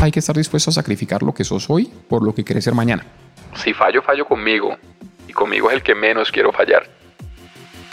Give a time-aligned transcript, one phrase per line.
[0.00, 2.74] Hay que estar dispuesto a sacrificar lo que sos hoy por lo que querés ser
[2.74, 3.04] mañana.
[3.56, 4.76] Si fallo, fallo conmigo.
[5.28, 6.88] Y conmigo es el que menos quiero fallar.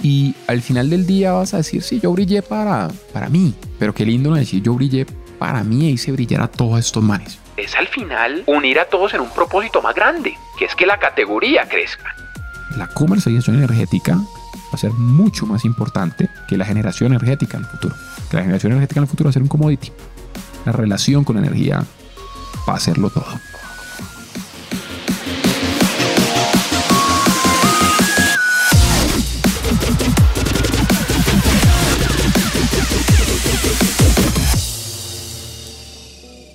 [0.04, 3.54] Y al final del día vas a decir, sí, yo brillé para, para mí.
[3.78, 5.06] Pero qué lindo no decir, yo brillé
[5.38, 7.40] para mí e hice brillar a todos estos manes.
[7.58, 10.98] Es al final unir a todos en un propósito más grande, que es que la
[10.98, 12.16] categoría crezca.
[12.78, 17.70] La comercialización energética va a ser mucho más importante que la generación energética en el
[17.70, 17.96] futuro.
[18.32, 19.92] Que la generación energética en el futuro va a ser un commodity.
[20.66, 21.86] La relación con la energía
[22.66, 23.26] va a hacerlo todo.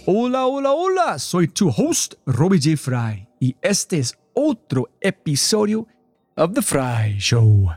[0.07, 2.79] Hola, hola, hola, soy tu host, Robbie J.
[2.79, 5.87] Fry, y este es otro episodio
[6.37, 7.69] of The Fry Show.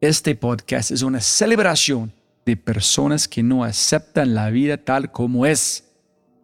[0.00, 2.12] Este podcast es una celebración
[2.44, 5.92] de personas que no aceptan la vida tal como es.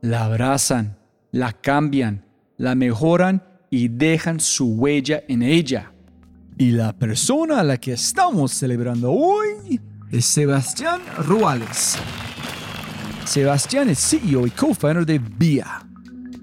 [0.01, 0.97] La abrazan,
[1.31, 2.25] la cambian,
[2.57, 5.93] la mejoran y dejan su huella en ella.
[6.59, 11.97] Y la persona a la que estamos celebrando hoy es Sebastián Ruales.
[13.25, 15.87] Sebastián es CEO y co-founder de VIA.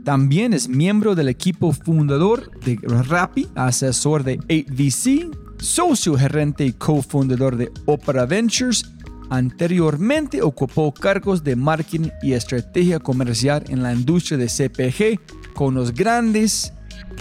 [0.04, 7.58] También es miembro del equipo fundador de Rappi, asesor de 8VC, socio gerente y cofundador
[7.58, 8.86] de Opera Ventures.
[9.30, 15.94] Anteriormente ocupó cargos de marketing y estrategia comercial en la industria de CPG con los
[15.94, 16.74] grandes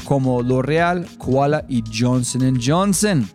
[0.04, 3.28] como L'Oreal, Koala y Johnson Johnson.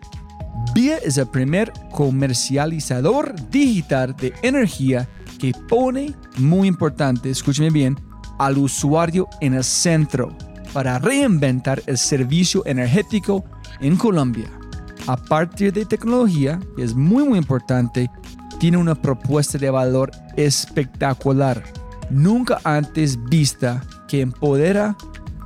[0.74, 7.98] VIA es el primer comercializador digital de energía que pone, muy importante, escúcheme bien,
[8.38, 10.36] al usuario en el centro
[10.72, 13.44] para reinventar el servicio energético
[13.82, 14.50] en Colombia.
[15.08, 18.10] A partir de tecnología, que es muy muy importante,
[18.62, 21.64] tiene una propuesta de valor espectacular,
[22.12, 24.96] nunca antes vista, que empodera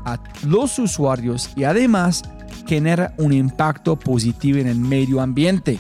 [0.04, 2.24] a los usuarios y además
[2.68, 5.80] genera un impacto positivo en el medio ambiente.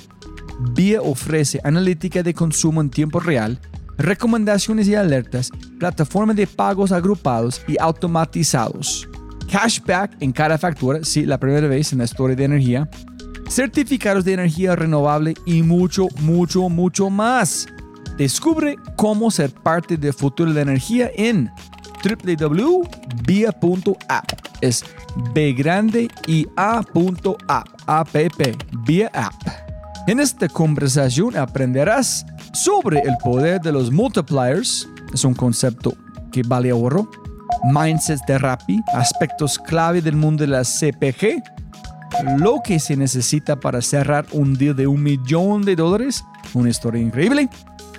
[0.75, 3.59] VIA ofrece analítica de consumo en tiempo real
[3.97, 9.09] recomendaciones y alertas, plataforma de pagos agrupados y automatizados,
[9.51, 12.89] cashback en cada factura, sí, la primera vez en la historia de energía,
[13.49, 17.67] certificados de energía renovable y mucho, mucho, mucho más.
[18.17, 21.51] Descubre cómo ser parte del futuro de la energía en
[22.37, 22.85] www.via.app.
[24.61, 24.85] Es
[25.33, 27.67] B grande y A.app.
[27.87, 28.15] App.
[28.85, 29.33] Via app.
[30.07, 35.93] En esta conversación aprenderás sobre el poder de los multipliers, es un concepto
[36.31, 37.09] que vale oro,
[37.63, 41.41] mindsets de Rappi, aspectos clave del mundo de la CPG,
[42.37, 47.01] lo que se necesita para cerrar un deal de un millón de dólares, una historia
[47.01, 47.49] increíble,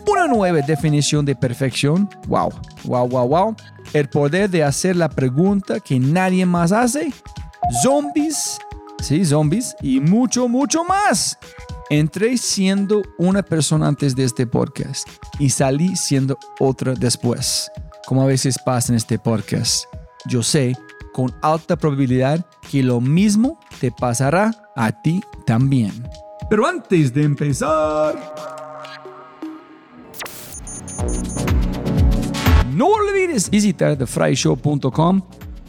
[0.07, 2.53] una nueva definición de perfección, wow,
[2.85, 3.57] wow, wow, wow,
[3.93, 7.13] el poder de hacer la pregunta que nadie más hace,
[7.83, 8.59] zombies,
[9.01, 11.39] sí, zombies, y mucho, mucho más.
[11.89, 17.71] Entré siendo una persona antes de este podcast y salí siendo otra después,
[18.07, 19.85] como a veces pasa en este podcast.
[20.27, 20.77] Yo sé
[21.17, 25.91] con alta probabilidad que lo mismo te pasará a ti también.
[26.51, 28.35] Pero antes de empezar...
[32.71, 35.23] No olvides visitar thefryshow.com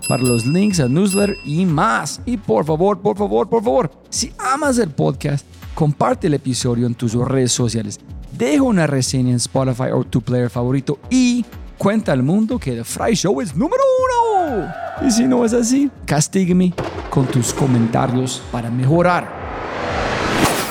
[0.09, 2.19] para los links al newsletter y más.
[2.25, 6.93] Y por favor, por favor, por favor, si amas el podcast, comparte el episodio en
[6.93, 8.01] tus redes sociales,
[8.37, 11.45] deja una reseña en Spotify o tu player favorito y
[11.77, 14.73] cuenta al mundo que The Fry Show es número uno.
[15.05, 16.73] Y si no es así, castígame
[17.09, 19.37] con tus comentarios para mejorar.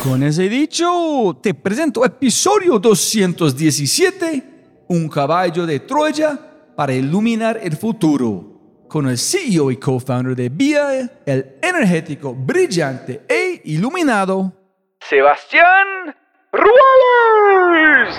[0.02, 6.38] Con ese dicho, te presento episodio 217, un caballo de Troya
[6.76, 13.62] para iluminar el futuro, con el CEO y co-founder de VIA, el energético, brillante e
[13.64, 14.52] iluminado
[15.00, 16.14] Sebastián
[16.52, 18.16] Ruales.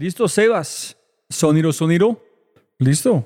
[0.00, 0.96] Listo, Sebas.
[1.28, 2.24] Sonido, sonido.
[2.78, 3.22] Listo.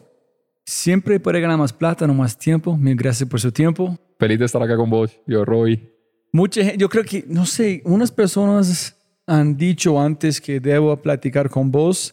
[0.67, 2.77] Siempre puede ganar más plata, no más tiempo.
[2.77, 3.97] Mil gracias por su tiempo.
[4.19, 5.89] Feliz de estar acá con vos, yo, Roy.
[6.33, 11.49] Mucha gente, yo creo que, no sé, unas personas han dicho antes que debo platicar
[11.49, 12.13] con vos,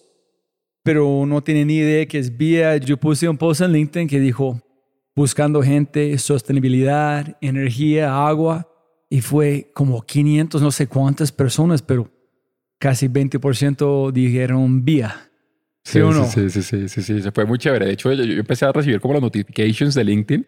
[0.84, 2.78] pero no tienen ni idea que es vía.
[2.78, 4.62] Yo puse un post en LinkedIn que dijo,
[5.16, 8.72] buscando gente, sostenibilidad, energía, agua,
[9.10, 12.08] y fue como 500, no sé cuántas personas, pero
[12.82, 15.30] casi 20% dijeron vía.
[15.84, 16.26] ¿Sí o no?
[16.26, 17.86] Sí, sí, sí, sí, sí, se fue muy chévere.
[17.86, 20.48] De hecho, yo, yo empecé a recibir como las notifications de LinkedIn,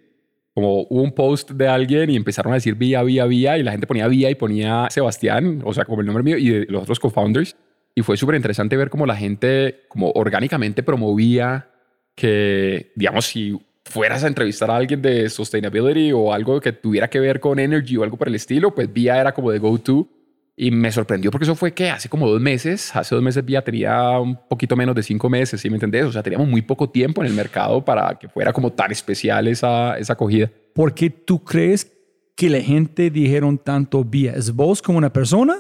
[0.54, 3.72] como hubo un post de alguien y empezaron a decir vía, vía, vía, y la
[3.72, 6.84] gente ponía vía y ponía Sebastián, o sea, como el nombre mío y de los
[6.84, 7.56] otros co-founders.
[7.94, 11.70] Y fue súper interesante ver cómo la gente, como orgánicamente promovía
[12.16, 17.20] que, digamos, si fueras a entrevistar a alguien de sustainability o algo que tuviera que
[17.20, 20.08] ver con energy o algo por el estilo, pues vía era como de go-to.
[20.56, 23.64] Y me sorprendió porque eso fue que hace como dos meses, hace dos meses Vía
[23.64, 26.06] tenía un poquito menos de cinco meses, ¿sí me entendés?
[26.06, 29.48] O sea, teníamos muy poco tiempo en el mercado para que fuera como tan especial
[29.48, 30.52] esa, esa acogida.
[30.76, 31.92] ¿Por qué tú crees
[32.36, 34.34] que la gente dijeron tanto Vía?
[34.34, 35.56] ¿Es vos como una persona?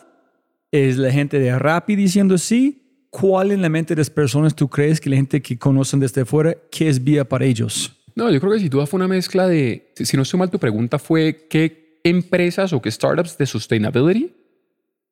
[0.71, 3.07] ¿Es la gente de Rappi diciendo sí?
[3.09, 6.23] ¿Cuál en la mente de las personas tú crees que la gente que conocen desde
[6.23, 7.99] fuera, qué es Vía para ellos?
[8.15, 10.59] No, yo creo que sin duda fue una mezcla de, si no estoy mal, tu
[10.59, 14.42] pregunta fue qué empresas o qué startups de sustainability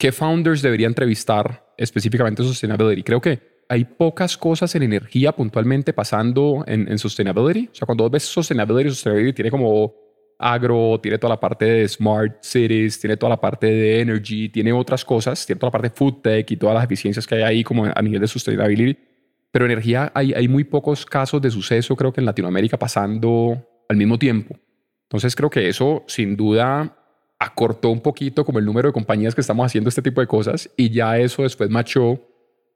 [0.02, 3.04] ¿Qué founders debería entrevistar específicamente Sustainability?
[3.04, 7.70] Creo que hay pocas cosas en energía puntualmente pasando en, en Sustainability.
[7.72, 9.94] O sea, cuando ves Sustainability, Sustainability tiene como
[10.40, 14.74] agro, tiene toda la parte de smart cities, tiene toda la parte de energy, tiene
[14.74, 17.44] otras cosas, tiene toda la parte de food tech y todas las eficiencias que hay
[17.44, 18.98] ahí como a nivel de sustainability.
[19.52, 24.18] Pero energía hay muy pocos casos de suceso, creo que en Latinoamérica pasando al mismo
[24.18, 24.56] tiempo.
[25.04, 26.98] Entonces creo que eso sin duda
[27.42, 30.70] acortó un poquito como el número de compañías que estamos haciendo este tipo de cosas
[30.78, 32.22] y ya eso después machó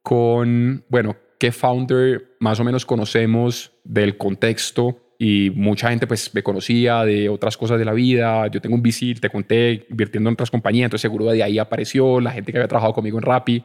[0.02, 6.42] con, bueno, qué founder más o menos conocemos del contexto y mucha gente pues me
[6.42, 8.48] conocía de otras cosas de la vida.
[8.48, 12.20] Yo tengo un VC, te conté, invirtiendo en otras compañías, entonces seguro de ahí apareció
[12.20, 13.64] la gente que había trabajado conmigo en Rappi.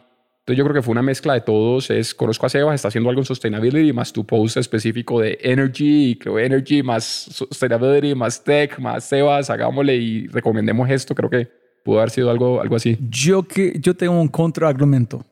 [0.50, 1.90] Entonces yo creo que fue una mezcla de todos.
[1.90, 6.18] Es, conozco a Sebas, está haciendo algo en sustainability, más tu post específico de energy,
[6.18, 11.14] creo energy, más sustainability, más tech, más Sebas, hagámosle y recomendemos esto.
[11.14, 11.48] Creo que
[11.84, 12.98] pudo haber sido algo, algo así.
[13.08, 15.24] Yo, que, yo tengo un contraargumento,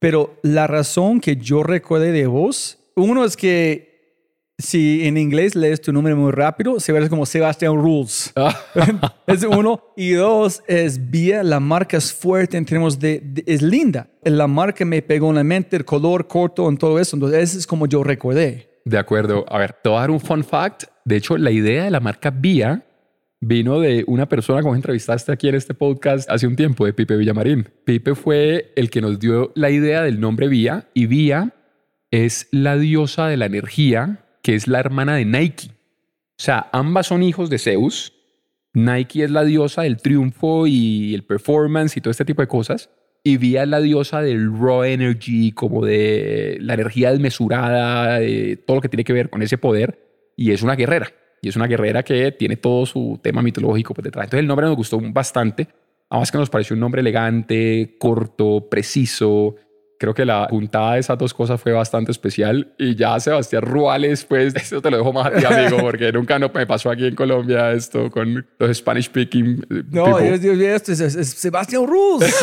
[0.00, 3.85] pero la razón que yo recuerde de vos, uno es que
[4.58, 8.32] si en inglés lees tu nombre muy rápido, se ve como Sebastian Rules.
[9.26, 9.82] es uno.
[9.96, 14.08] Y dos, es vía, la marca es fuerte en términos de, es linda.
[14.22, 17.16] La marca me pegó en la mente, el color corto, en todo eso.
[17.16, 18.70] Entonces, ese es como yo recordé.
[18.84, 19.44] De acuerdo.
[19.48, 20.84] A ver, te voy a dar un fun fact.
[21.04, 22.82] De hecho, la idea de la marca Vía
[23.40, 27.16] vino de una persona como entrevistaste aquí en este podcast hace un tiempo, de Pipe
[27.16, 27.68] Villamarín.
[27.84, 31.52] Pipe fue el que nos dio la idea del nombre Vía y Vía
[32.10, 35.70] es la diosa de la energía que es la hermana de Nike.
[35.72, 38.12] O sea, ambas son hijos de Zeus.
[38.74, 42.88] Nike es la diosa del triunfo y el performance y todo este tipo de cosas.
[43.24, 48.76] Y Vía es la diosa del raw energy, como de la energía desmesurada, de todo
[48.76, 49.98] lo que tiene que ver con ese poder.
[50.36, 51.12] Y es una guerrera.
[51.42, 54.26] Y es una guerrera que tiene todo su tema mitológico por detrás.
[54.26, 55.66] Entonces el nombre nos gustó bastante.
[56.08, 59.56] Además que nos pareció un nombre elegante, corto, preciso
[59.98, 62.74] creo que la juntada de esas dos cosas fue bastante especial.
[62.78, 66.38] Y ya Sebastián Ruales, pues, eso te lo dejo más a ti, amigo, porque nunca
[66.38, 69.66] no me pasó aquí en Colombia esto con los Spanish speaking.
[69.70, 72.34] Eh, no, Dios, Dios mío, esto es, Sebastián Rules.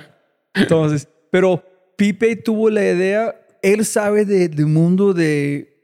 [0.54, 1.62] Entonces, pero
[1.96, 5.76] Pipe tuvo la idea, él sabe del mundo de,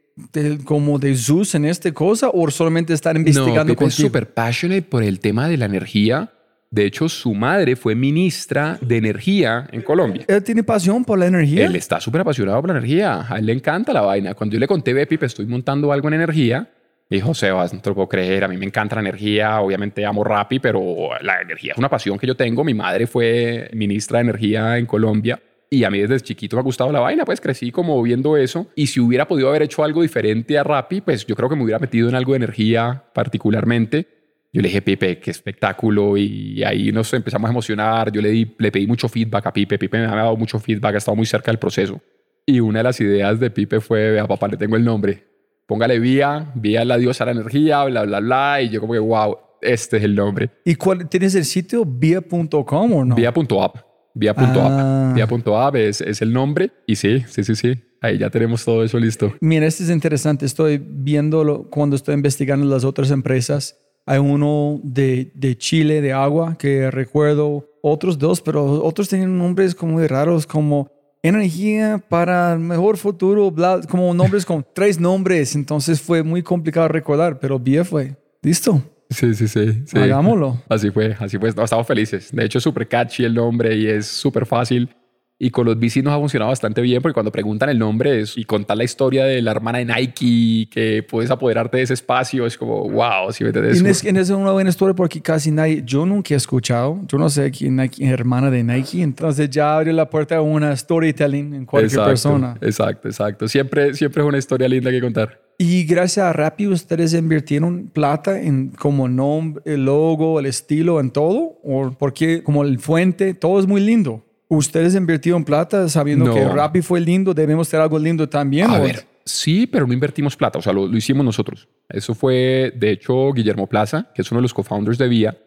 [0.65, 4.81] como de Zeus en esta cosa o solamente estar investigando no, Pipe es súper passionate
[4.81, 6.31] por el tema de la energía
[6.69, 10.25] de hecho, su madre fue ministra de Energía en Colombia.
[10.27, 11.65] Él tiene pasión por la energía.
[11.65, 13.25] Él está súper apasionado por la energía.
[13.29, 14.33] A él le encanta la vaina.
[14.33, 16.69] Cuando yo le conté, ve, Pipe, estoy montando algo en energía,
[17.09, 18.43] dijo, Sebas, no te lo puedo creer.
[18.43, 19.61] A mí me encanta la energía.
[19.61, 22.65] Obviamente amo Rappi, pero la energía es una pasión que yo tengo.
[22.65, 25.39] Mi madre fue ministra de Energía en Colombia.
[25.69, 28.67] Y a mí desde chiquito me ha gustado la vaina, pues crecí como viendo eso.
[28.75, 31.63] Y si hubiera podido haber hecho algo diferente a Rappi, pues yo creo que me
[31.63, 34.16] hubiera metido en algo de energía particularmente.
[34.57, 36.17] Yo le dije, Pipe, qué espectáculo.
[36.17, 38.11] Y ahí nos empezamos a emocionar.
[38.11, 39.77] Yo le, di, le pedí mucho feedback a Pipe.
[39.77, 42.01] Pipe me ha dado mucho feedback, ha estado muy cerca del proceso.
[42.43, 45.27] Y una de las ideas de Pipe fue, vea, papá, le tengo el nombre.
[45.67, 48.61] Póngale Vía, Vía la diosa de la energía, bla, bla, bla.
[48.63, 50.49] Y yo como que, wow, este es el nombre.
[50.65, 53.13] ¿Y cuál, tienes el sitio vía.com o no?
[53.13, 53.75] Vía.app.
[54.15, 54.39] Vía.app.
[54.39, 55.11] Ah.
[55.13, 56.71] Vía.app es, es el nombre.
[56.87, 57.75] Y sí, sí, sí, sí.
[58.01, 59.35] Ahí ya tenemos todo eso listo.
[59.39, 60.47] Mira, este es interesante.
[60.47, 66.57] Estoy viéndolo cuando estoy investigando las otras empresas hay uno de, de Chile, de agua,
[66.57, 70.89] que recuerdo otros dos, pero otros tenían nombres como muy raros, como
[71.21, 73.53] energía para el mejor futuro,
[73.89, 75.55] como nombres con tres nombres.
[75.55, 78.15] Entonces fue muy complicado recordar, pero bien fue.
[78.41, 78.81] ¿Listo?
[79.09, 80.57] Sí, sí, sí, Hagámoslo.
[80.69, 81.49] Así fue, así fue.
[81.49, 82.29] estamos felices.
[82.31, 84.89] De hecho, es súper catchy el nombre y es súper fácil.
[85.39, 88.37] Y con los bicis nos ha funcionado bastante bien porque cuando preguntan el nombre es,
[88.37, 92.47] y contar la historia de la hermana de Nike, que puedes apoderarte de ese espacio,
[92.47, 93.81] es como, wow, si me entiendes.
[93.81, 97.19] Y es, y es una buena historia porque casi nadie, yo nunca he escuchado, yo
[97.19, 101.53] no sé quién es hermana de Nike, entonces ya abre la puerta a una storytelling
[101.53, 102.57] en cualquier exacto, persona.
[102.61, 103.47] Exacto, exacto.
[103.47, 105.39] Siempre, siempre es una historia linda que contar.
[105.59, 111.09] Y gracias a Rappi ustedes invirtieron plata en como nombre, el logo, el estilo, en
[111.09, 114.23] todo, o porque como el fuente, todo es muy lindo.
[114.49, 116.33] ¿Ustedes invirtieron plata sabiendo No.
[116.33, 117.33] que Rappi fue lindo?
[117.33, 118.69] ¿Debemos tener algo lindo también?
[118.69, 121.67] A ver, sí, pero no invertimos plata, o sea, lo, lo hicimos nosotros.
[121.89, 125.37] Eso fue, de hecho, Guillermo Plaza, que es uno de los co-founders de Vía.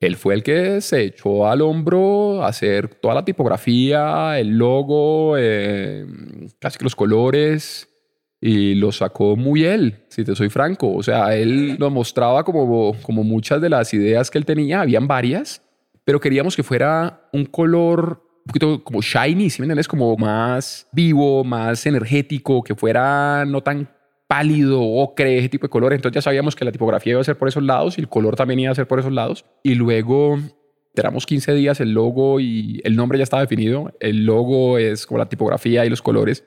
[0.00, 5.36] Él fue el que se echó al hombro a hacer toda la tipografía, el logo,
[5.38, 6.04] eh,
[6.58, 7.88] casi que los colores,
[8.40, 10.92] y lo sacó muy él, si te soy franco.
[10.92, 15.06] O sea, él nos mostraba como, como muchas de las ideas que él tenía, habían
[15.06, 15.62] varias,
[16.04, 19.88] pero queríamos que fuera un color poquito como shiny, ¿sí me entiendes?
[19.88, 23.88] Como más vivo, más energético, que fuera no tan
[24.32, 25.92] pálido, ocre, ese tipo de color.
[25.92, 28.34] Entonces ya sabíamos que la tipografía iba a ser por esos lados y el color
[28.34, 29.44] también iba a ser por esos lados.
[29.62, 30.38] Y luego
[30.86, 33.92] esperamos 15 días, el logo y el nombre ya estaba definido.
[34.00, 36.44] El logo es como la tipografía y los colores.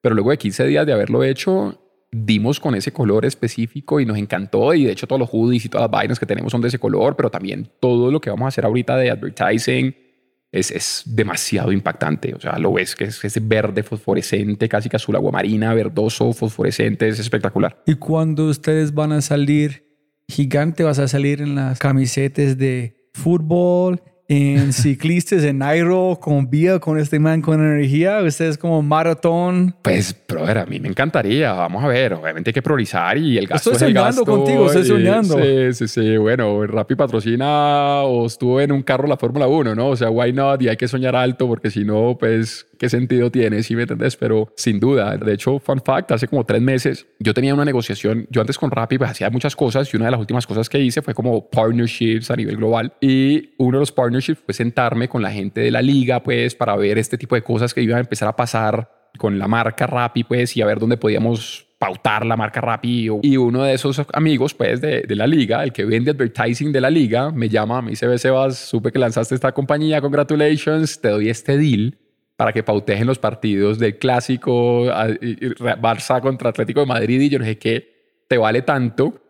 [0.00, 1.78] Pero luego de 15 días de haberlo hecho,
[2.10, 4.72] dimos con ese color específico y nos encantó.
[4.72, 6.78] Y de hecho todos los hoodies y todas las vainas que tenemos son de ese
[6.78, 10.07] color, pero también todo lo que vamos a hacer ahorita de advertising
[10.52, 12.34] es, es demasiado impactante.
[12.34, 17.08] O sea, lo ves que es verde fosforescente, casi que azul agua marina, verdoso, fosforescente,
[17.08, 17.82] es espectacular.
[17.86, 19.84] Y cuando ustedes van a salir,
[20.28, 26.78] gigante vas a salir en las camisetas de fútbol, en ciclistas, en Nairo, con vía,
[26.78, 28.22] con este man con energía.
[28.22, 29.74] Ustedes como maratón.
[29.82, 31.52] Pues, brother, a mí me encantaría.
[31.52, 34.36] Vamos a ver, obviamente hay que priorizar y el gasto Estoy es el soñando gasto,
[34.36, 35.38] contigo, estoy soñando.
[35.42, 36.16] Sí, sí, sí.
[36.18, 39.88] Bueno, Rappi patrocina o estuvo en un carro la Fórmula 1, ¿no?
[39.88, 40.60] O sea, why not?
[40.60, 43.62] Y hay que soñar alto porque si no, pues, ¿qué sentido tiene?
[43.62, 44.16] ¿Sí me entendés?
[44.16, 45.16] Pero sin duda.
[45.16, 48.26] De hecho, fun fact, hace como tres meses yo tenía una negociación.
[48.30, 50.78] Yo antes con Rappi pues hacía muchas cosas y una de las últimas cosas que
[50.78, 52.92] hice fue como partnerships a nivel global.
[53.00, 56.76] Y uno de los partnerships fue sentarme con la gente de la liga, pues, para
[56.76, 60.24] ver este tipo de cosas que iban a empezar a pasar con la marca Rappi,
[60.24, 63.08] pues, y a ver dónde podíamos pautar la marca Rappi.
[63.22, 66.80] Y uno de esos amigos, pues, de, de la liga, el que vende advertising de
[66.80, 71.08] la liga, me llama, me dice, "Ve, Sebas, supe que lanzaste esta compañía, congratulations, te
[71.08, 71.96] doy este deal
[72.38, 77.40] para que pautes en los partidos del clásico Barça contra Atlético de Madrid y yo
[77.40, 79.20] no sé qué, te vale tanto.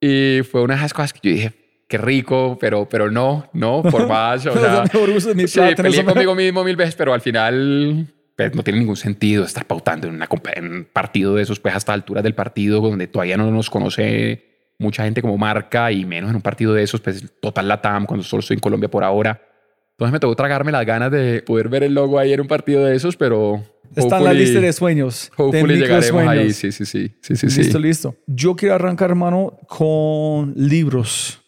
[0.00, 1.52] Y fue una de esas cosas que yo dije,
[1.90, 4.46] qué rico, pero, pero no, no, por más.
[4.46, 8.06] O sea, Sí, peleé conmigo mismo mil veces, pero al final
[8.36, 11.74] pues, no tiene ningún sentido estar pautando en, una, en un partido de esos, pues
[11.74, 16.30] hasta alturas del partido, donde todavía no nos conoce mucha gente como marca y menos
[16.30, 19.02] en un partido de esos, pues total la TAM, cuando solo estoy en Colombia por
[19.02, 19.42] ahora.
[19.90, 22.84] Entonces me tocó tragarme las ganas de poder ver el logo ahí en un partido
[22.84, 23.62] de esos, pero...
[23.96, 25.32] Está en la lista de sueños.
[25.36, 26.56] de Hopefully llegaremos ahí, microsueños.
[26.56, 27.62] sí, sí, sí, sí, sí, sí.
[27.62, 28.16] Listo, listo.
[28.28, 31.39] Yo quiero arrancar, hermano, con libros.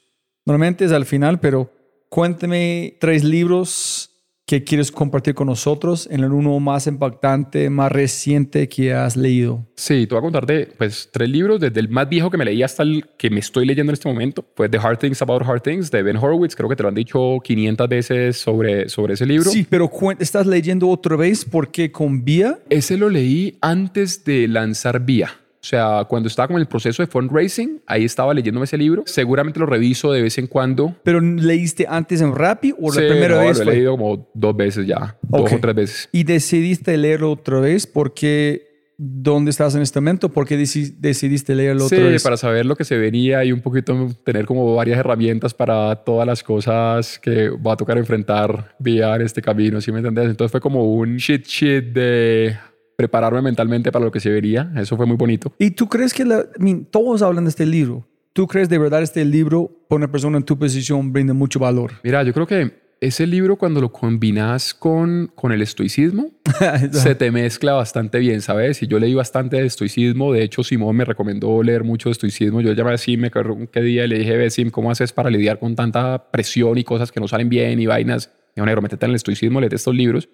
[0.44, 1.70] Normalmente es al final, pero
[2.08, 4.12] cuéntame tres libros
[4.52, 9.66] que quieres compartir con nosotros en el uno más impactante, más reciente que has leído.
[9.76, 12.44] Sí, te voy a contar de pues, tres libros, desde el más viejo que me
[12.44, 14.44] leí hasta el que me estoy leyendo en este momento.
[14.54, 16.56] Fue The Hard Things About Hard Things de Ben Horowitz.
[16.56, 19.50] Creo que te lo han dicho 500 veces sobre, sobre ese libro.
[19.50, 22.58] Sí, pero estás leyendo otra vez porque con Vía.
[22.68, 25.30] Ese lo leí antes de lanzar Vía.
[25.62, 29.04] O sea, cuando estaba con el proceso de fundraising, ahí estaba leyéndome ese libro.
[29.06, 30.96] Seguramente lo reviso de vez en cuando.
[31.04, 33.56] ¿Pero leíste antes en Rappi o la Sí, primera no, vez?
[33.58, 33.74] Lo he fue?
[33.74, 35.16] leído como dos veces ya.
[35.22, 35.52] Dos Ok.
[35.52, 36.08] o tres veces.
[36.10, 40.30] Y decidiste leerlo otra vez porque ¿dónde estás en este momento?
[40.30, 42.22] ¿Por qué deci- decidiste leerlo Sí, otra vez?
[42.24, 46.26] para saber lo que se venía y un poquito tener como varias herramientas para todas
[46.26, 50.26] las cosas que va a tocar enfrentar vía en este camino, ¿sí me entendés?
[50.28, 52.56] Entonces fue como un shit shit de
[53.02, 54.70] prepararme mentalmente para lo que se vería.
[54.76, 55.52] Eso fue muy bonito.
[55.58, 56.46] ¿Y tú crees que la,
[56.90, 58.06] todos hablan de este libro?
[58.32, 61.94] ¿Tú crees de verdad este libro, por una persona en tu posición, brinda mucho valor?
[62.04, 66.30] Mira, yo creo que ese libro cuando lo combinas con, con el estoicismo,
[66.92, 68.80] se te mezcla bastante bien, ¿sabes?
[68.84, 70.32] Y yo leí bastante de estoicismo.
[70.32, 72.60] De hecho, Simón me recomendó leer mucho de estoicismo.
[72.60, 73.32] Yo llamé a Sim, me
[73.72, 77.10] qué día y le dije, Sim, ¿cómo haces para lidiar con tanta presión y cosas
[77.10, 78.30] que no salen bien y vainas?
[78.54, 80.28] Y negro, métete en el estoicismo, léete estos libros.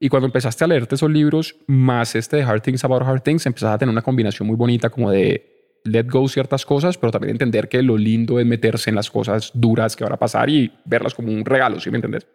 [0.00, 3.46] Y cuando empezaste a leerte esos libros, más este de Hard Things About Hard Things,
[3.46, 7.32] empezaste a tener una combinación muy bonita como de let go ciertas cosas, pero también
[7.32, 10.72] entender que lo lindo es meterse en las cosas duras que van a pasar y
[10.84, 12.26] verlas como un regalo, ¿sí me entiendes?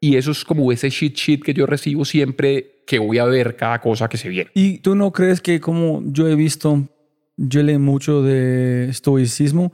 [0.00, 3.56] Y eso es como ese shit shit que yo recibo siempre que voy a ver
[3.56, 4.50] cada cosa que se viene.
[4.54, 6.88] ¿Y tú no crees que como yo he visto,
[7.36, 9.72] yo leo mucho de estoicismo,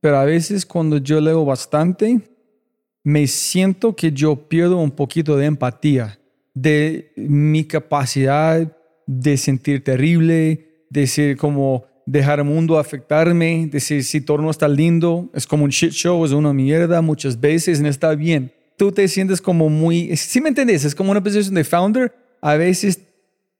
[0.00, 2.20] pero a veces cuando yo leo bastante,
[3.04, 6.18] me siento que yo pierdo un poquito de empatía.
[6.54, 14.04] De mi capacidad de sentir terrible, de ser como dejar el mundo afectarme, de decir
[14.04, 17.80] si todo no está lindo, es como un shit show, es una mierda muchas veces,
[17.80, 18.52] no está bien.
[18.76, 22.56] Tú te sientes como muy, si me entiendes, es como una posición de founder, a
[22.56, 23.00] veces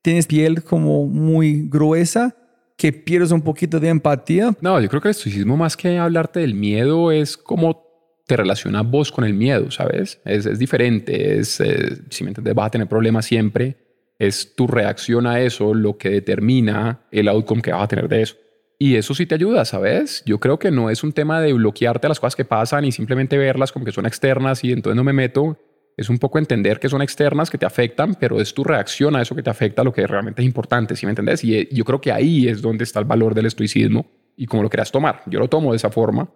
[0.03, 2.37] tienes piel como muy gruesa,
[2.77, 4.57] que pierdes un poquito de empatía.
[4.61, 7.92] No, yo creo que el estoicismo más que hablarte del miedo es como
[8.27, 10.21] te relacionas vos con el miedo, ¿sabes?
[10.25, 13.77] Es, es diferente, es, eh, si me entiendes, vas a tener problemas siempre,
[14.19, 18.23] es tu reacción a eso lo que determina el outcome que vas a tener de
[18.23, 18.37] eso.
[18.79, 20.23] Y eso sí te ayuda, ¿sabes?
[20.27, 22.93] Yo creo que no es un tema de bloquearte a las cosas que pasan y
[22.93, 25.59] simplemente verlas como que son externas y entonces no me meto.
[25.97, 29.23] Es un poco entender que son externas, que te afectan, pero es tu reacción a
[29.23, 31.45] eso que te afecta lo que realmente es importante, ¿sí me entendés?
[31.45, 34.63] Y eh, yo creo que ahí es donde está el valor del estoicismo y cómo
[34.63, 35.23] lo quieras tomar.
[35.27, 36.29] Yo lo tomo de esa forma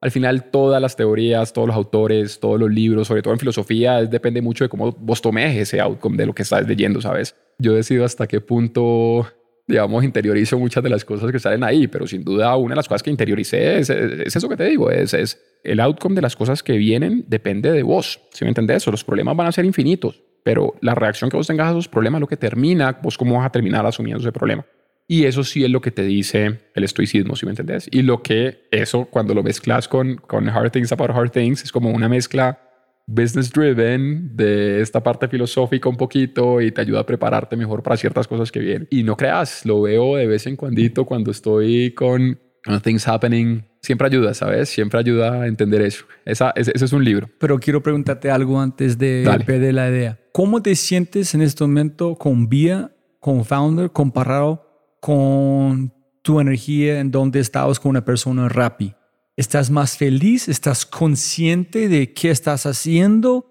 [0.00, 4.02] al final todas las teorías, todos los autores, todos los libros, sobre todo en filosofía,
[4.02, 7.36] depende mucho de cómo vos tomes ese outcome de lo que estás leyendo, ¿sabes?
[7.58, 9.26] Yo decido hasta qué punto,
[9.66, 12.88] digamos, interiorizo muchas de las cosas que salen ahí, pero sin duda una de las
[12.88, 16.78] cosas que interioricé es, eso que te digo, es, el outcome de las cosas que
[16.78, 18.88] vienen depende de vos, ¿sí me entendés?
[18.88, 21.88] O los problemas van a ser infinitos, pero la reacción que vos tengas a esos
[21.88, 24.64] problemas lo que termina, vos cómo vas a terminar asumiendo ese problema.
[25.10, 27.88] Y eso sí es lo que te dice el estoicismo, si me entendés?
[27.90, 31.72] Y lo que eso, cuando lo mezclas con, con Hard Things About Hard Things, es
[31.72, 32.60] como una mezcla
[33.08, 37.96] business driven de esta parte filosófica un poquito y te ayuda a prepararte mejor para
[37.96, 38.86] ciertas cosas que vienen.
[38.88, 42.38] Y no creas, lo veo de vez en cuando cuando estoy con,
[42.84, 43.64] Things Happening.
[43.82, 44.68] Siempre ayuda, ¿sabes?
[44.68, 46.04] Siempre ayuda a entender eso.
[46.24, 47.28] Esa, ese, es un libro.
[47.40, 50.20] Pero quiero preguntarte algo antes de perder la idea.
[50.30, 54.69] ¿Cómo te sientes en este momento con Vía, con Founder, comparado
[55.00, 55.92] con
[56.22, 58.94] tu energía en donde estabas con una persona Rappi?
[59.36, 60.48] ¿Estás más feliz?
[60.48, 63.46] ¿Estás consciente de qué estás haciendo?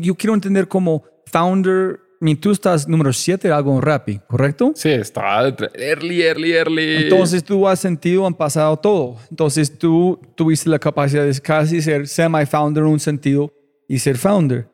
[0.00, 2.00] Yo quiero entender como founder,
[2.40, 4.72] tú estás número 7 algo en Rappi, ¿correcto?
[4.74, 5.40] Sí, está
[5.74, 6.96] early, early, early.
[7.04, 9.16] Entonces tú has sentido, han pasado todo.
[9.30, 13.52] Entonces tú tuviste la capacidad de casi ser semi-founder en un sentido
[13.86, 14.68] y ser founder.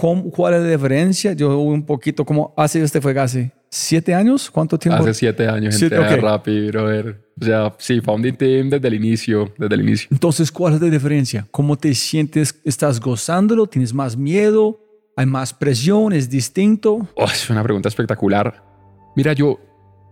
[0.00, 1.32] ¿Cuál es la diferencia?
[1.32, 4.50] Yo un poquito como hace este fue casi siete años.
[4.50, 5.02] ¿Cuánto tiempo?
[5.02, 6.14] Hace siete años entré okay.
[6.14, 7.24] a Rappi, brother.
[7.40, 10.08] O sea, sí, founding team desde el inicio, desde el inicio.
[10.10, 11.46] Entonces, ¿cuál es la diferencia?
[11.50, 12.60] ¿Cómo te sientes?
[12.64, 13.66] ¿Estás gozándolo?
[13.66, 14.80] ¿Tienes más miedo?
[15.16, 16.12] ¿Hay más presión?
[16.12, 17.08] ¿Es distinto?
[17.14, 18.62] Oh, es una pregunta espectacular.
[19.16, 19.58] Mira, yo,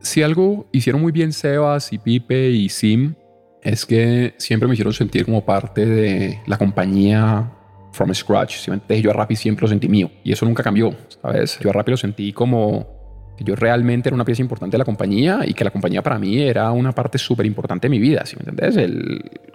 [0.01, 3.15] si algo hicieron muy bien Sebas y Pipe y Sim,
[3.63, 7.53] es que siempre me hicieron sentir como parte de la compañía
[7.93, 8.69] from scratch.
[8.87, 11.59] Yo a Rappi siempre lo sentí mío y eso nunca cambió, ¿sabes?
[11.61, 12.99] Yo a Rappi lo sentí como
[13.37, 16.19] que yo realmente era una pieza importante de la compañía y que la compañía para
[16.19, 18.77] mí era una parte súper importante de mi vida, ¿sí me entendés?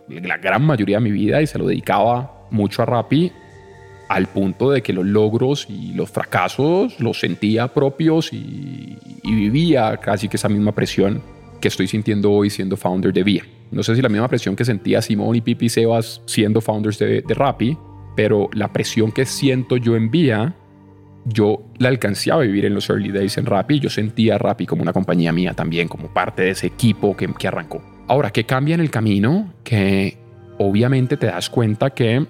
[0.08, 3.32] la gran mayoría de mi vida y se lo dedicaba mucho a Rappi
[4.10, 10.30] al punto de que los logros y los fracasos los sentía propios y, vivía casi
[10.30, 11.22] que esa misma presión
[11.60, 13.43] que estoy sintiendo hoy siendo founder de Vía.
[13.72, 17.22] No sé si la misma presión que sentía Simón y Pipi Sebas siendo founders de,
[17.22, 17.76] de Rappi,
[18.15, 20.56] pero la presión que siento yo en Vía,
[21.26, 23.80] yo la alcancé a vivir en los early days en Rappi.
[23.80, 27.28] Yo sentía a Rappi como una compañía mía también, como parte de ese equipo que,
[27.34, 27.82] que arrancó.
[28.08, 29.54] Ahora, ¿qué cambia en el camino?
[29.63, 30.17] Que
[30.58, 32.26] obviamente te das cuenta que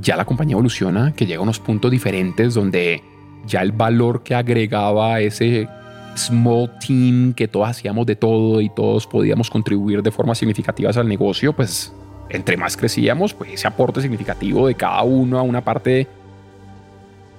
[0.00, 3.02] ya la compañía evoluciona, que llega a unos puntos diferentes donde
[3.46, 5.68] ya el valor que agregaba ese
[6.16, 11.08] small team, que todos hacíamos de todo y todos podíamos contribuir de forma significativa al
[11.08, 11.92] negocio, pues
[12.30, 16.08] entre más crecíamos, pues ese aporte significativo de cada uno a una parte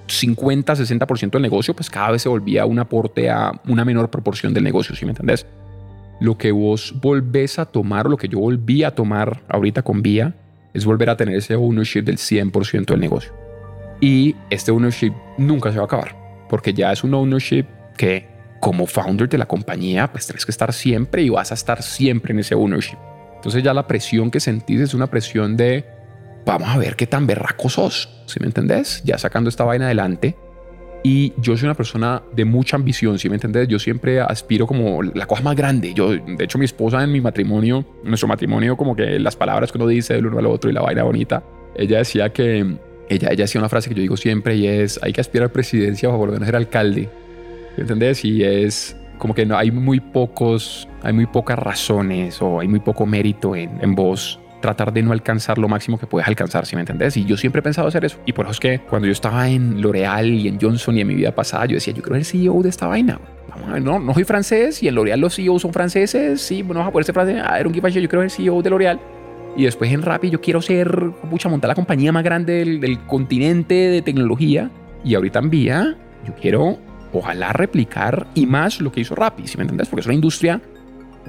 [0.06, 4.54] 50, 60% del negocio, pues cada vez se volvía un aporte a una menor proporción
[4.54, 5.46] del negocio, ¿sí me entendés?
[6.20, 10.02] Lo que vos volvés a tomar, o lo que yo volví a tomar ahorita con
[10.02, 10.34] Vía,
[10.72, 13.32] es volver a tener ese ownership del 100% del negocio.
[14.00, 16.16] Y este ownership nunca se va a acabar,
[16.48, 17.64] porque ya es un ownership
[17.96, 18.28] que
[18.60, 22.32] como founder de la compañía, pues tienes que estar siempre y vas a estar siempre
[22.32, 22.98] en ese ownership.
[23.46, 25.84] Entonces ya la presión que sentís es una presión de
[26.44, 29.02] vamos a ver qué tan berraco sos, ¿sí me entendés?
[29.04, 30.34] Ya sacando esta vaina adelante.
[31.04, 33.68] Y yo soy una persona de mucha ambición, ¿sí me entendés?
[33.68, 35.94] Yo siempre aspiro como la cosa más grande.
[35.94, 39.78] Yo, de hecho, mi esposa en mi matrimonio, nuestro matrimonio, como que las palabras que
[39.78, 41.44] uno dice del uno al otro y la vaina bonita,
[41.76, 42.78] ella decía que,
[43.08, 45.52] ella, ella hacía una frase que yo digo siempre y es, hay que aspirar a
[45.52, 47.08] presidencia o volver a ser alcalde.
[47.76, 48.24] ¿Sí entendés?
[48.24, 52.80] Y es como que no, hay muy pocos, hay muy pocas razones o hay muy
[52.80, 56.74] poco mérito en, en vos tratar de no alcanzar lo máximo que puedes alcanzar, si
[56.74, 57.16] me entendés?
[57.16, 58.18] Y yo siempre he pensado hacer eso.
[58.26, 61.06] Y por eso es que cuando yo estaba en L'Oreal y en Johnson y en
[61.06, 63.20] mi vida pasada, yo decía, yo quiero ser CEO de esta vaina.
[63.48, 66.40] Vamos a ver, no, no soy francés y en L'Oreal los CEOs son franceses.
[66.40, 67.42] Sí, bueno, vamos a poder ser francés.
[67.44, 69.00] A ver, un yo quiero ser CEO de L'Oreal.
[69.56, 71.00] Y después en Rappi yo quiero ser,
[71.30, 74.70] mucha montar la compañía más grande del, del continente de tecnología.
[75.04, 76.78] Y ahorita en Vía yo quiero,
[77.12, 80.60] ojalá, replicar y más lo que hizo Rappi, si me entendés, porque es una industria,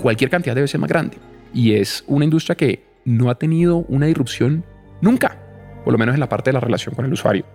[0.02, 1.18] cualquier cantidad debe ser más grande.
[1.54, 4.64] Y es una industria que no ha tenido una disrupción
[5.02, 5.38] nunca,
[5.84, 7.46] por lo menos en la parte de la relación con el usuario.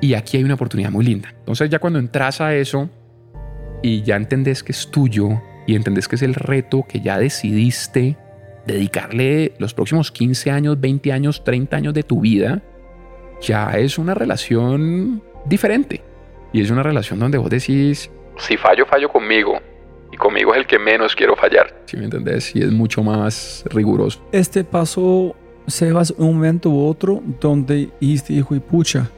[0.00, 1.32] Y aquí hay una oportunidad muy linda.
[1.38, 2.90] Entonces ya cuando entras a eso
[3.82, 8.16] y ya entendés que es tuyo y entendés que es el reto que ya decidiste
[8.66, 12.62] dedicarle los próximos 15 años, 20 años, 30 años de tu vida,
[13.40, 16.02] ya es una relación diferente.
[16.52, 19.58] Y es una relación donde vos decís, Si fallo, fallo conmigo.
[20.12, 21.82] Y conmigo es el que menos quiero fallar.
[21.86, 24.20] si me entendés, y es mucho más riguroso.
[24.32, 25.34] Este pasó,
[25.66, 29.10] Sebas, un momento u otro donde dijiste, hijo y pucha,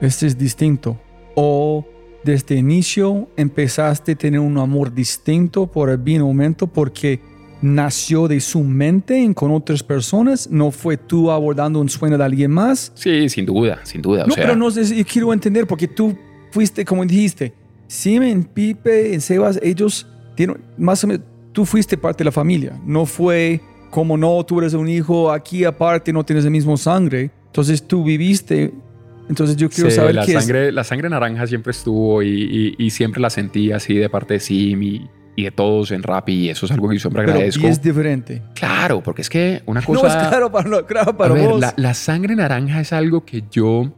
[0.00, 0.96] este es distinto.
[1.34, 1.84] O
[2.22, 7.20] desde el inicio empezaste a tener un amor distinto por el bien momento porque
[7.60, 12.24] nació de su mente en- con otras personas, no fue tú abordando un sueño de
[12.24, 12.92] alguien más.
[12.94, 14.24] Sí, sin duda, sin duda.
[14.26, 16.16] No, o sea, pero no yo quiero entender porque tú
[16.50, 17.52] fuiste, como dijiste,
[17.86, 20.06] Simen, Pipe, Sebas, ellos
[20.36, 22.78] dieron, más o menos, tú fuiste parte de la familia.
[22.84, 27.30] No fue como no, tú eres un hijo aquí aparte, no tienes el mismo sangre.
[27.46, 28.72] Entonces tú viviste.
[29.28, 30.38] Entonces yo quiero Sí, saber la qué es.
[30.44, 32.28] sangre, la sangre naranja siempre estuvo y,
[32.78, 35.06] y- y siempre la sentí así de parte de Sim y,
[35.36, 37.66] y de todos en Rappi y eso es algo que yo siempre agradezco.
[37.66, 38.42] es diferente.
[38.54, 40.02] Claro, porque es que una cosa...
[40.02, 41.60] no es claro para, claro para a ver, vos.
[41.60, 43.92] la, la sangre naranja es algo que yo...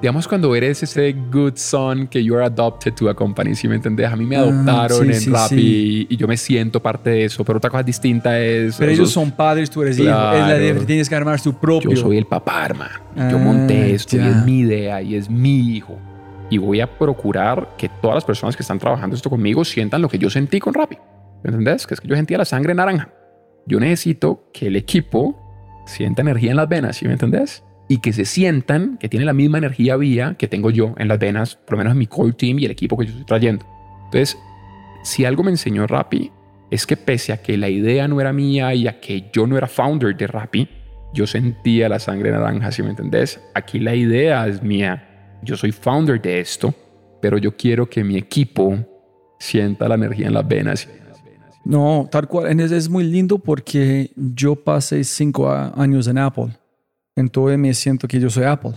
[0.00, 3.74] Digamos, cuando eres ese good son que you are adopted to a company, si me
[3.74, 4.06] entendés?
[4.10, 6.06] A mí me Ah, adoptaron sí, en sí, Rappi sí.
[6.08, 8.76] y, y yo me siento parte de eso, pero otra cosa distinta es...
[8.76, 10.06] pero ellos son padres, tú eres hijo.
[10.08, 10.84] Es la Claro.
[10.86, 11.90] tienes que armar tu propio.
[11.90, 12.94] Yo soy el papá, hermano.
[13.16, 15.98] Yo Ah, monté esto y es mi idea y es mi hijo.
[16.48, 20.08] Y voy a procurar que todas las personas que están trabajando esto conmigo sientan lo
[20.08, 20.96] que yo sentí con Rappi.
[21.42, 21.86] ¿Me entendés?
[21.88, 23.10] Que es que yo sentía la sangre naranja.
[23.66, 25.36] Yo necesito que el equipo
[25.86, 27.64] sienta energía en las venas, ¿sí me entendés?
[27.88, 31.18] Y que se sientan que tiene la misma energía vía que tengo yo en las
[31.18, 33.66] venas, por lo menos en mi core team y el equipo que yo estoy trayendo.
[34.04, 34.38] Entonces,
[35.02, 36.30] si algo me enseñó Rappi
[36.70, 39.56] es que pese a que la idea no era mía y a que yo no
[39.56, 40.68] era founder de Rappi,
[41.14, 43.40] yo sentía la sangre naranja, si me entendés.
[43.54, 45.38] Aquí la idea es mía.
[45.42, 46.74] Yo soy founder de esto,
[47.22, 48.76] pero yo quiero que mi equipo
[49.38, 50.88] sienta la energía en las venas.
[51.64, 52.60] No, tal cual.
[52.60, 56.48] Es, muy lindo porque yo pasé cinco años en Apple.
[57.18, 58.74] Entonces me siento que yo soy Apple.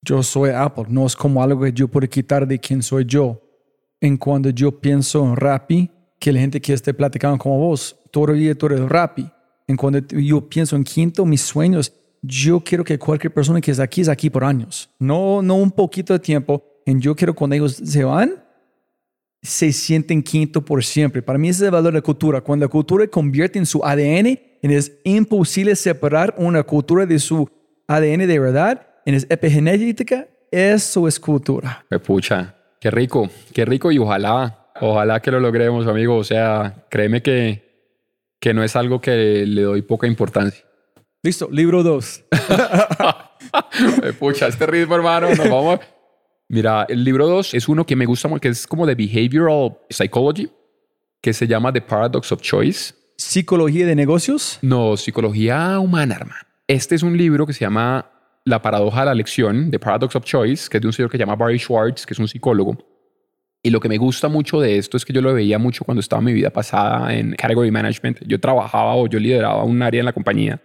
[0.00, 0.86] Yo soy Apple.
[0.88, 3.42] No es como algo que yo puedo quitar de quién soy yo.
[4.00, 8.54] En cuando yo pienso en Rappi, que la gente que esté platicando como vos, todavía
[8.54, 9.30] tú eres Rappi.
[9.66, 13.80] En cuando yo pienso en quinto, mis sueños, yo quiero que cualquier persona que es
[13.80, 14.88] aquí es aquí por años.
[14.98, 16.64] No, no un poquito de tiempo.
[16.86, 18.39] En yo quiero cuando ellos se van,
[19.42, 21.22] se sienten quinto por siempre.
[21.22, 22.40] Para mí ese es el valor de la cultura.
[22.40, 27.48] Cuando la cultura convierte en su ADN, es imposible separar una cultura de su
[27.88, 31.84] ADN de verdad, en es epigenética, eso es cultura.
[31.90, 36.16] Me pucha, qué rico, qué rico y ojalá, ojalá que lo logremos, amigo.
[36.16, 37.62] O sea, créeme que,
[38.38, 40.64] que no es algo que le doy poca importancia.
[41.22, 42.24] Listo, libro 2.
[44.02, 45.80] Me pucha, este ritmo, hermano, nos vamos.
[46.52, 49.78] Mira, el libro 2 es uno que me gusta mucho, que es como de behavioral
[49.88, 50.50] psychology,
[51.22, 52.92] que se llama The Paradox of Choice.
[53.16, 54.58] Psicología de negocios.
[54.60, 56.40] No, psicología humana, hermano.
[56.66, 58.10] Este es un libro que se llama
[58.44, 61.18] La paradoja de la elección, The Paradox of Choice, que es de un señor que
[61.18, 62.76] se llama Barry Schwartz, que es un psicólogo.
[63.62, 66.00] Y lo que me gusta mucho de esto es que yo lo veía mucho cuando
[66.00, 68.26] estaba en mi vida pasada en Category Management.
[68.26, 70.60] Yo trabajaba o yo lideraba un área en la compañía,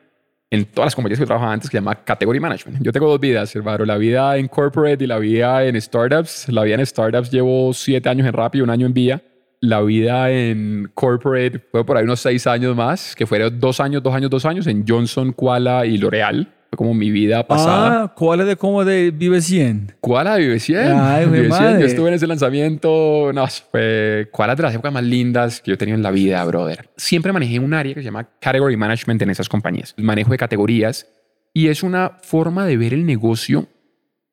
[0.55, 2.81] en todas las compañías que trabajaba antes, que se llama Category Management.
[2.81, 3.85] Yo tengo dos vidas, hermano.
[3.85, 6.49] La vida en corporate y la vida en startups.
[6.49, 9.21] La vida en startups llevo siete años en Rappi un año en Vía.
[9.61, 14.03] La vida en corporate fue por ahí unos seis años más, que fueron dos años,
[14.03, 16.54] dos años, dos años en Johnson, Koala y L'Oreal.
[16.75, 18.03] Como mi vida pasada.
[18.03, 19.95] Ah, ¿cuál es de cómo de Vive 100?
[20.01, 20.77] Koala Vive 100.
[20.93, 21.49] Ay, Vive 100.
[21.49, 21.79] madre.
[21.79, 23.31] Yo estuve en ese lanzamiento.
[23.33, 26.43] No, fue es de las épocas más lindas que yo he tenido en la vida,
[26.43, 26.89] brother.
[26.97, 29.93] Siempre manejé un área que se llama Category Management en esas compañías.
[29.97, 31.07] El manejo de categorías.
[31.53, 33.67] Y es una forma de ver el negocio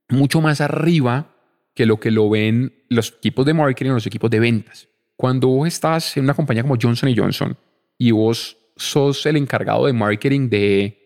[0.08, 1.28] mucho más arriba
[1.74, 4.88] que lo que lo ven los equipos de marketing o los equipos de ventas.
[5.16, 7.56] Cuando vos estás en una compañía como Johnson Johnson
[7.96, 11.01] y vos sos el encargado de marketing de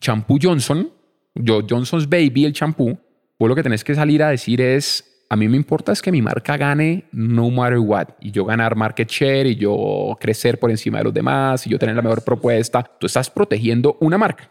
[0.00, 0.90] champú Johnson,
[1.34, 2.98] yo Johnson's Baby, el champú,
[3.38, 6.12] vos lo que tenés que salir a decir es, a mí me importa es que
[6.12, 10.70] mi marca gane no matter what, y yo ganar market share, y yo crecer por
[10.70, 12.82] encima de los demás, y yo tener la mejor propuesta.
[12.82, 14.50] Tú estás protegiendo una marca.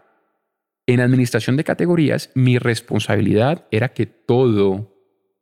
[0.88, 4.94] En administración de categorías, mi responsabilidad era que todo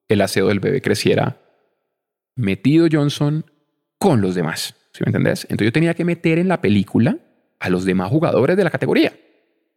[0.08, 1.42] el aseo del bebé creciera
[2.36, 3.46] metido Johnson
[3.98, 4.76] con los demás.
[4.94, 5.44] ¿Sí me entendés?
[5.46, 7.18] Entonces yo tenía que meter en la película
[7.60, 9.14] a los demás jugadores de la categoría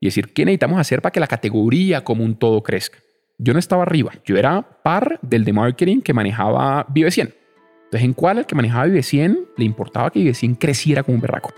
[0.00, 2.98] y decir qué necesitamos hacer para que la categoría como un todo crezca.
[3.38, 7.34] yo no estaba arriba, yo era par del de marketing que manejaba Vive 100.
[7.84, 11.16] Entonces, en cuál el que manejaba Vive 100 le importaba que Vive 100 creciera como
[11.16, 11.52] un berraco.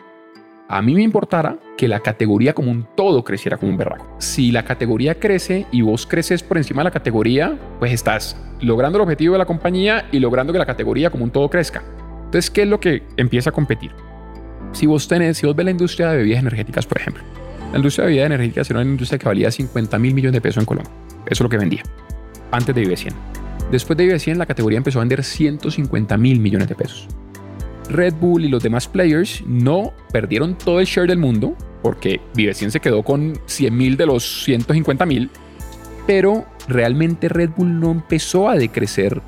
[0.70, 4.06] A mí me importara que la categoría como un todo creciera como un berraco.
[4.18, 8.98] Si la categoría crece y vos creces por encima de la categoría, pues estás logrando
[8.98, 11.82] el objetivo de la compañía y logrando que la categoría como un todo crezca.
[12.24, 13.92] Entonces, ¿qué es lo que empieza a competir?
[14.72, 17.22] Si vos tenés, si vos ves la industria de bebidas energéticas, por ejemplo,
[17.72, 20.62] la industria de bebidas energéticas era una industria que valía 50 mil millones de pesos
[20.62, 20.92] en Colombia.
[21.26, 21.82] Eso es lo que vendía.
[22.50, 23.14] Antes de Vive 100.
[23.70, 27.06] Después de Vive 100, la categoría empezó a vender 150 mil millones de pesos.
[27.90, 32.54] Red Bull y los demás players no perdieron todo el share del mundo, porque Vive
[32.54, 35.30] 100 se quedó con 100 mil de los 150 mil,
[36.06, 39.20] pero realmente Red Bull no empezó a decrecer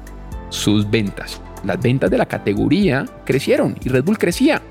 [0.48, 1.42] sus ventas.
[1.64, 4.62] Las ventas de la categoría crecieron y Red Bull crecía.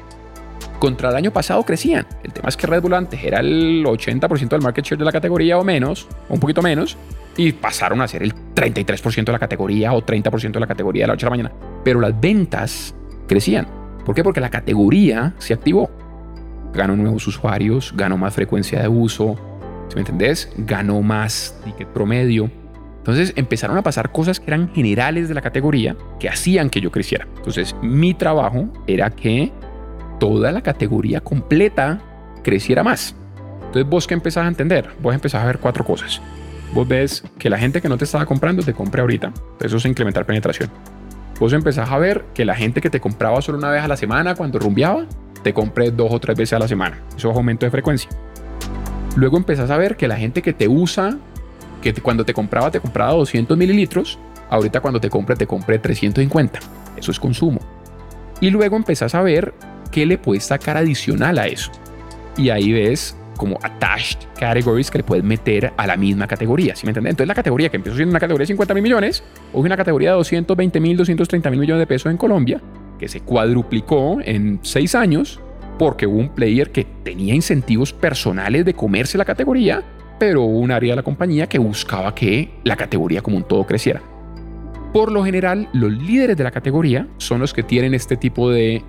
[0.80, 2.06] Contra el año pasado crecían.
[2.24, 5.12] El tema es que Red Bull antes era el 80% del market share de la
[5.12, 6.98] categoría o menos, o un poquito menos,
[7.36, 11.08] y pasaron a ser el 33% de la categoría o 30% de la categoría de
[11.08, 11.52] la noche a la mañana.
[11.84, 12.96] Pero las ventas
[13.28, 13.68] crecían.
[14.06, 14.24] ¿Por qué?
[14.24, 15.90] Porque la categoría se activó.
[16.74, 19.36] Ganó nuevos usuarios, ganó más frecuencia de uso,
[19.90, 20.52] ¿sí me entendés?
[20.58, 22.50] Ganó más ticket promedio.
[22.98, 26.92] Entonces empezaron a pasar cosas que eran generales de la categoría que hacían que yo
[26.92, 27.28] creciera.
[27.38, 29.52] Entonces mi trabajo era que
[30.20, 32.00] toda la categoría completa
[32.44, 33.16] creciera más.
[33.68, 36.22] Entonces vos que empezás a entender, vos empezás a ver cuatro cosas.
[36.74, 39.34] Vos ves que la gente que no te estaba comprando te compre ahorita.
[39.60, 40.70] Eso es incrementar penetración
[41.40, 43.98] vos empezás a ver que la gente que te compraba solo una vez a la
[43.98, 45.06] semana cuando rumbeaba,
[45.42, 47.00] te compre dos o tres veces a la semana.
[47.16, 48.10] Eso es aumento de frecuencia.
[49.16, 51.18] Luego empezás a ver que la gente que te usa,
[51.82, 56.60] que cuando te compraba te compraba 200 mililitros, ahorita cuando te compre te compre 350.
[56.98, 57.62] Eso es consumo.
[58.42, 59.54] Y luego empezás a ver
[59.92, 61.72] qué le puedes sacar adicional a eso.
[62.38, 66.76] Y ahí ves como attached categories que le puedes meter a la misma categoría.
[66.76, 67.12] ¿Sí me entiendes?
[67.12, 69.24] Entonces la categoría que empezó siendo una categoría de 50 mil millones,
[69.54, 72.62] hoy una categoría de 220 mil, 230 mil millones de pesos en Colombia,
[73.00, 75.40] que se cuadruplicó en seis años
[75.80, 79.82] porque hubo un player que tenía incentivos personales de comerse la categoría,
[80.20, 83.66] pero hubo un área de la compañía que buscaba que la categoría como un todo
[83.66, 84.02] creciera.
[84.94, 88.84] Por lo general, los líderes de la categoría son los que tienen este tipo de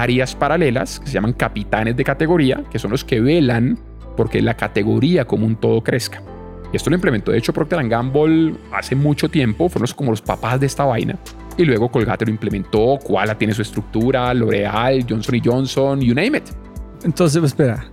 [0.00, 3.78] áreas paralelas que se llaman capitanes de categoría, que son los que velan
[4.16, 6.22] porque la categoría como un todo crezca.
[6.72, 10.58] Y esto lo implementó, de hecho, Procter Gamble hace mucho tiempo, fueron como los papás
[10.58, 11.16] de esta vaina.
[11.56, 16.44] Y luego Colgate lo implementó, Koala tiene su estructura, L'Oreal, Johnson Johnson, you name it.
[17.04, 17.84] Entonces, espera.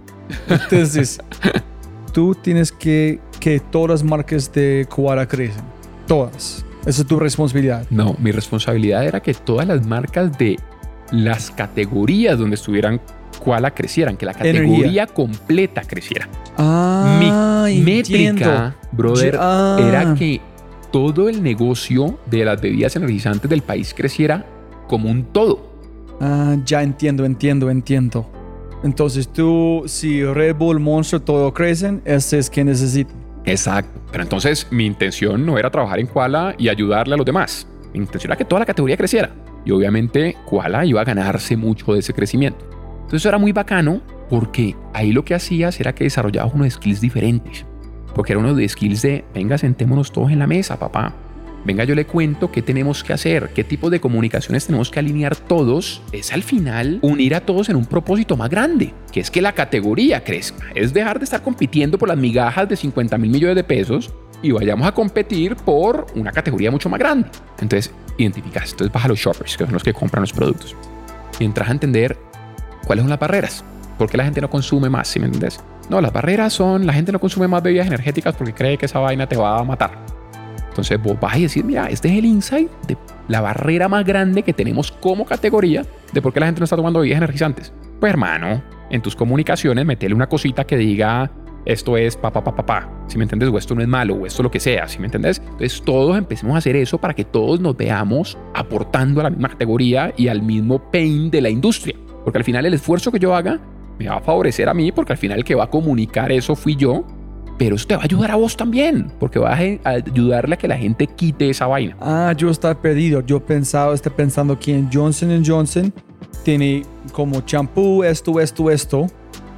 [0.50, 1.20] Entonces,
[2.14, 5.64] tú tienes que que todas las marcas de Koala crecen.
[6.08, 6.64] Todas.
[6.86, 7.86] Esa es tu responsabilidad.
[7.90, 10.58] No, mi responsabilidad era que todas las marcas de
[11.12, 13.00] las categorías donde estuvieran
[13.44, 16.28] Koala crecieran, que la categoría completa creciera.
[16.58, 19.78] Ah, Mi métrica, brother, Ah.
[19.82, 20.40] era que
[20.92, 24.46] todo el negocio de las bebidas energizantes del país creciera
[24.88, 25.72] como un todo.
[26.20, 28.30] Ah, ya entiendo, entiendo, entiendo.
[28.84, 33.16] Entonces tú, si Red Bull, Monster, todo crecen, ese es que necesitan.
[33.46, 34.00] Exacto.
[34.12, 37.66] Pero entonces mi intención no era trabajar en Koala y ayudarle a los demás.
[37.94, 39.32] Mi intención era que toda la categoría creciera.
[39.66, 42.66] Y obviamente Koala iba a ganarse mucho de ese crecimiento.
[43.04, 47.66] Entonces era muy bacano porque ahí lo que hacías era que desarrollabas unos skills diferentes.
[48.16, 51.14] Porque era uno de skills de, venga, sentémonos todos en la mesa, papá.
[51.64, 55.36] Venga, yo le cuento qué tenemos que hacer, qué tipo de comunicaciones tenemos que alinear
[55.36, 56.02] todos.
[56.12, 59.54] Es al final unir a todos en un propósito más grande, que es que la
[59.54, 60.66] categoría crezca.
[60.74, 64.52] Es dejar de estar compitiendo por las migajas de 50 mil millones de pesos y
[64.52, 67.30] vayamos a competir por una categoría mucho más grande.
[67.60, 68.72] Entonces, identificas.
[68.72, 70.76] Entonces, vas a los shoppers, que son los que compran los productos.
[71.40, 72.18] Y entras a entender
[72.86, 73.64] cuáles son las barreras.
[73.98, 75.08] ¿Por qué la gente no consume más?
[75.08, 75.60] ¿Sí me entiendes?
[75.90, 79.00] No, las barreras son la gente no consume más bebidas energéticas porque cree que esa
[79.00, 79.92] vaina te va a matar.
[80.70, 84.42] Entonces vos vas a decir, mira, este es el insight de la barrera más grande
[84.44, 87.74] que tenemos como categoría de por qué la gente no está tomando bebidas energizantes.
[88.00, 91.30] Pues hermano, en tus comunicaciones metele una cosita que diga
[91.66, 94.44] esto es papá, papá, papá, si me entiendes, o esto no es malo, o esto
[94.44, 95.40] lo que sea, si me entiendes.
[95.40, 99.50] Entonces todos empecemos a hacer eso para que todos nos veamos aportando a la misma
[99.50, 101.96] categoría y al mismo pain de la industria.
[102.24, 103.60] Porque al final el esfuerzo que yo haga
[104.00, 106.56] me va a favorecer a mí, porque al final el que va a comunicar eso
[106.56, 107.04] fui yo,
[107.58, 110.68] pero eso te va a ayudar a vos también, porque vas a ayudarle a que
[110.68, 111.96] la gente quite esa vaina.
[112.00, 113.24] Ah, yo estaba perdido.
[113.24, 115.94] Yo pensaba, estoy pensando que en Johnson Johnson
[116.44, 119.08] tiene como champú, esto, esto, esto.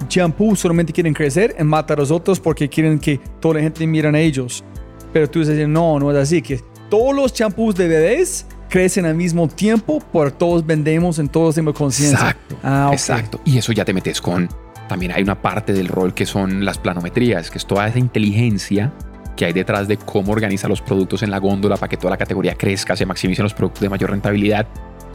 [0.08, 3.86] Champú solamente quieren crecer y matar a los otros porque quieren que toda la gente
[3.88, 4.64] miren a ellos.
[5.12, 9.16] Pero tú dices, no, no es así, que todos los champús de bebés crecen al
[9.16, 12.18] mismo tiempo, por todos vendemos en todos tenemos conciencia.
[12.18, 13.40] Exacto, Ah, exacto.
[13.46, 14.50] Y eso ya te metes con...
[14.88, 18.92] También hay una parte del rol que son las planometrías, que es toda esa inteligencia
[19.36, 22.18] que hay detrás de cómo organiza los productos en la góndola para que toda la
[22.18, 24.68] categoría crezca, se maximicen los productos de mayor rentabilidad.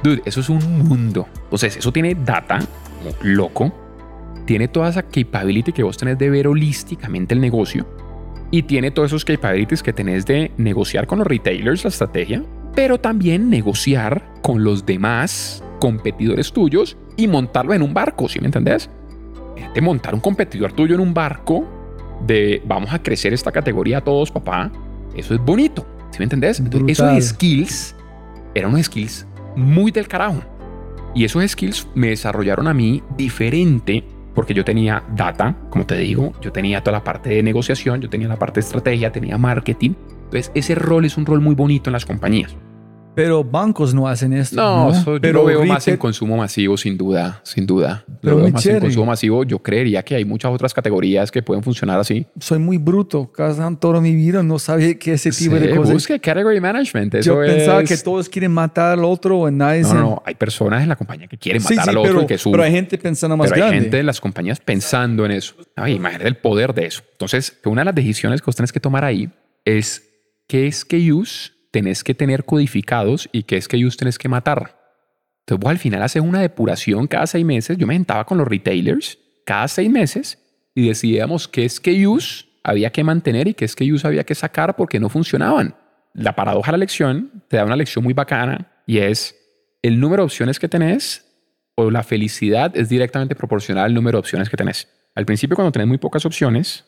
[0.03, 1.27] Dude, eso es un mundo.
[1.44, 2.61] Entonces, eso tiene data
[3.22, 3.72] loco.
[4.48, 7.87] Tiene toda esa capability que vos tenés de ver holísticamente el negocio.
[8.50, 12.42] Y tiene todos esos capabilities que tenés de negociar con los retailers la estrategia,
[12.74, 18.46] pero también negociar con los demás competidores tuyos y montarlo en un barco, ¿sí me
[18.46, 18.88] entendés?
[19.74, 21.68] De montar un competidor tuyo en un barco
[22.26, 24.72] de vamos a crecer esta categoría todos, papá.
[25.14, 26.58] Eso es bonito, ¿sí me entendés?
[26.58, 27.94] Entonces, esos skills
[28.54, 30.40] eran unos skills muy del carajo.
[31.14, 36.32] Y esos skills me desarrollaron a mí diferente porque yo tenía data, como te digo,
[36.40, 39.94] yo tenía toda la parte de negociación, yo tenía la parte de estrategia, tenía marketing.
[40.24, 42.54] Entonces, ese rol es un rol muy bonito en las compañías.
[43.18, 44.54] Pero bancos no hacen esto.
[44.54, 48.04] No, No, eso yo pero lo veo más en consumo masivo, sin duda, sin duda.
[48.22, 48.87] Pero lo veo más en chévere.
[48.87, 49.42] consumo masivo.
[49.42, 52.24] Yo creería que hay muchas otras categorías que pueden funcionar así.
[52.38, 53.31] soy muy bruto.
[53.33, 55.94] Casi toda mi vida no sabía que ese tipo de Sí, cosas.
[55.94, 57.14] Busque category management.
[57.16, 60.22] Eso Yo pensaba es- que todos quieren matar al otro y nadie No, no, no.
[60.24, 62.38] Hay personas en la compañía que quieren Sí, matar sí, al otro pero, y que
[62.50, 63.81] pero hay gente pensando más pero hay grande.
[63.85, 65.54] gente en las compañías pensando en eso.
[65.74, 67.02] Ay, imagínate el poder de eso.
[67.12, 69.28] Entonces, una de las decisiones que vos tenés que tomar ahí
[69.64, 70.04] es
[70.46, 74.76] qué SKUs tenés que tener codificados y qué SKUs tenés que matar.
[75.42, 77.78] Entonces, vos al final haces una depuración cada seis meses.
[77.78, 80.42] Yo me sentaba con los retailers cada seis meses
[80.74, 85.08] y decidíamos qué SKUs había que mantener y qué SKUs había que sacar porque no
[85.08, 85.76] funcionaban.
[86.14, 89.36] La paradoja de la lección te da una lección muy bacana y es
[89.80, 91.26] el número de opciones que tenés
[91.76, 94.88] o la felicidad es directamente proporcional al número de opciones que tenés.
[95.14, 96.84] Al principio, cuando tenés muy pocas opciones,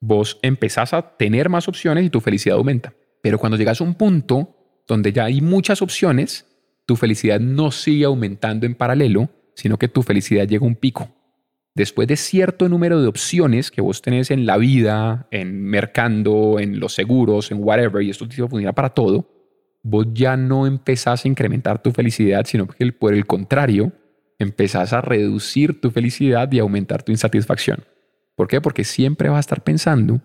[0.00, 2.92] vos empezás a tener más opciones y tu felicidad aumenta.
[3.22, 6.46] Pero cuando llegas a un punto donde ya hay muchas opciones,
[6.84, 11.08] tu felicidad no sigue aumentando en paralelo, sino que tu felicidad llega a un pico.
[11.74, 16.80] Después de cierto número de opciones que vos tenés en la vida, en mercando, en
[16.80, 19.26] los seguros, en whatever, y esto te funciona para todo,
[19.82, 23.92] vos ya no empezás a incrementar tu felicidad, sino que por el contrario,
[24.38, 27.84] empezás a reducir tu felicidad y aumentar tu insatisfacción.
[28.34, 28.60] ¿Por qué?
[28.60, 30.20] Porque siempre vas a estar pensando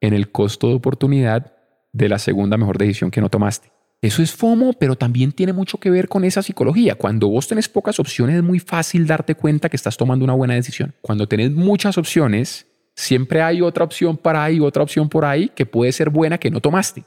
[0.00, 1.57] en el costo de oportunidad
[1.98, 3.70] de la segunda mejor decisión que no tomaste.
[4.00, 6.94] Eso es FOMO, pero también tiene mucho que ver con esa psicología.
[6.94, 10.54] Cuando vos tenés pocas opciones es muy fácil darte cuenta que estás tomando una buena
[10.54, 10.94] decisión.
[11.02, 15.66] Cuando tenés muchas opciones, siempre hay otra opción para ahí, otra opción por ahí que
[15.66, 17.02] puede ser buena que no tomaste.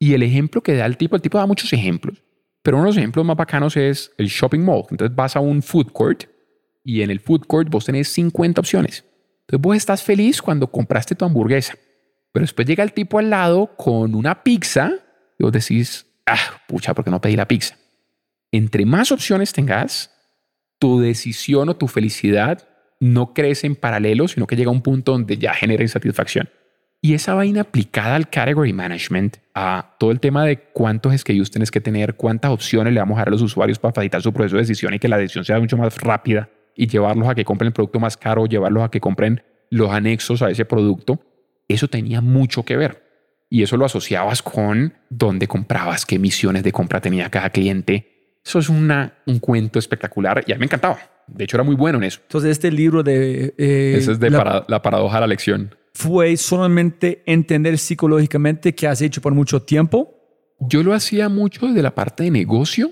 [0.00, 2.20] Y el ejemplo que da el tipo, el tipo da muchos ejemplos,
[2.62, 4.84] pero uno de los ejemplos más bacanos es el shopping mall.
[4.90, 6.24] Entonces vas a un food court
[6.82, 9.04] y en el food court vos tenés 50 opciones.
[9.42, 11.76] Entonces vos estás feliz cuando compraste tu hamburguesa,
[12.36, 14.92] pero después llega el tipo al lado con una pizza
[15.38, 17.78] y vos decís, ah, pucha, ¿por qué no pedí la pizza?
[18.52, 20.10] Entre más opciones tengas,
[20.78, 22.68] tu decisión o tu felicidad
[23.00, 26.50] no crece en paralelo, sino que llega a un punto donde ya genera insatisfacción.
[27.00, 31.70] Y esa vaina aplicada al category management, a todo el tema de cuántos SKUs tienes
[31.70, 34.56] que tener, cuántas opciones le vamos a dar a los usuarios para facilitar su proceso
[34.56, 37.68] de decisión y que la decisión sea mucho más rápida y llevarlos a que compren
[37.68, 41.18] el producto más caro, llevarlos a que compren los anexos a ese producto,
[41.68, 43.02] eso tenía mucho que ver.
[43.48, 48.38] Y eso lo asociabas con dónde comprabas, qué misiones de compra tenía cada cliente.
[48.44, 50.98] Eso es una, un cuento espectacular y a mí me encantaba.
[51.26, 52.20] De hecho, era muy bueno en eso.
[52.22, 53.54] Entonces, este libro de...
[53.58, 55.74] eh, Esa es de la- para- la paradoja de la lección.
[55.94, 60.12] fue solamente entender psicológicamente qué has hecho por mucho tiempo.
[60.60, 62.90] Yo lo hacía mucho desde la parte de negocio,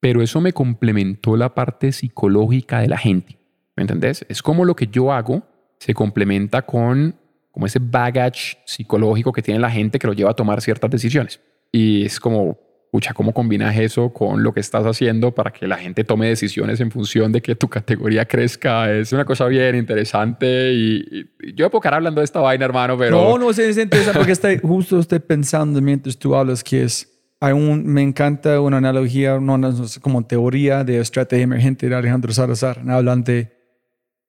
[0.00, 3.38] pero eso me complementó la parte psicológica de la gente.
[3.76, 4.24] ¿Me entendés?
[4.28, 5.42] Es como lo que yo hago
[5.78, 7.16] se complementa con
[7.56, 11.40] como ese baggage psicológico que tiene la gente que lo lleva a tomar ciertas decisiones.
[11.72, 12.58] Y es como,
[12.92, 16.80] pucha, ¿cómo combinas eso con lo que estás haciendo para que la gente tome decisiones
[16.80, 18.92] en función de que tu categoría crezca?
[18.92, 22.98] Es una cosa bien interesante y, y yo puedo quedar hablando de esta vaina, hermano,
[22.98, 23.22] pero...
[23.22, 27.10] No, no, es es interesante porque estoy, justo estoy pensando mientras tú hablas que es,
[27.40, 32.34] hay un, me encanta una analogía, no, no, como teoría de estrategia emergente de Alejandro
[32.34, 32.82] Salazar.
[32.86, 33.50] Hablan de,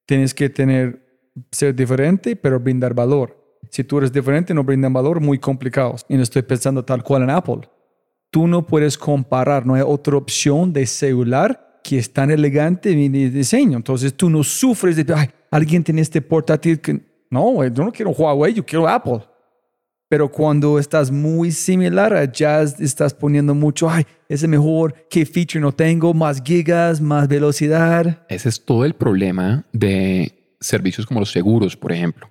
[0.05, 1.07] tienes que tener,
[1.52, 3.38] ser diferente, pero brindar valor.
[3.69, 6.06] Si tú eres diferente, no brindan valor, muy complicados.
[6.10, 7.69] Y no estoy pensando tal cual en Apple.
[8.30, 13.12] Tú no puedes comparar, no hay otra opción de celular que es tan elegante en
[13.12, 13.78] de diseño.
[13.78, 17.02] Entonces tú no sufres de, ay, alguien tiene este portátil que...
[17.30, 19.21] No, yo no quiero Huawei, yo quiero Apple.
[20.10, 25.59] Pero cuando estás muy similar a Jazz, estás poniendo mucho, ay, ese mejor, qué feature
[25.59, 28.26] no tengo, más gigas, más velocidad.
[28.30, 32.30] Ese es todo el problema de servicios como los seguros, por ejemplo,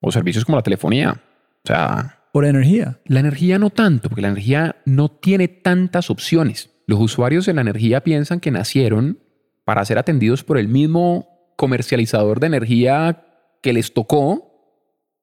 [0.00, 1.22] o servicios como la telefonía.
[1.64, 3.00] O sea, Por energía.
[3.06, 6.70] la energía no tanto, porque la energía no tiene tantas opciones.
[6.86, 9.18] Los usuarios de la energía piensan que nacieron
[9.64, 13.26] para ser atendidos por el mismo comercializador de energía
[13.62, 14.48] que les tocó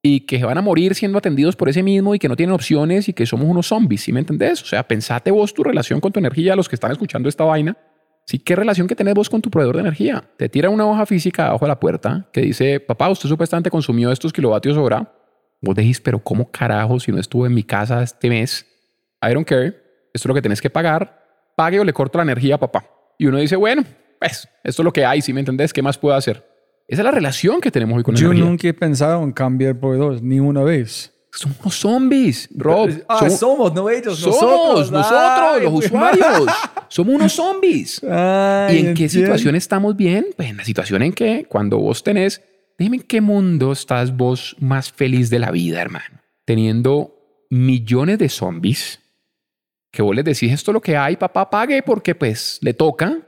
[0.02, 3.10] y que van a morir siendo atendidos por ese mismo y que no tienen opciones
[3.10, 4.62] y que somos unos zombies, ¿sí me entendés?
[4.64, 7.76] O sea, pensate vos tu relación con tu energía, los que están escuchando esta vaina.
[8.30, 10.24] Sí, ¿qué relación que tenés vos con tu proveedor de energía?
[10.38, 14.12] Te tira una hoja física abajo de la puerta que dice, papá, usted supuestamente consumió
[14.12, 15.12] estos kilovatios hora.
[15.60, 18.68] Vos decís, pero ¿cómo carajo si no estuve en mi casa este mes?
[19.28, 19.70] I don't care.
[20.14, 21.26] Esto es lo que tenés que pagar.
[21.58, 22.86] Pague o le corto la energía a papá.
[23.18, 23.84] Y uno dice, bueno,
[24.20, 25.74] pues esto es lo que hay, ¿sí me entendés?
[25.74, 26.46] ¿Qué más puedo hacer?
[26.88, 28.46] Esa es la relación que tenemos hoy con la Yo energía.
[28.48, 31.19] nunca he pensado en cambiar proveedor, ni una vez.
[31.32, 32.90] Somos unos zombies, Rob.
[33.08, 36.46] Ah, Somos- somos, no ellos, somos nosotros, Ay, los usuarios.
[36.90, 38.02] Somos unos zombies.
[38.04, 40.26] Ay, ¿Y en qué situación estamos bien?
[40.36, 42.42] Pues en la situación en que cuando vos tenés,
[42.80, 46.20] dime en qué mundo estás vos más feliz de la vida, hermano.
[46.46, 47.16] Teniendo
[47.52, 49.00] millones de zombies
[49.92, 53.20] que vos les decís esto es lo que hay, papá pague porque pues le toca.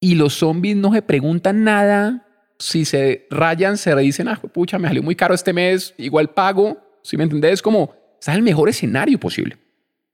[0.00, 2.26] Y los zombies no se preguntan nada.
[2.60, 6.78] Si se rayan, se dicen, ah, pucha, me salió muy caro este mes, igual pago.
[7.02, 9.56] Si me entendés, como está en el mejor escenario posible.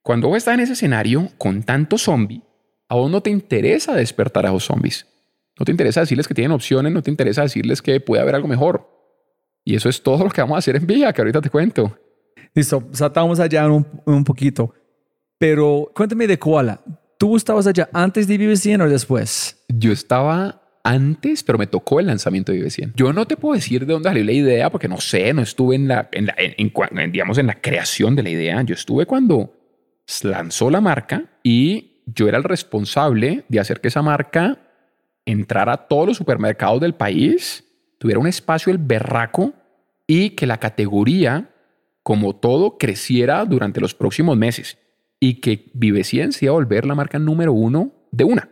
[0.01, 2.42] Cuando vos estás en ese escenario con tanto zombie,
[2.88, 5.07] a vos no te interesa despertar a esos zombies.
[5.59, 8.47] No te interesa decirles que tienen opciones, no te interesa decirles que puede haber algo
[8.47, 8.88] mejor.
[9.64, 11.99] Y eso es todo lo que vamos a hacer en Villa, que ahorita te cuento.
[12.55, 14.72] Listo, saltamos allá un, un poquito.
[15.36, 16.80] Pero cuéntame de Koala.
[17.18, 19.64] ¿Tú estabas allá antes de 100 o después?
[19.68, 22.93] Yo estaba antes, pero me tocó el lanzamiento de Vive 100.
[22.97, 25.76] Yo no te puedo decir de dónde salió la idea, porque no sé, no estuve
[25.76, 26.55] en la, en la- en-
[26.99, 28.62] en digamos, en la creación de la idea.
[28.62, 29.53] Yo estuve cuando
[30.22, 34.59] lanzó la marca y yo era el responsable de hacer que esa marca
[35.24, 37.64] entrara a todos los supermercados del país,
[37.99, 39.53] tuviera un espacio el berraco
[40.07, 41.51] y que la categoría,
[42.05, 44.78] como todo, creciera durante los próximos meses
[45.18, 48.49] y que Vive 100 se iba a volver la marca número uno de una.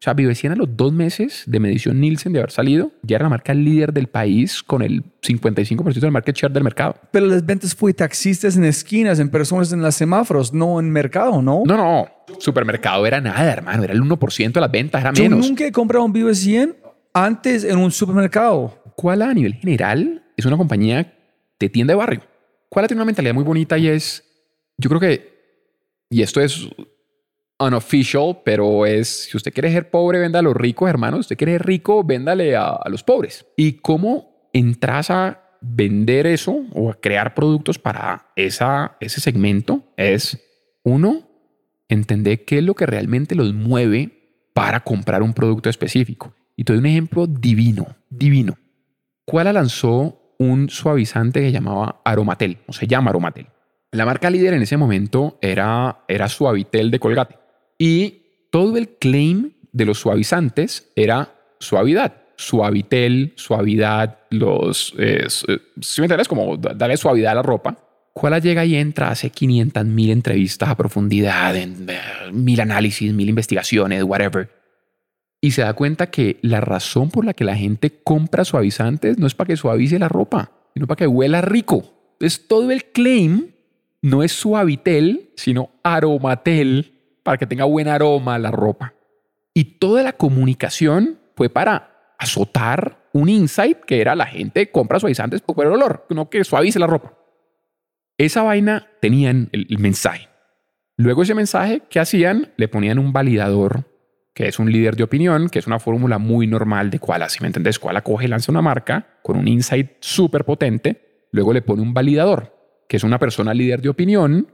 [0.00, 3.24] sea, Vive 100 a los dos meses de medición Nielsen de haber salido, ya era
[3.24, 6.94] la marca líder del país con el 55% del market share del mercado.
[7.10, 11.42] Pero las ventas fue taxistas en esquinas, en personas en los semáforos, no en mercado,
[11.42, 11.64] ¿no?
[11.66, 15.48] No, no, supermercado era nada, hermano, era el 1% de las ventas, era Yo menos.
[15.48, 16.76] nunca he comprado un Vive 100
[17.12, 18.80] antes en un supermercado.
[18.96, 21.12] Koala a nivel general es una compañía
[21.58, 22.20] de tienda de barrio.
[22.68, 24.22] Koala tiene una mentalidad muy bonita y es,
[24.76, 25.38] yo creo que,
[26.08, 26.68] y esto es
[27.58, 31.18] unofficial, pero es, si usted quiere ser pobre, venda a los ricos, hermanos.
[31.18, 33.46] Si usted quiere ser rico, véndale a, a los pobres.
[33.56, 39.92] ¿Y cómo entras a vender eso o a crear productos para esa, ese segmento?
[39.96, 40.38] Es,
[40.84, 41.28] uno,
[41.88, 46.34] entender qué es lo que realmente los mueve para comprar un producto específico.
[46.56, 48.58] Y te doy un ejemplo divino, divino.
[49.24, 53.46] Koala lanzó un suavizante que llamaba Aromatel, o se llama Aromatel.
[53.90, 57.37] La marca líder en ese momento era, era Suavitel de Colgate.
[57.78, 62.14] Y todo el claim de los suavizantes era suavidad.
[62.36, 64.94] Suavitel, suavidad, los...
[64.98, 67.76] Eh, si me entiendes, como da- darle suavidad a la ropa.
[68.14, 71.98] Koala llega y entra, hace 500 mil entrevistas a profundidad, en, eh,
[72.32, 74.50] mil análisis, mil investigaciones, whatever.
[75.40, 79.26] Y se da cuenta que la razón por la que la gente compra suavizantes no
[79.28, 82.16] es para que suavice la ropa, sino para que huela rico.
[82.18, 83.52] Es todo el claim
[84.02, 86.92] no es suavitel, sino aromatel,
[87.28, 88.94] para que tenga buen aroma la ropa.
[89.52, 95.42] Y toda la comunicación fue para azotar un insight que era la gente compra suavizantes
[95.42, 97.18] por el olor, no que suavice la ropa.
[98.16, 100.30] Esa vaina tenían el, el mensaje.
[100.96, 102.54] Luego ese mensaje, ¿qué hacían?
[102.56, 103.84] Le ponían un validador,
[104.32, 107.28] que es un líder de opinión, que es una fórmula muy normal de Koala.
[107.28, 111.52] Si me entendés, Koala coge y lanza una marca con un insight súper potente, luego
[111.52, 112.56] le pone un validador,
[112.88, 114.48] que es una persona líder de opinión,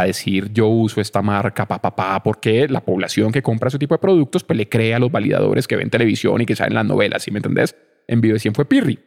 [0.00, 3.78] a decir yo uso esta marca, pa, pa, pa, porque la población que compra ese
[3.78, 6.74] tipo de productos, pues le cree a los validadores que ven televisión y que saben
[6.74, 7.74] las novelas, ¿sí me entendés?
[8.06, 8.98] En Vive 100 fue Pirri.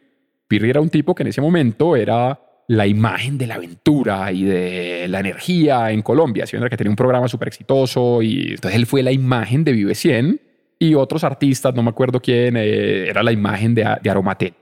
[0.48, 4.44] Pirri era un tipo que en ese momento era la imagen de la aventura y
[4.44, 6.56] de la energía en Colombia, ¿sí?
[6.58, 10.40] que tenía un programa súper exitoso y entonces él fue la imagen de Vive 100
[10.78, 14.54] y otros artistas, no me acuerdo quién, eh, era la imagen de, de.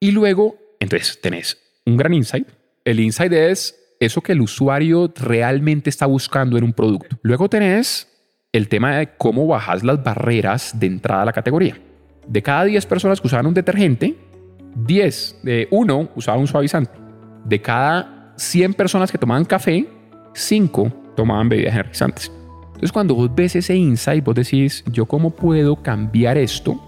[0.00, 2.48] Y luego, entonces tenés un gran insight.
[2.84, 7.18] El insight es eso que el usuario realmente está buscando en un producto.
[7.22, 8.08] Luego tenés
[8.52, 11.78] el tema de cómo bajas las barreras de entrada a la categoría.
[12.26, 14.16] De cada 10 personas que usaban un detergente,
[14.74, 16.92] 10 de uno usaba un suavizante.
[17.44, 19.86] De cada 100 personas que tomaban café,
[20.32, 22.32] 5 tomaban bebidas energizantes.
[22.66, 26.80] Entonces, cuando vos ves ese insight, vos decís, ¿yo cómo puedo cambiar esto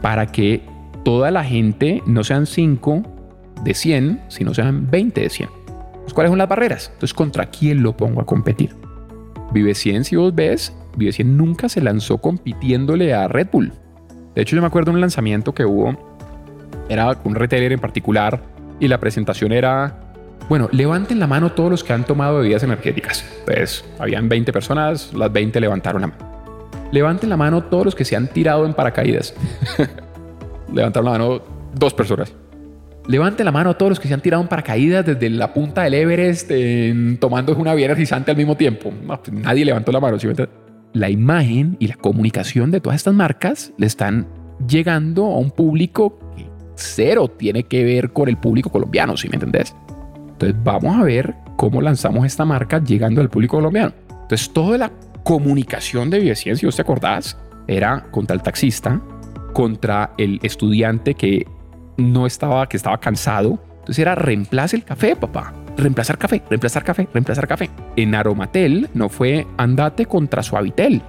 [0.00, 0.62] para que
[1.04, 3.02] toda la gente no sean 5
[3.62, 5.59] de 100, sino sean 20 de 100?
[6.00, 6.90] Entonces, ¿cuáles son las barreras?
[6.92, 8.74] Entonces, ¿contra quién lo pongo a competir?
[9.52, 13.72] Vive 100, si vos ves, Vive 100 nunca se lanzó compitiéndole a Red Bull.
[14.34, 15.96] De hecho, yo me acuerdo de un lanzamiento que hubo,
[16.88, 18.42] era un retailer en particular,
[18.78, 20.12] y la presentación era,
[20.48, 23.24] bueno, levanten la mano todos los que han tomado bebidas energéticas.
[23.40, 26.30] Entonces, habían 20 personas, las 20 levantaron la mano.
[26.92, 29.34] Levanten la mano todos los que se han tirado en paracaídas.
[30.72, 31.42] Levantaron la mano
[31.74, 32.32] dos personas.
[33.06, 35.94] Levanten la mano todos los que se han tirado en paracaídas desde la punta del
[35.94, 36.50] Everest
[37.18, 38.92] tomando una bebida energizante al mismo tiempo.
[39.06, 40.16] Pues, nadie levantó la mano.
[40.92, 44.28] la imagen y la comunicación de todas estas marcas le están
[44.68, 49.34] llegando a un público que cero tiene que ver con el público colombiano, si me
[49.34, 49.74] entendés.
[50.32, 53.92] Entonces vamos a ver cómo lanzamos esta marca llegando al público colombiano.
[54.22, 54.92] Entonces toda la
[55.24, 57.36] comunicación de Vive si vos te acordás,
[57.66, 59.00] era contra el taxista,
[59.52, 61.46] contra el estudiante que
[61.96, 63.58] no estaba, que estaba cansado.
[63.80, 65.52] Entonces era reemplace el café, papá.
[65.76, 67.70] Reemplazar café, reemplazar café, reemplazar café.
[67.96, 71.02] En Aromatel no fue andate contra Suavitel.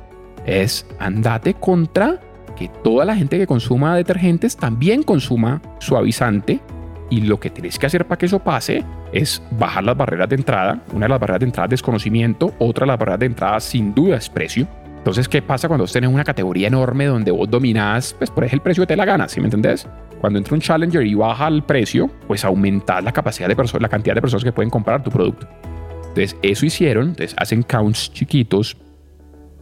[0.45, 2.19] Es andate contra
[2.55, 6.59] que toda la gente que consuma detergentes también consuma suavizante
[7.09, 10.35] y lo que tienes que hacer para que eso pase es bajar las barreras de
[10.35, 10.81] entrada.
[10.93, 13.93] Una de las barreras de entrada es desconocimiento, otra de las barreras de entrada sin
[13.93, 14.67] duda es precio.
[15.01, 18.61] Entonces, ¿qué pasa cuando vos tenés una categoría enorme donde vos dominás, pues por ejemplo,
[18.61, 19.87] el precio que te la gana, ¿sí me entendés?
[20.19, 23.89] Cuando entra un challenger y baja el precio, pues aumentás la capacidad de personas, la
[23.89, 25.47] cantidad de personas que pueden comprar tu producto.
[26.09, 28.77] Entonces, eso hicieron, entonces hacen counts chiquitos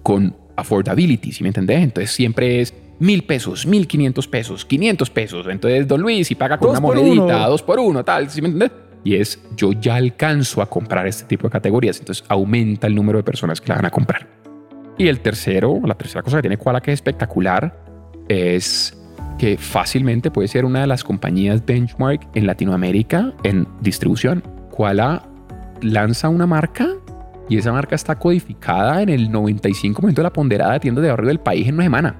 [0.03, 1.83] con affordability, ¿sí me entendés?
[1.83, 5.47] Entonces, siempre es mil pesos, mil quinientos pesos, quinientos pesos.
[5.47, 8.77] Entonces, don Luis, y paga con una monedita, dos por uno, tal, ¿sí me entiendes?
[9.05, 11.97] Y es, yo ya alcanzo a comprar este tipo de categorías.
[11.97, 14.38] Entonces, aumenta el número de personas que la van a comprar.
[14.99, 17.73] Y el tercero, la tercera cosa que tiene Koala que es espectacular,
[18.27, 18.95] es
[19.37, 24.43] que fácilmente puede ser una de las compañías benchmark en Latinoamérica en distribución.
[24.69, 25.23] Koala
[25.81, 26.89] lanza una marca
[27.47, 31.29] y esa marca está codificada en el 95% de la ponderada de tiendas de barrio
[31.29, 32.17] del país en una semana.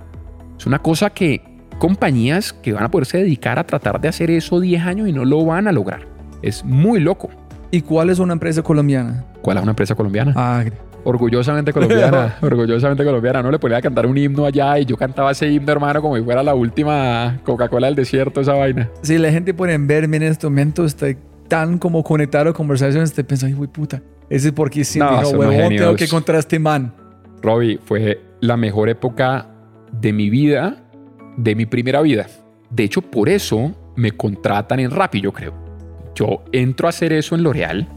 [0.58, 1.44] Es una cosa que
[1.80, 5.26] compañías que van a poderse dedicar a tratar de hacer eso 10 años y no
[5.26, 6.08] lo van a lograr.
[6.42, 7.30] Es muy loco.
[7.72, 9.26] ¿Y cuál es una empresa colombiana?
[9.42, 10.34] ¿Cuál es una empresa colombiana?
[10.38, 10.64] Ah,
[11.04, 13.42] orgullosamente colombiana, orgullosamente colombiana.
[13.42, 16.16] No le ponía a cantar un himno allá y yo cantaba ese himno, hermano, como
[16.18, 18.90] si fuera la última Coca-Cola del desierto, esa vaina.
[19.02, 20.86] Si la gente puede verme en este momento,
[21.48, 24.02] tan como conectado a conversaciones, te ay, güey, puta.
[24.30, 26.94] Ese es porque si no, dijo, huevón, tengo que encontrar a este man.
[27.42, 29.48] Robbie, fue la mejor época
[29.92, 30.84] de mi vida,
[31.38, 32.28] de mi primera vida.
[32.70, 35.54] De hecho, por eso me contratan en Rappi, yo creo.
[36.14, 37.88] Yo entro a hacer eso en L'Oreal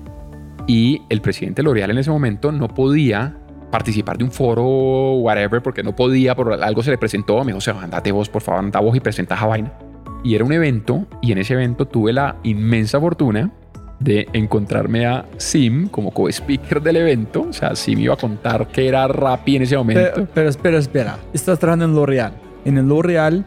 [0.67, 3.37] y el presidente de L'Oreal en ese momento no podía
[3.71, 7.43] participar de un foro, whatever, porque no podía, por algo se le presentó.
[7.43, 9.73] Me dijo, andate vos, por favor, anda vos y presenta a vaina.
[10.23, 13.51] Y era un evento, y en ese evento tuve la inmensa fortuna
[13.99, 17.47] de encontrarme a Sim como co-speaker del evento.
[17.49, 20.29] O sea, Sim iba a contar que era Rappi en ese momento.
[20.35, 21.19] Pero, espera, espera.
[21.33, 22.33] Estás trabajando en L'Oreal.
[22.65, 23.45] En el L'Oreal,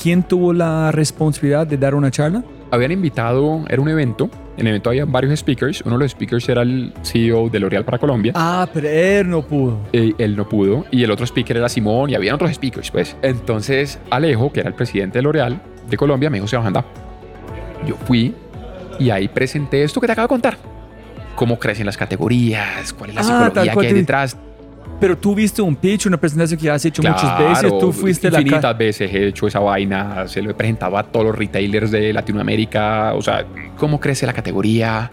[0.00, 2.44] ¿quién tuvo la responsabilidad de dar una charla?
[2.76, 4.28] Habían invitado, era un evento.
[4.58, 5.80] En el evento había varios speakers.
[5.80, 8.32] Uno de los speakers era el CEO de L'Oreal para Colombia.
[8.34, 9.78] Ah, pero él no pudo.
[9.94, 10.84] Eh, él no pudo.
[10.90, 13.16] Y el otro speaker era Simón y había otros speakers, pues.
[13.22, 15.58] Entonces, Alejo, que era el presidente de L'Oreal
[15.88, 16.84] de Colombia, me dijo, se anda.
[17.86, 18.34] Yo fui
[18.98, 20.58] y ahí presenté esto que te acabo de contar.
[21.34, 24.36] Cómo crecen las categorías, cuál es la ah, psicología que hay detrás.
[24.98, 28.40] Pero tú viste un pitch, una presentación que has hecho muchas veces, tú fuiste la
[28.40, 32.12] infinitas veces he hecho esa vaina, se lo he presentado a todos los retailers de
[32.12, 33.44] Latinoamérica, o sea,
[33.76, 35.10] cómo crece la categoría,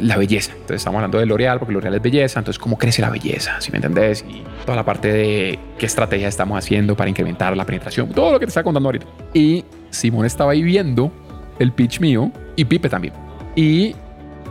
[0.00, 0.52] la belleza.
[0.52, 3.70] Entonces estamos hablando de L'Oreal porque L'Oreal es belleza, entonces cómo crece la belleza, si
[3.70, 8.08] me entendés, y toda la parte de qué estrategia estamos haciendo para incrementar la penetración,
[8.10, 9.06] todo lo que te estaba contando ahorita.
[9.32, 11.12] Y Simón estaba ahí viendo
[11.58, 13.14] el pitch mío y Pipe también.
[13.54, 13.94] Y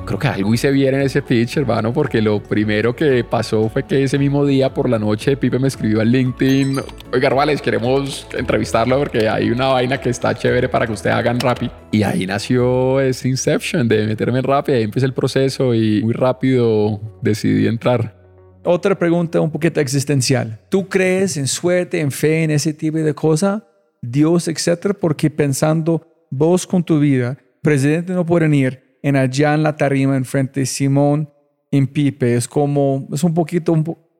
[0.05, 3.83] creo que algo hice bien en ese pitch, hermano, porque lo primero que pasó fue
[3.83, 6.79] que ese mismo día por la noche Pipe me escribió al LinkedIn,
[7.13, 11.39] oiga, Vales, queremos entrevistarlo porque hay una vaina que está chévere para que ustedes hagan
[11.39, 11.69] Rappi.
[11.91, 16.13] Y ahí nació ese Inception de meterme en Rappi, ahí empecé el proceso y muy
[16.13, 18.17] rápido decidí entrar.
[18.63, 20.59] Otra pregunta un poquito existencial.
[20.69, 23.63] ¿Tú crees en suerte, en fe, en ese tipo de cosas?
[24.01, 29.63] Dios, etcétera, porque pensando vos con tu vida, presidente no pueden ir en allá en
[29.63, 31.29] la tarima enfrente de Simón
[31.71, 32.35] en Pipe.
[32.35, 33.73] Es como, es un poquito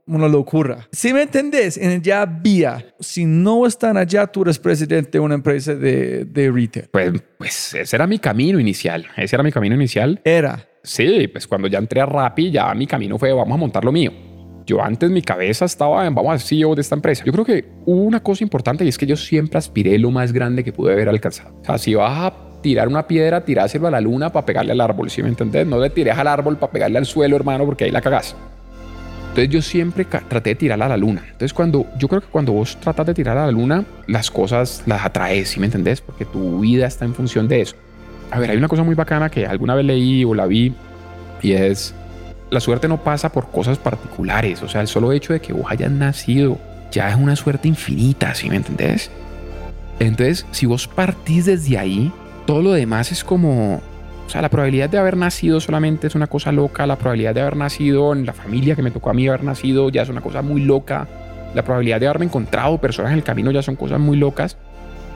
[0.05, 0.87] una locura.
[0.91, 5.35] Si me entendés, en allá vía, si no están allá, tú eres presidente de una
[5.35, 6.89] empresa de, de retail.
[6.91, 9.05] Pues, pues ese era mi camino inicial.
[9.15, 10.19] Ese era mi camino inicial.
[10.23, 10.65] Era.
[10.83, 13.91] Sí, pues cuando ya entré a Rappi, ya mi camino fue, vamos a montar lo
[13.91, 14.11] mío.
[14.65, 17.23] Yo antes mi cabeza estaba en, vamos a ser CEO de esta empresa.
[17.25, 20.31] Yo creo que hubo una cosa importante y es que yo siempre aspiré lo más
[20.31, 21.59] grande que pude haber alcanzado.
[21.61, 24.81] O sea, si vas a tirar una piedra, tirárselo a la luna para pegarle al
[24.81, 25.65] árbol, ¿sí me entendés?
[25.65, 28.35] No le tires al árbol para pegarle al suelo, hermano, porque ahí la cagás.
[29.29, 31.21] Entonces yo siempre traté de tirarla a la luna.
[31.25, 34.83] Entonces cuando yo creo que cuando vos tratas de tirar a la luna, las cosas
[34.85, 36.01] las atraes, ¿sí me entendés?
[36.01, 37.75] Porque tu vida está en función de eso.
[38.31, 40.73] a ver, hay una cosa muy bacana que alguna vez leí o la vi
[41.41, 41.93] y es,
[42.49, 45.65] la suerte no pasa por cosas particulares, o sea, el solo hecho de que vos
[45.69, 46.57] hayas nacido
[46.91, 49.11] ya es una suerte infinita, ¿sí me entendés?
[49.99, 52.11] Entonces, si vos partís desde ahí,
[52.49, 56.25] todo lo demás es como, o sea, la probabilidad de haber nacido solamente es una
[56.25, 59.27] cosa loca, la probabilidad de haber nacido en la familia que me tocó a mí
[59.27, 61.07] haber nacido ya es una cosa muy loca,
[61.53, 64.57] la probabilidad de haberme encontrado personas en el camino ya son cosas muy locas.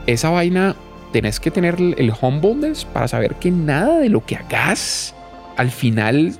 [0.06, 0.76] Esa vaina
[1.12, 5.16] tenés que tener el humbleness para saber que nada de lo que hagas
[5.56, 6.34] al final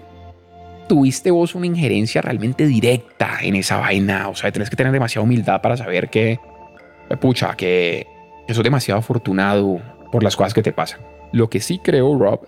[0.87, 4.29] tuviste vos una injerencia realmente directa en esa vaina.
[4.29, 6.39] O sea, tenés que tener demasiada humildad para saber que,
[7.21, 8.07] pucha, que,
[8.47, 9.81] que sos demasiado afortunado
[10.15, 11.01] por las cosas que te pasan.
[11.33, 12.47] Lo que sí creo, Rob,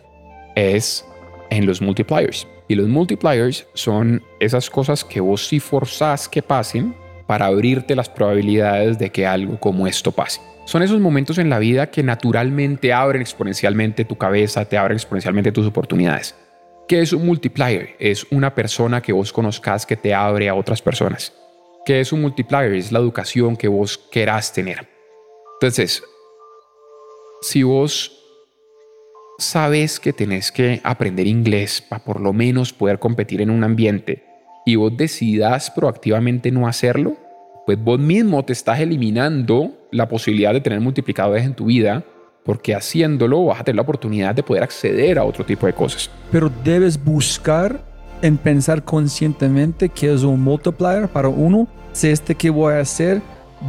[0.55, 1.05] es
[1.51, 2.47] en los multipliers.
[2.69, 6.95] Y los multipliers son esas cosas que vos sí forzás que pasen
[7.27, 10.41] para abrirte las probabilidades de que algo como esto pase.
[10.65, 15.51] Son esos momentos en la vida que naturalmente abren exponencialmente tu cabeza, te abren exponencialmente
[15.51, 16.37] tus oportunidades.
[16.87, 17.97] ¿Qué es un multiplier?
[17.99, 21.33] Es una persona que vos conozcas que te abre a otras personas.
[21.85, 22.75] ¿Qué es un multiplier?
[22.75, 24.87] Es la educación que vos querás tener.
[25.61, 26.05] Entonces,
[27.43, 28.13] si vos
[29.39, 34.25] sabes que tenés que aprender inglés para por lo menos poder competir en un ambiente
[34.65, 37.17] y vos decidas proactivamente no hacerlo,
[37.67, 42.05] pues vos mismo te estás eliminando la posibilidad de tener multiplicadores en tu vida
[42.45, 46.11] porque haciéndolo vas a tener la oportunidad de poder acceder a otro tipo de cosas.
[46.31, 47.85] Pero debes buscar
[48.23, 51.67] en pensar conscientemente que es un multiplier para uno.
[51.93, 53.21] Si este que voy a hacer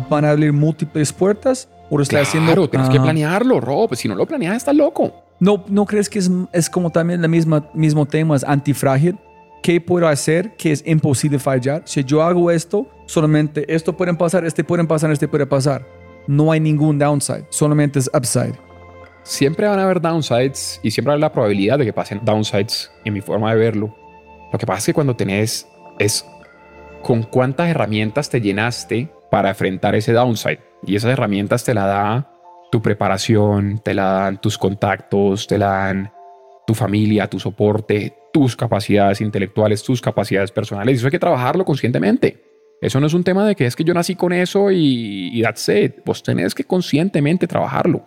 [0.10, 2.70] van a abrir múltiples puertas o está claro, haciendo.
[2.70, 3.04] tienes que Ah.
[3.04, 3.96] planearlo, Rob.
[3.96, 5.14] Si no lo planeas, estás loco.
[5.40, 9.18] No, ¿No crees que es, es como también el mismo, mismo tema, es antifrágil?
[9.62, 11.82] ¿Qué puedo hacer que es imposible fallar?
[11.86, 15.86] Si yo hago esto, solamente esto puede pasar, este puede pasar, este puede pasar.
[16.28, 18.54] No hay ningún downside, solamente es upside.
[19.24, 23.14] Siempre van a haber downsides y siempre hay la probabilidad de que pasen downsides en
[23.14, 23.94] mi forma de verlo.
[24.54, 25.68] Lo que pasa es que cuando tenés
[26.00, 26.26] es
[27.04, 30.60] con cuántas herramientas te llenaste para enfrentar ese downside.
[30.86, 32.32] Y esas herramientas te la da
[32.72, 36.12] tu preparación, te la dan tus contactos, te la dan
[36.66, 40.94] tu familia, tu soporte, tus capacidades intelectuales, tus capacidades personales.
[40.94, 42.44] Y eso hay que trabajarlo conscientemente.
[42.82, 45.42] Eso no es un tema de que es que yo nací con eso y, y
[45.42, 45.96] that's it.
[46.06, 48.06] Vos tenés que conscientemente trabajarlo.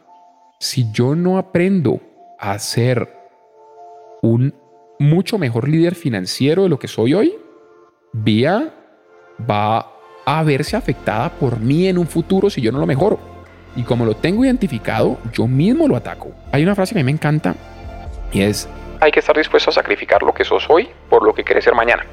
[0.61, 2.01] Si yo no aprendo
[2.39, 3.09] a ser
[4.23, 4.55] un
[4.99, 7.35] mucho mejor líder financiero de lo que soy hoy,
[8.13, 8.75] Vía
[9.49, 9.93] va
[10.25, 13.19] a verse afectada por mí en un futuro si yo no lo mejoro.
[13.77, 16.33] Y como lo tengo identificado, yo mismo lo ataco.
[16.53, 17.55] Hay una frase que a mí me encanta
[18.33, 18.69] y es,
[19.01, 21.75] Hay que estar dispuesto a sacrificar lo que sos hoy por lo que querés ser
[21.75, 22.05] mañana.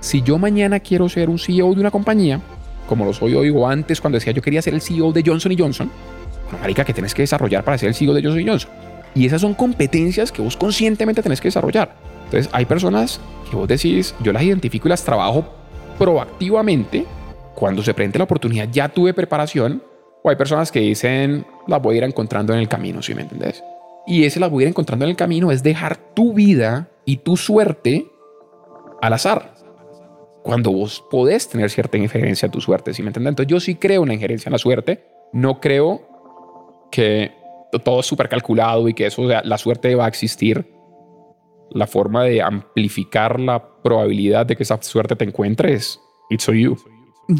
[0.00, 2.40] si yo mañana quiero ser un CEO de una compañía,
[2.88, 5.54] como lo soy hoy o antes cuando decía yo quería ser el CEO de Johnson
[5.56, 5.90] Johnson,
[6.44, 8.70] bueno, marica, que tenés que desarrollar para ser el CEO de Johnson Johnson.
[9.14, 11.94] Y esas son competencias que vos conscientemente tenés que desarrollar.
[12.24, 13.20] Entonces, hay personas
[13.50, 15.44] que vos decís, yo las identifico y las trabajo
[15.98, 17.06] proactivamente.
[17.54, 19.82] Cuando se presente la oportunidad, ya tuve preparación.
[20.22, 23.22] O hay personas que dicen, las voy a ir encontrando en el camino, ¿sí me
[23.22, 23.62] entendés?
[24.06, 27.18] Y ese las voy a ir encontrando en el camino es dejar tu vida y
[27.18, 28.06] tu suerte
[29.00, 29.54] al azar.
[30.42, 33.30] Cuando vos podés tener cierta injerencia en tu suerte, ¿sí me entiendes?
[33.30, 35.04] Entonces yo sí creo una injerencia en la suerte.
[35.32, 37.32] No creo que
[37.84, 40.72] todo es súper calculado y que eso, o sea, la suerte va a existir.
[41.70, 45.98] La forma de amplificar la probabilidad de que esa suerte te encuentre es
[46.28, 46.76] it's on you.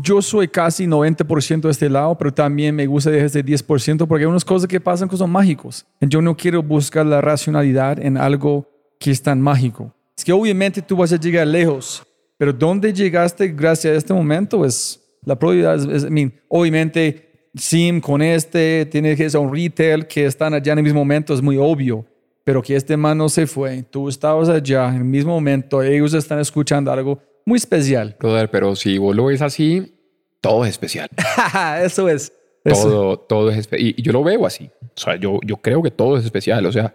[0.00, 4.24] Yo soy casi 90% de este lado, pero también me gusta de ese 10% porque
[4.24, 5.84] hay unas cosas que pasan que son mágicos.
[6.00, 8.68] Yo no quiero buscar la racionalidad en algo
[8.98, 9.94] que es tan mágico.
[10.16, 12.02] Es que obviamente tú vas a llegar lejos,
[12.38, 14.64] pero ¿dónde llegaste gracias a este momento?
[14.64, 20.06] Es la probabilidad, es, I mean, obviamente Sim con este, tiene que ser un retail
[20.06, 22.06] que están allá en el mismo momento, es muy obvio.
[22.44, 26.40] Pero que este man se fue, tú estabas allá en el mismo momento, ellos están
[26.40, 28.16] escuchando algo muy especial.
[28.18, 29.94] Brother, pero si vos lo ves así,
[30.40, 31.08] todo es especial.
[31.82, 32.32] Eso es.
[32.64, 32.88] Eso.
[32.88, 34.70] todo, todo es espe- y, y yo lo veo así.
[34.82, 36.64] O sea, yo, yo creo que todo es especial.
[36.66, 36.94] O sea,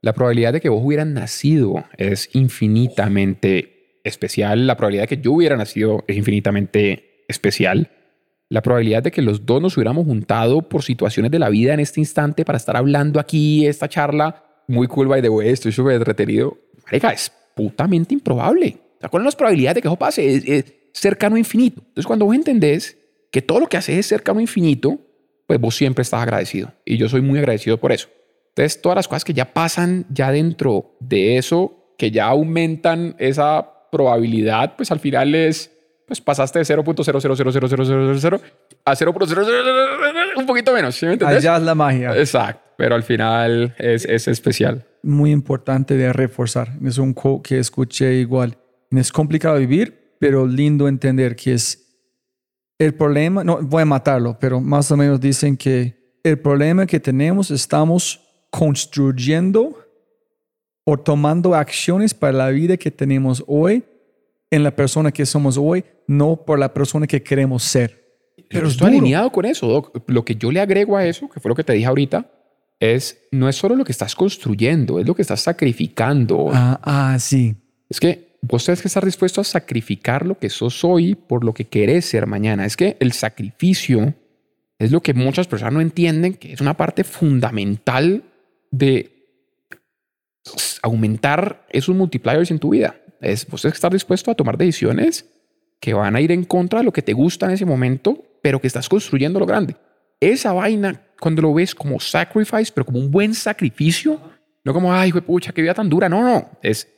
[0.00, 4.66] la probabilidad de que vos hubieras nacido es infinitamente especial.
[4.66, 7.90] La probabilidad de que yo hubiera nacido es infinitamente especial.
[8.48, 11.80] La probabilidad de que los dos nos hubiéramos juntado por situaciones de la vida en
[11.80, 15.94] este instante para estar hablando aquí esta charla, muy cool by the way, estoy súper
[15.94, 16.58] entretenido.
[16.86, 18.76] Marica, es putamente improbable.
[19.04, 20.34] Sea, ¿cuáles son las probabilidades de que eso pase?
[20.34, 21.80] Es, es cercano a infinito.
[21.80, 22.96] Entonces, cuando vos entendés
[23.30, 24.98] que todo lo que haces es cercano a infinito,
[25.46, 26.72] pues vos siempre estás agradecido.
[26.84, 28.08] Y yo soy muy agradecido por eso.
[28.48, 33.88] Entonces, todas las cosas que ya pasan ya dentro de eso, que ya aumentan esa
[33.90, 35.70] probabilidad, pues al final es,
[36.06, 38.40] pues pasaste de 0.00000000
[38.86, 41.38] a 0.000 un poquito menos, ¿sí me entendés?
[41.38, 42.16] Allá es la magia.
[42.16, 42.62] Exacto.
[42.76, 44.86] pero al final es, es especial.
[45.02, 46.68] Muy importante de reforzar.
[46.84, 48.56] Es un quote que escuché igual.
[48.90, 51.84] Es complicado vivir, pero lindo entender que es
[52.78, 56.98] el problema, no voy a matarlo, pero más o menos dicen que el problema que
[56.98, 58.20] tenemos estamos
[58.50, 59.78] construyendo
[60.84, 63.84] o tomando acciones para la vida que tenemos hoy
[64.50, 68.04] en la persona que somos hoy, no por la persona que queremos ser.
[68.48, 70.02] Pero estoy alineado con eso, Doc.
[70.06, 72.30] Lo que yo le agrego a eso, que fue lo que te dije ahorita,
[72.78, 76.50] es no es solo lo que estás construyendo, es lo que estás sacrificando.
[76.52, 77.56] Ah, ah sí.
[77.88, 81.54] Es que vos tenés que estar dispuesto a sacrificar lo que sos hoy por lo
[81.54, 82.66] que querés ser mañana.
[82.66, 84.14] Es que el sacrificio
[84.78, 88.22] es lo que muchas personas no entienden, que es una parte fundamental
[88.70, 89.10] de
[90.82, 92.96] aumentar esos multipliers en tu vida.
[93.20, 95.26] Es, vos tenés que estar dispuesto a tomar decisiones
[95.80, 98.60] que van a ir en contra de lo que te gusta en ese momento, pero
[98.60, 99.76] que estás construyendo lo grande.
[100.20, 104.20] Esa vaina, cuando lo ves como sacrifice, pero como un buen sacrificio,
[104.64, 106.08] no como, ay, pucha, qué vida tan dura.
[106.10, 106.93] No, no, es,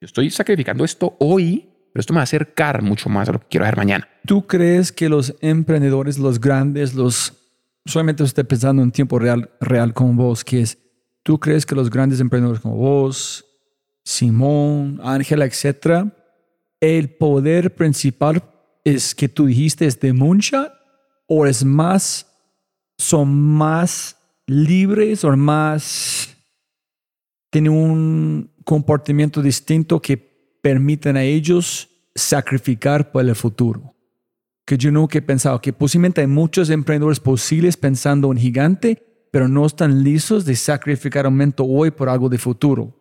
[0.00, 3.40] yo estoy sacrificando esto hoy, pero esto me va a acercar mucho más a lo
[3.40, 4.08] que quiero hacer mañana.
[4.24, 7.34] ¿Tú crees que los emprendedores, los grandes, los,
[7.84, 10.78] solamente estoy pensando en tiempo real, real con vos, que es,
[11.22, 13.44] ¿tú crees que los grandes emprendedores como vos,
[14.02, 16.16] Simón, Ángela, etcétera,
[16.80, 18.42] el poder principal
[18.84, 20.72] es que tú dijiste es de Moonshot
[21.26, 22.26] o es más,
[22.96, 26.34] son más libres o más,
[27.50, 30.16] tienen un comportamiento distinto que
[30.62, 33.94] permiten a ellos sacrificar por el futuro.
[34.64, 39.02] Que yo nunca he pensado que posiblemente hay muchos emprendedores posibles pensando en gigante,
[39.32, 42.96] pero no están listos de sacrificar aumento hoy por algo de futuro.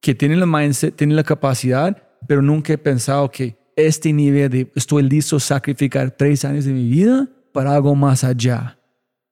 [0.00, 4.72] Que tienen la mindset, tienen la capacidad, pero nunca he pensado que este nivel de
[4.74, 8.78] estoy listo a sacrificar tres años de mi vida para algo más allá.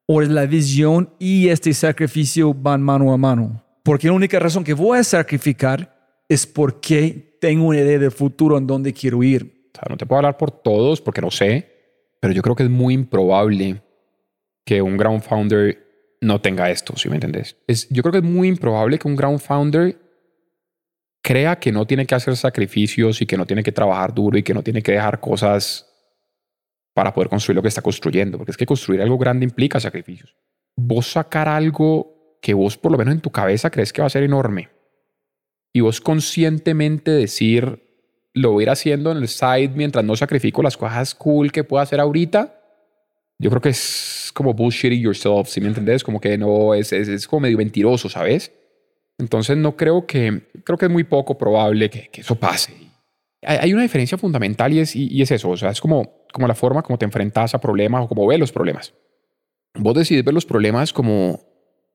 [0.06, 3.61] O la visión y este sacrificio van mano a mano.
[3.82, 8.56] Porque la única razón que voy a sacrificar es porque tengo una idea del futuro
[8.56, 9.70] en donde quiero ir.
[9.74, 11.72] O sea, no te puedo hablar por todos porque no sé,
[12.20, 13.82] pero yo creo que es muy improbable
[14.64, 17.56] que un ground founder no tenga esto, si me entendés.
[17.66, 19.98] Es, yo creo que es muy improbable que un ground founder
[21.20, 24.42] crea que no tiene que hacer sacrificios y que no tiene que trabajar duro y
[24.42, 25.88] que no tiene que dejar cosas
[26.94, 30.36] para poder construir lo que está construyendo, porque es que construir algo grande implica sacrificios.
[30.76, 34.10] Vos sacar algo que vos por lo menos en tu cabeza crees que va a
[34.10, 34.68] ser enorme
[35.72, 37.82] y vos conscientemente decir,
[38.34, 41.64] lo voy a ir haciendo en el side mientras no sacrifico las cosas cool que
[41.64, 42.60] puedo hacer ahorita,
[43.38, 46.04] yo creo que es como bullshitting yourself, si me entendés?
[46.04, 48.52] Como que no, es, es, es como medio mentiroso, ¿sabes?
[49.18, 52.74] Entonces no creo que, creo que es muy poco probable que, eso pase.
[53.44, 56.54] Hay una diferencia fundamental y es, y, es eso, o sea, es como, como la
[56.54, 58.94] forma como te enfrentas a problemas o como ves los problemas.
[59.74, 61.40] Vos decides ver los problemas como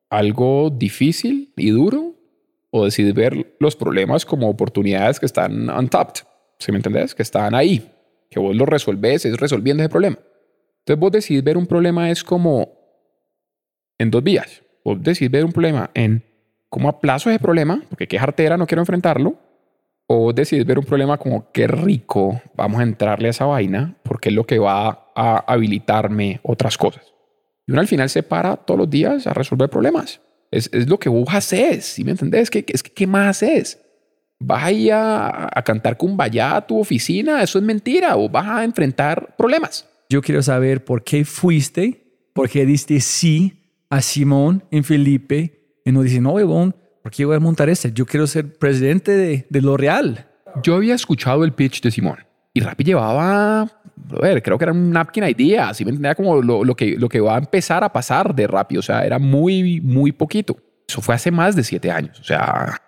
[0.10, 2.16] algo difícil y duro
[2.70, 6.24] o decides ver los problemas como oportunidades que están untapped,
[6.60, 7.16] ¿sí me entendés?
[7.16, 7.92] Que están ahí,
[8.30, 10.18] que vos los resolves, es resolviendo ese problema.
[10.80, 12.72] Entonces vos decides ver un problema es como
[13.98, 14.62] en dos vías.
[14.84, 16.24] Vos decides ver un problema en
[16.70, 19.36] cómo aplazo ese problema, porque qué jartera, no quiero enfrentarlo,
[20.08, 24.30] o decides ver un problema como qué rico, vamos a entrarle a esa vaina, porque
[24.30, 27.17] es lo que va a habilitarme otras cosas.
[27.68, 30.22] Y uno al final se para todos los días a resolver problemas.
[30.50, 32.50] Es, es lo que vos haces, ¿sí me entendés?
[32.50, 33.80] ¿Qué, es que, ¿Qué más haces?
[34.40, 37.44] ¿Vas a ir a, a cantar cumbaya a tu oficina?
[37.44, 38.16] Eso es mentira.
[38.16, 39.86] ¿O vas a enfrentar problemas?
[40.10, 43.58] Yo quiero saber por qué fuiste, por qué diste sí
[43.90, 47.92] a Simón en Felipe y no dice, no, ¿por qué voy a montar este?
[47.92, 50.28] Yo quiero ser presidente de, de L'Oreal.
[50.64, 52.20] Yo había escuchado el pitch de Simón
[52.54, 53.77] y Rappi llevaba,
[54.44, 57.20] creo que era un napkin idea, así me entendía como lo, lo, que, lo que
[57.20, 60.58] va a empezar a pasar de Rappi, o sea, era muy, muy poquito.
[60.88, 62.82] Eso fue hace más de siete años, o sea,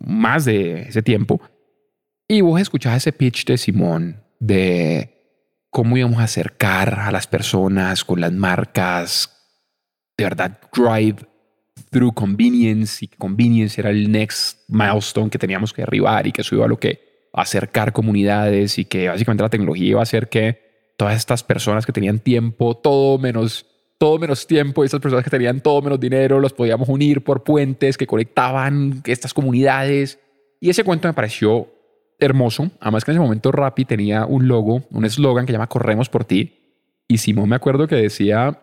[0.00, 1.40] más de ese tiempo.
[2.28, 5.16] Y vos escuchás ese pitch de Simón de
[5.70, 9.36] cómo íbamos a acercar a las personas con las marcas,
[10.16, 11.16] de verdad, drive
[11.90, 16.54] through convenience y convenience era el next milestone que teníamos que arribar y que eso
[16.54, 20.92] iba a lo que acercar comunidades y que básicamente la tecnología iba a hacer que
[20.96, 23.66] todas estas personas que tenían tiempo, todo menos
[23.98, 27.98] todo menos tiempo, estas personas que tenían todo menos dinero, los podíamos unir por puentes
[27.98, 30.18] que conectaban estas comunidades.
[30.58, 31.68] Y ese cuento me pareció
[32.18, 32.70] hermoso.
[32.80, 36.24] Además que en ese momento Rappi tenía un logo, un eslogan que llama Corremos por
[36.24, 36.78] ti.
[37.08, 38.58] Y Simón me acuerdo que decía,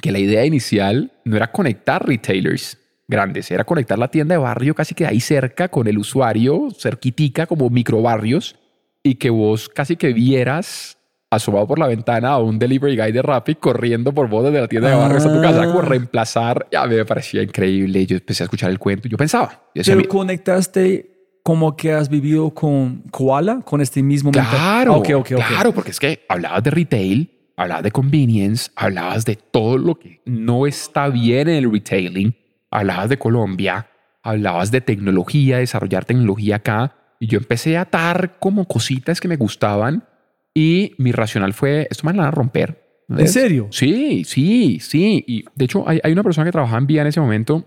[0.00, 2.78] que la idea inicial no era conectar retailers
[3.08, 7.46] grandes, era conectar la tienda de barrio casi que ahí cerca con el usuario, cerquitica
[7.46, 8.56] como microbarrios,
[9.02, 10.96] y que vos casi que vieras
[11.30, 14.68] asomado por la ventana a un delivery guy de Rappi corriendo por vos desde la
[14.68, 15.84] tienda de barrio hasta tu casa, como Ah.
[15.84, 16.66] reemplazar.
[16.70, 18.06] Ya me parecía increíble.
[18.06, 19.08] Yo empecé a escuchar el cuento.
[19.08, 21.10] Yo pensaba, yo decía, Pero "Mi- conectaste
[21.42, 25.42] como que has vivido con Koala, con este mismo Claro, Ah, Ok, ok, ok.
[25.48, 30.20] claro, porque es que hablabas de retail, hablabas de convenience, hablabas de todo lo que
[30.24, 32.34] no está bien en el retailing,
[32.74, 33.88] hablabas de Colombia,
[34.22, 39.36] hablabas de tecnología, desarrollar tecnología acá, y yo empecé a atar como cositas que me
[39.36, 40.04] gustaban
[40.52, 43.04] y mi racional fue, esto me la van a romper.
[43.08, 43.32] ¿En ¿Ves?
[43.32, 43.68] serio?
[43.70, 45.24] Sí, sí, sí.
[45.26, 47.64] Y de hecho hay, hay una persona que trabajaba en Vía en ese momento,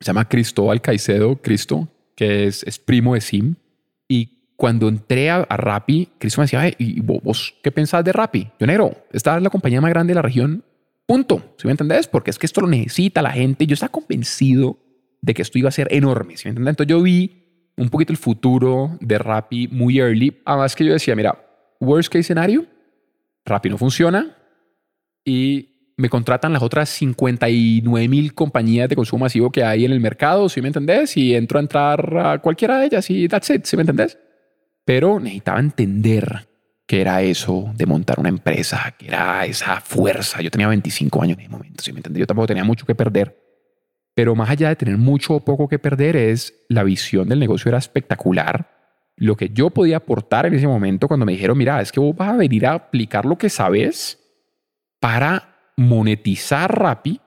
[0.00, 3.56] se llama Cristóbal Caicedo, Cristo, que es, es primo de Sim.
[4.08, 8.04] Y cuando entré a, a Rappi, Cristo me decía, "Ay, ¿y vos, vos qué pensás
[8.04, 8.48] de Rappi?
[8.58, 10.64] Yo negro, esta es la compañía más grande de la región,
[11.06, 11.54] punto.
[11.56, 12.06] ¿Sí me entendés?
[12.08, 13.66] Porque es que esto lo necesita la gente.
[13.66, 14.78] Yo estaba convencido
[15.22, 16.36] de que esto iba a ser enorme.
[16.36, 16.72] ¿Sí me entendés?
[16.72, 17.44] Entonces yo vi
[17.76, 20.40] un poquito el futuro de Rappi muy early.
[20.44, 21.38] Además que yo decía, mira,
[21.80, 22.66] worst case scenario,
[23.44, 24.36] Rappi no funciona
[25.24, 30.00] y me contratan las otras 59 mil compañías de consumo masivo que hay en el
[30.00, 31.16] mercado, ¿sí me entendés?
[31.16, 34.18] Y entro a entrar a cualquiera de ellas y that's it, ¿sí me entendés?
[34.84, 36.46] Pero necesitaba entender
[36.86, 40.40] qué era eso de montar una empresa, qué era esa fuerza.
[40.40, 42.20] Yo tenía 25 años en ese momento, ¿sí me entendés?
[42.20, 43.42] Yo tampoco tenía mucho que perder.
[44.14, 47.68] Pero más allá de tener mucho o poco que perder es la visión del negocio
[47.68, 48.70] era espectacular.
[49.16, 52.14] Lo que yo podía aportar en ese momento cuando me dijeron, mira, es que vos
[52.16, 54.18] vas a venir a aplicar lo que sabes
[55.00, 57.20] para monetizar Rappi,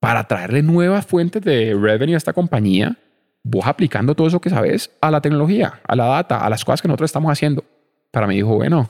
[0.00, 2.96] para traerle nuevas fuentes de revenue a esta compañía,
[3.44, 6.82] vos aplicando todo eso que sabes a la tecnología, a la data, a las cosas
[6.82, 7.64] que nosotros estamos haciendo.
[8.10, 8.88] Para mí dijo, bueno,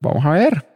[0.00, 0.66] vamos a ver,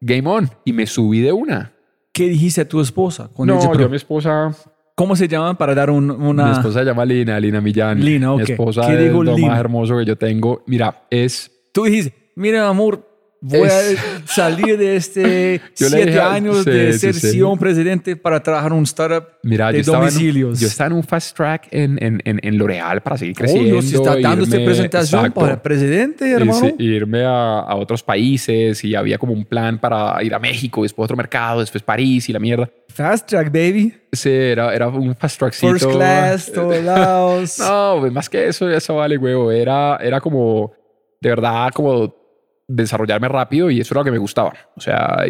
[0.00, 0.48] game on.
[0.64, 1.72] Y me subí de una.
[2.12, 3.28] ¿Qué dijiste a tu esposa?
[3.32, 4.54] cuando ella- No, yo mi esposa,
[4.94, 6.44] ¿Cómo se llaman para dar un- una...
[6.44, 7.98] mi esposa se llama Lina, Lina Millán.
[8.04, 8.38] Lina, ok.
[8.38, 9.48] Mi esposa ¿Qué es dijo lo Lina?
[9.48, 10.62] más hermoso que yo tengo.
[10.66, 13.11] Mira, es Tú dijiste, mira amor,
[13.42, 17.32] voy Es- a salir de este Yo siete dije- años sí, de sí, ser sí.
[17.32, 20.60] CEO presidente para trabajar en un startup Mira, de yo en, un- domicilios.
[20.60, 23.70] yo estaba en un fast track en, en, en, en L'Oreal para seguir Oh, creciendo.
[23.80, 26.60] Dios, está dando esta presentación exacto, para presidente, y hermano.
[26.60, 30.82] sí, irme a, a otros países y había como un plan para ir a México,
[30.84, 32.70] después otro mercado, después París y la mierda.
[32.88, 33.92] Fast track, baby.
[34.12, 35.72] Sí, era, era un fast trackcito.
[35.72, 37.58] First class, todos lados.
[37.58, 39.50] No, pues más que eso, eso vale, huevo.
[39.50, 40.72] Era, era como,
[41.20, 42.21] de verdad, como
[42.68, 44.52] desarrollarme rápido y eso era lo que me gustaba.
[44.76, 45.24] O sea,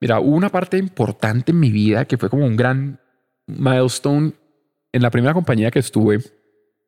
[0.00, 3.00] mira, hubo una parte importante en mi vida que fue como un gran
[3.46, 4.32] milestone.
[4.92, 6.20] En la primera compañía que estuve,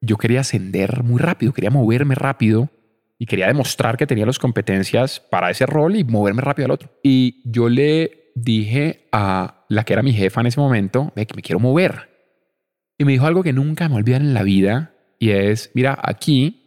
[0.01, 2.71] yo quería ascender muy rápido, quería moverme rápido
[3.19, 6.91] y quería demostrar que tenía las competencias para ese rol y moverme rápido al otro.
[7.03, 11.35] Y yo le dije a la que era mi jefa en ese momento, ve que
[11.35, 12.09] me quiero mover.
[12.97, 16.60] Y me dijo algo que nunca me olvidaré en la vida y es, mira, aquí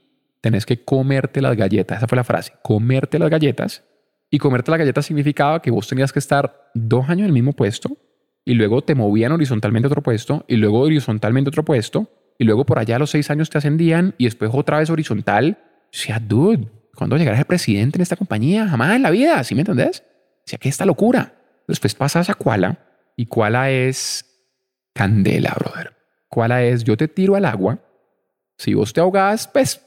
[0.43, 1.99] tenés que comerte las galletas.
[1.99, 3.85] Esa fue la frase, comerte las galletas.
[4.29, 7.53] Y comerte las galletas significaba que vos tenías que estar dos años en el mismo
[7.53, 7.95] puesto
[8.43, 12.43] y luego te movían horizontalmente a otro puesto y luego horizontalmente a otro puesto y
[12.43, 15.59] luego por allá a los seis años te ascendían y después otra vez horizontal.
[15.85, 18.67] O sea, dude, ¿cuándo llegarás a ser presidente en esta compañía?
[18.67, 20.03] Jamás en la vida, ¿sí me entendés?
[20.39, 21.35] O sea, que esta locura.
[21.69, 22.79] Después pasas a Kuala
[23.15, 24.25] y Kuala es
[24.93, 25.93] candela, brother.
[26.27, 27.79] Kuala es yo te tiro al agua.
[28.57, 29.79] Si vos te ahogás, pues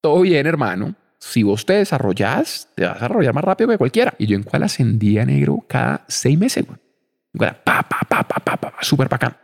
[0.00, 0.94] todo bien, hermano.
[1.18, 4.14] Si vos te desarrollás, te vas a desarrollar más rápido que cualquiera.
[4.18, 6.78] Y yo en Kuala ascendía negro cada seis meses, güey.
[7.36, 9.36] Kuala, Pa, pa, pa, pa, pa, pa, súper bacán.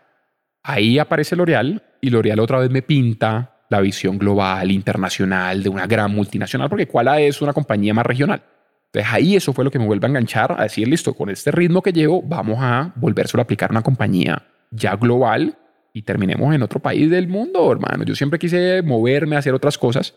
[0.63, 5.87] Ahí aparece L'Oreal y L'Oreal otra vez me pinta la visión global, internacional de una
[5.87, 8.43] gran multinacional, porque Kuala es una compañía más regional.
[8.87, 11.51] Entonces ahí eso fue lo que me vuelve a enganchar, a decir, listo, con este
[11.51, 15.59] ritmo que llevo, vamos a volvérselo a aplicar una compañía ya global
[15.93, 18.05] y terminemos en otro país del mundo, hermano.
[18.05, 20.15] Yo siempre quise moverme, hacer otras cosas,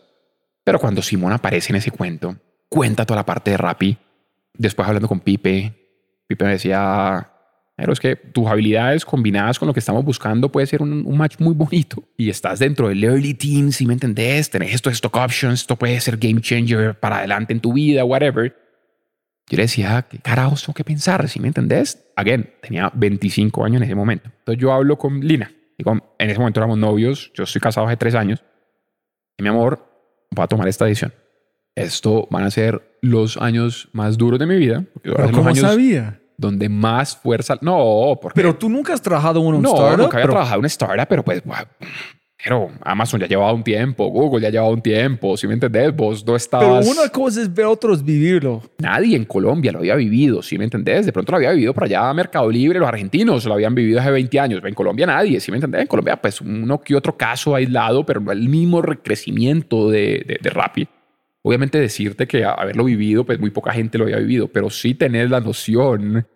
[0.68, 2.36] pero cuando Simón aparece en ese cuento,
[2.68, 3.96] cuenta toda la parte de Rappi,
[4.52, 5.72] después hablando con Pipe,
[6.26, 7.26] Pipe me decía,
[7.74, 11.16] pero es que tus habilidades combinadas con lo que estamos buscando puede ser un, un
[11.16, 12.04] match muy bonito.
[12.18, 15.98] Y estás dentro del early team, si me entendés, tenés estos stock options, esto puede
[16.02, 18.54] ser game changer para adelante en tu vida, whatever.
[19.48, 21.26] Yo le decía, ¿qué carajos tengo que pensar?
[21.30, 22.10] Si me entendés?
[22.14, 24.30] Again, tenía 25 años en ese momento.
[24.40, 25.50] Entonces yo hablo con Lina.
[25.78, 28.44] Digo, en ese momento éramos novios, yo estoy casado hace tres años.
[29.38, 29.87] Y mi amor,
[30.30, 31.12] voy a tomar esta decisión.
[31.74, 34.84] Esto van a ser los años más duros de mi vida.
[35.02, 36.20] Pero ¿cómo años sabía?
[36.38, 37.58] donde más fuerza...
[37.60, 38.40] No, porque...
[38.40, 39.98] Pero tú nunca has trabajado en un no, startup.
[39.98, 41.42] nunca había pero- trabajado en una startup, pero pues...
[42.42, 46.20] Pero Amazon ya llevaba un tiempo, Google ya llevaba un tiempo, si me entendés, vos
[46.20, 46.86] no Pero estabas...
[46.86, 48.62] una cosa es ver a otros vivirlo.
[48.78, 51.04] Nadie en Colombia lo había vivido, si me entendés.
[51.06, 54.12] De pronto lo había vivido por allá Mercado Libre, los argentinos lo habían vivido hace
[54.12, 54.62] 20 años.
[54.64, 55.82] En Colombia nadie, si me entendés.
[55.82, 60.38] En Colombia, pues uno que otro caso aislado, pero no el mismo recrecimiento de, de,
[60.40, 60.88] de Rappi.
[61.42, 65.28] Obviamente decirte que haberlo vivido, pues muy poca gente lo había vivido, pero sí tener
[65.30, 66.26] la noción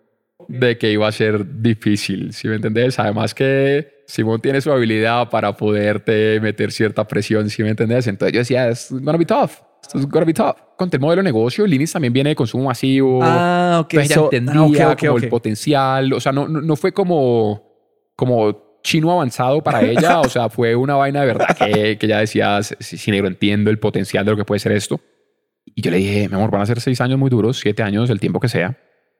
[0.49, 2.99] de que iba a ser difícil, ¿sí me entendés?
[2.99, 8.07] Además que Simón tiene su habilidad para poderte meter cierta presión, ¿sí me entendés?
[8.07, 9.51] Entonces yo decía, es gonna be tough.
[9.81, 10.55] Esto es gonna be tough.
[10.77, 13.19] Con el modelo de negocio, Linis también viene de consumo masivo.
[13.21, 13.93] Ah, ok.
[13.93, 15.23] Entonces ella so- entendía ah, ok, ok, como ok.
[15.23, 16.13] el potencial.
[16.13, 17.63] O sea, no, no, no fue como,
[18.15, 20.19] como chino avanzado para ella.
[20.21, 23.69] o sea, fue una vaina de verdad que, que ella decía, sí, sí, negro, entiendo
[23.69, 24.99] el potencial de lo que puede ser esto.
[25.65, 28.09] Y yo le dije, mi amor, van a ser seis años muy duros, siete años,
[28.09, 28.77] el tiempo que sea.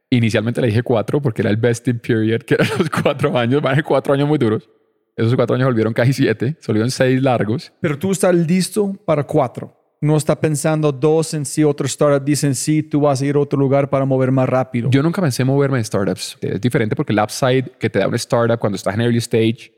[0.09, 3.61] Inicialmente le dije cuatro porque era el vesting period, que eran los cuatro años.
[3.61, 4.69] Van a ser cuatro años muy duros.
[5.15, 7.71] Esos cuatro años volvieron casi siete, volvieron seis largos.
[7.79, 9.79] Pero tú estás listo para cuatro.
[10.01, 13.39] No está pensando dos en sí, otro startup dicen sí, tú vas a ir a
[13.39, 14.89] otro lugar para mover más rápido.
[14.89, 16.37] Yo nunca pensé en moverme de startups.
[16.41, 19.71] Es diferente porque el upside que te da un startup cuando estás en early stage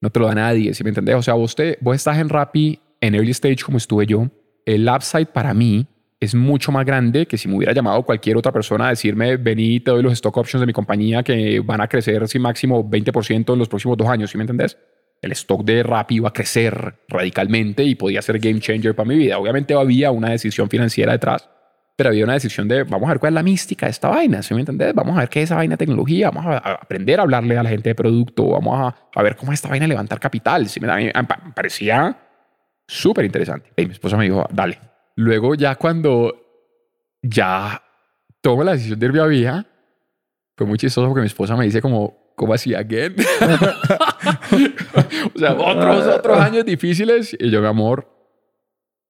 [0.00, 1.16] no te lo da nadie, ¿sí me entendés?
[1.16, 4.28] O sea, vos, te, vos estás en Rappi en early stage como estuve yo.
[4.66, 5.86] El upside para mí
[6.20, 9.80] es mucho más grande que si me hubiera llamado cualquier otra persona a decirme, vení,
[9.80, 13.52] te doy los stock options de mi compañía que van a crecer sin máximo 20%
[13.52, 14.78] en los próximos dos años, ¿sí me entendés?
[15.20, 19.16] El stock de Rappi iba a crecer radicalmente y podía ser game changer para mi
[19.16, 19.38] vida.
[19.38, 21.48] Obviamente había una decisión financiera detrás,
[21.96, 24.42] pero había una decisión de vamos a ver cuál es la mística de esta vaina,
[24.42, 24.94] ¿sí me entendés?
[24.94, 27.56] Vamos a ver qué es esa vaina de tecnología, vamos a, a aprender a hablarle
[27.56, 30.68] a la gente de producto, vamos a, a ver cómo es esta vaina levantar capital.
[30.68, 30.80] ¿sí?
[30.80, 31.12] Me, me
[31.54, 32.18] parecía
[32.86, 33.70] súper interesante.
[33.76, 34.78] Y mi esposa me dijo, dale.
[35.16, 36.34] Luego ya cuando
[37.22, 37.82] ya
[38.40, 39.66] tomo la decisión de ir a vía,
[40.56, 43.14] fue muy chistoso porque mi esposa me dice como, ¿cómo así again?
[45.34, 47.36] o sea, otros, otros años difíciles.
[47.38, 48.08] Y yo, mi amor,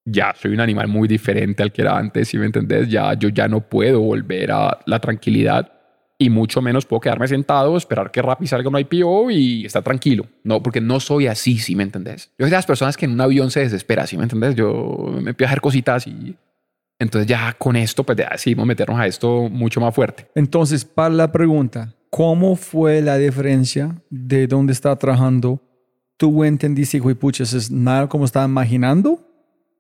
[0.05, 2.89] ya soy un animal muy diferente al que era antes, si me entendés?
[2.89, 5.74] Ya, yo ya no puedo volver a la tranquilidad
[6.19, 10.27] y mucho menos puedo quedarme sentado, esperar que Rappi salga un IPO y estar tranquilo.
[10.45, 12.31] No, porque no soy así, si me entendés?
[12.39, 14.55] Yo soy de las personas que en un avión se desespera, si me entendés?
[14.55, 16.37] Yo me empiezo a hacer cositas y
[16.99, 20.29] entonces ya con esto, pues decidimos meternos a esto mucho más fuerte.
[20.35, 25.61] Entonces, para la pregunta, ¿cómo fue la diferencia de dónde está trabajando?
[26.17, 29.21] ¿Tú entendiste, güey, puchas, es nada como estaba imaginando?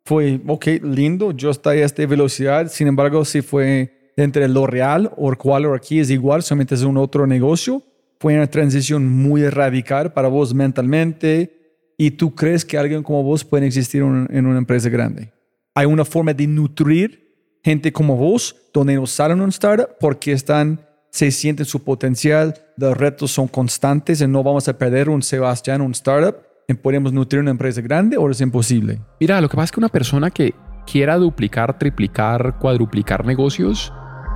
[0.04, 5.12] Fue, ok, lindo, yo estoy a esta velocidad, sin embargo, si fue entre lo real
[5.16, 5.32] o
[5.74, 7.82] aquí es igual, solamente es un otro negocio.
[8.20, 13.44] Fue una transición muy radical para vos mentalmente y tú crees que alguien como vos
[13.44, 15.32] puede existir en una empresa grande.
[15.74, 17.24] Hay una forma de nutrir
[17.62, 22.96] gente como vos, donde no salen un startup porque están, se sienten su potencial, los
[22.96, 26.36] retos son constantes y no vamos a perder un Sebastián, un startup,
[26.68, 29.00] y podemos nutrir una empresa grande o es imposible.
[29.20, 30.54] Mira, lo que pasa es que una persona que
[30.86, 33.92] quiera duplicar, triplicar, cuadruplicar negocios,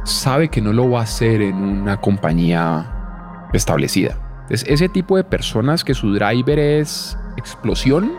[0.08, 4.16] sabe que no lo va a hacer en una compañía establecida.
[4.42, 8.12] Entonces, ese tipo de personas que su driver es explosión,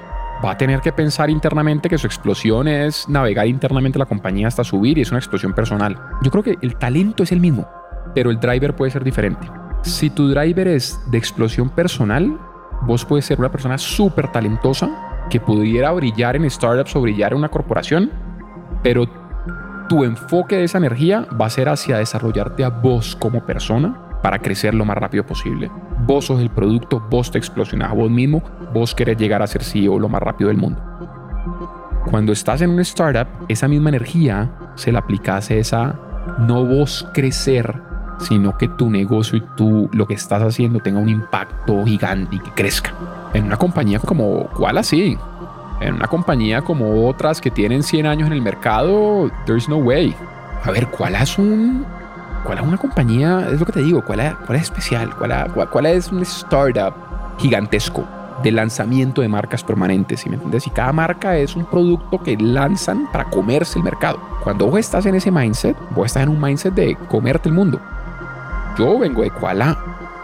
[0.43, 4.63] va a tener que pensar internamente que su explosión es navegar internamente la compañía hasta
[4.63, 5.99] subir y es una explosión personal.
[6.21, 7.67] Yo creo que el talento es el mismo,
[8.13, 9.47] pero el driver puede ser diferente.
[9.81, 12.39] Si tu driver es de explosión personal,
[12.83, 14.89] vos puedes ser una persona súper talentosa
[15.29, 18.11] que pudiera brillar en startups o brillar en una corporación,
[18.83, 19.28] pero
[19.89, 24.37] tu enfoque de esa energía va a ser hacia desarrollarte a vos como persona para
[24.37, 25.69] crecer lo más rápido posible.
[26.05, 29.97] Vos sos el producto, vos te explosionás vos mismo, vos querés llegar a ser CEO
[29.99, 30.81] lo más rápido del mundo.
[32.09, 35.99] Cuando estás en un startup, esa misma energía se la aplicas a esa
[36.37, 37.81] no vos crecer,
[38.19, 42.39] sino que tu negocio y tú lo que estás haciendo tenga un impacto gigante y
[42.39, 42.93] que crezca.
[43.33, 45.17] En una compañía como cuál así,
[45.81, 50.15] en una compañía como otras que tienen 100 años en el mercado, there's no way.
[50.63, 51.85] A ver, ¿cuál es un
[52.43, 53.47] cuál es una compañía?
[53.51, 55.15] Es lo que te digo, ¿cuál es, especial?
[55.15, 56.93] ¿Cuál, es- cuál- cuál es un startup
[57.37, 58.05] gigantesco
[58.43, 60.21] de lanzamiento de marcas permanentes?
[60.21, 60.65] ¿sí me entiendes?
[60.67, 64.19] Y cada marca es un producto que lanzan para comerse el mercado.
[64.43, 67.79] Cuando vos estás en ese mindset, vos estás en un mindset de comerte el mundo.
[68.77, 69.77] Yo vengo de Kuala.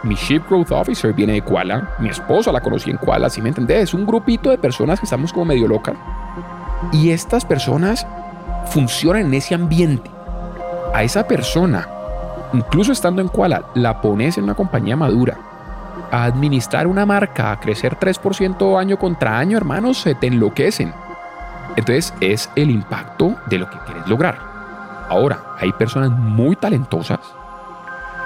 [0.06, 1.96] Mi Chief Growth Officer viene de Kuala.
[1.98, 3.86] Mi esposa la conocí en Kuala, ¿sí me entendés?
[3.86, 5.96] Es un grupito de personas que estamos como medio locas.
[6.92, 8.06] Y estas personas
[8.68, 10.12] funcionan en ese ambiente.
[10.94, 11.88] A esa persona,
[12.54, 15.38] incluso estando en Kuala, la pones en una compañía madura.
[16.12, 20.94] A administrar una marca, a crecer 3% año contra año, hermanos, se te enloquecen.
[21.76, 24.38] Entonces es el impacto de lo que quieres lograr.
[25.10, 27.20] Ahora, hay personas muy talentosas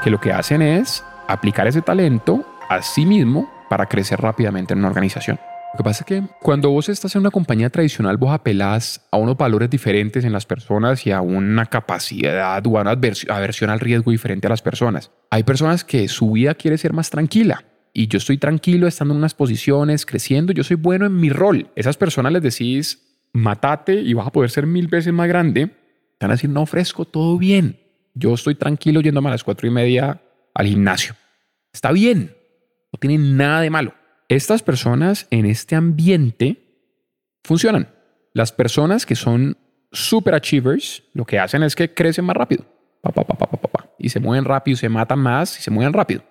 [0.03, 4.79] que lo que hacen es aplicar ese talento a sí mismo para crecer rápidamente en
[4.79, 5.39] una organización.
[5.73, 9.17] Lo que pasa es que cuando vos estás en una compañía tradicional, vos apelás a
[9.17, 12.91] unos valores diferentes en las personas y a una capacidad o a una
[13.29, 15.11] aversión al riesgo diferente a las personas.
[15.29, 17.63] Hay personas que su vida quiere ser más tranquila
[17.93, 21.69] y yo estoy tranquilo estando en unas posiciones, creciendo, yo soy bueno en mi rol.
[21.75, 26.25] Esas personas les decís, matate y vas a poder ser mil veces más grande, te
[26.25, 27.79] van a decir, no ofrezco todo bien.
[28.15, 30.19] Yo estoy tranquilo yéndome a las cuatro y media
[30.59, 31.15] al gimnasio.
[31.71, 32.35] Está bien,
[32.91, 33.93] no tiene nada de malo.
[34.27, 36.57] Estas personas en este ambiente
[37.45, 37.87] funcionan.
[38.33, 39.57] Las personas que son
[39.93, 42.65] super achievers, lo que hacen es que crecen más rápido.
[43.01, 46.23] Pa, pa, pa, y se mueven rápido, se matan más y se mueven rápido.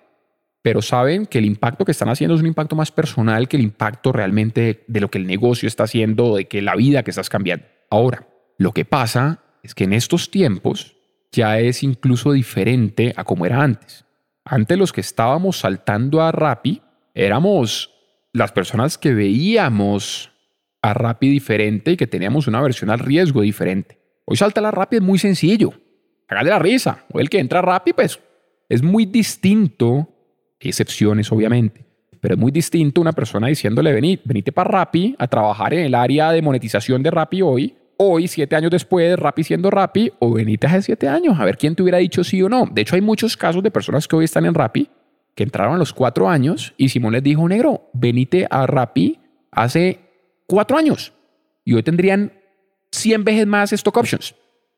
[0.61, 3.63] Pero saben que el impacto que están haciendo es un impacto más personal que el
[3.63, 7.29] impacto realmente de lo que el negocio está haciendo, de que la vida que estás
[7.29, 7.65] cambiando.
[7.89, 8.27] Ahora,
[8.59, 10.95] lo que pasa es que en estos tiempos
[11.31, 14.05] ya es incluso diferente a como era antes.
[14.51, 16.81] Antes los que estábamos saltando a Rappi
[17.13, 17.93] éramos
[18.33, 20.31] las personas que veíamos
[20.81, 23.99] a Rappi diferente y que teníamos una versión al riesgo diferente.
[24.25, 25.73] Hoy salta la Rappi es muy sencillo.
[26.27, 27.05] Hágale la risa.
[27.13, 28.19] O el que entra a Rappi, pues
[28.67, 30.09] es muy distinto.
[30.59, 31.85] Hay excepciones, obviamente.
[32.19, 36.31] Pero es muy distinto una persona diciéndole, venite para Rappi a trabajar en el área
[36.31, 37.75] de monetización de Rappi hoy.
[38.01, 41.75] Hoy, siete años después, Rappi siendo Rappi, o venite hace siete años, a ver quién
[41.75, 42.65] te hubiera dicho sí o no.
[42.71, 44.89] De hecho, hay muchos casos de personas que hoy están en Rappi
[45.35, 49.19] que entraron a los cuatro años y Simón les dijo, negro, venite a Rappi
[49.51, 49.99] hace
[50.47, 51.11] cuatro años
[51.65, 52.31] y hoy tendrían
[52.91, 54.33] 100 veces más stock options.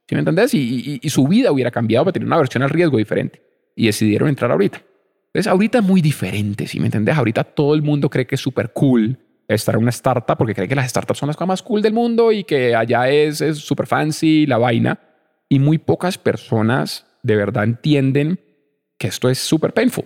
[0.08, 0.56] ¿Sí me entendés?
[0.56, 3.40] Y, su vida hubiera cambiado para tener una versión al riesgo diferente.
[3.76, 4.82] Y decidieron entrar ahorita.
[5.28, 7.16] Entonces, ahorita es muy diferente, ¿sí me entendés?
[7.16, 9.18] Ahorita todo el mundo cree que es súper cool
[9.56, 11.94] estar en una startup porque cree que las startups son las cosas más cool del
[11.94, 15.00] mundo y que allá es súper fancy la vaina.
[15.50, 18.40] Y muy pocas personas de verdad entienden
[18.98, 20.06] que esto es súper painful.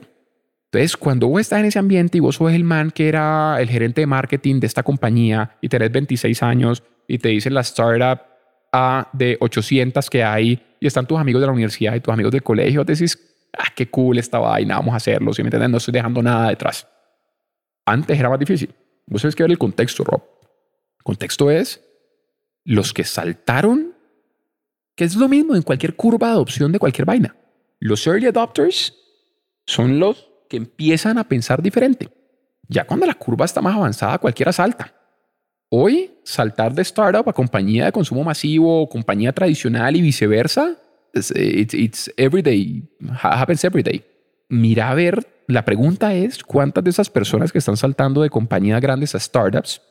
[0.72, 3.70] Entonces, cuando vos estás en ese ambiente y vos sos el man que era el
[3.70, 8.22] gerente de marketing de esta compañía y tenés 26 años y te dicen la startup
[8.72, 12.32] A de 800 que hay y están tus amigos de la universidad y tus amigos
[12.32, 13.18] del colegio, te decís,
[13.58, 16.50] ah, qué cool esta vaina, vamos a hacerlo, si me entiendes, no estoy dejando nada
[16.50, 16.88] detrás.
[17.86, 18.74] Antes era más difícil.
[19.08, 20.24] Vos sabés que ver el contexto, Rob.
[21.00, 21.82] El contexto es
[22.64, 23.96] los que saltaron,
[24.96, 27.36] que es lo mismo en cualquier curva de adopción de cualquier vaina.
[27.80, 28.96] Los early adopters
[29.66, 32.10] son los que empiezan a pensar diferente.
[32.68, 34.94] Ya cuando la curva está más avanzada, cualquiera salta.
[35.70, 40.78] Hoy, saltar de startup a compañía de consumo masivo, compañía tradicional y viceversa,
[41.14, 42.84] it's, it's every day,
[43.22, 44.04] happens every day.
[44.50, 48.82] Mira a ver, la pregunta es cuántas de esas personas que están saltando de compañías
[48.82, 49.82] grandes a startups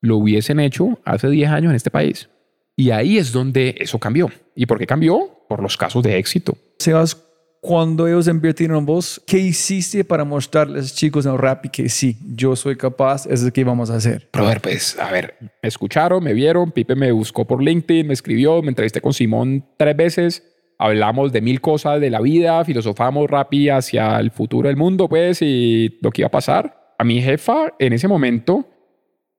[0.00, 2.28] lo hubiesen hecho hace 10 años en este país.
[2.76, 4.30] Y ahí es donde eso cambió.
[4.54, 5.44] ¿Y por qué cambió?
[5.48, 6.56] Por los casos de éxito.
[6.78, 7.16] Sebas,
[7.60, 12.56] cuando ellos invirtieron en vos, ¿qué hiciste para mostrarles chicos en Rappi que sí, yo
[12.56, 14.28] soy capaz, eso es lo que vamos a hacer?
[14.32, 18.06] Pero a ver, pues, a ver, me escucharon, me vieron, Pipe me buscó por LinkedIn,
[18.06, 20.49] me escribió, me entrevisté con Simón tres veces,
[20.80, 25.42] hablamos de mil cosas de la vida, filosofamos Rappi hacia el futuro del mundo, pues,
[25.42, 26.94] y lo que iba a pasar.
[26.98, 28.66] A mi jefa, en ese momento,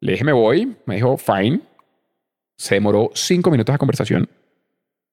[0.01, 1.61] le dije, me voy, me dijo, fine.
[2.57, 4.29] Se demoró cinco minutos de conversación.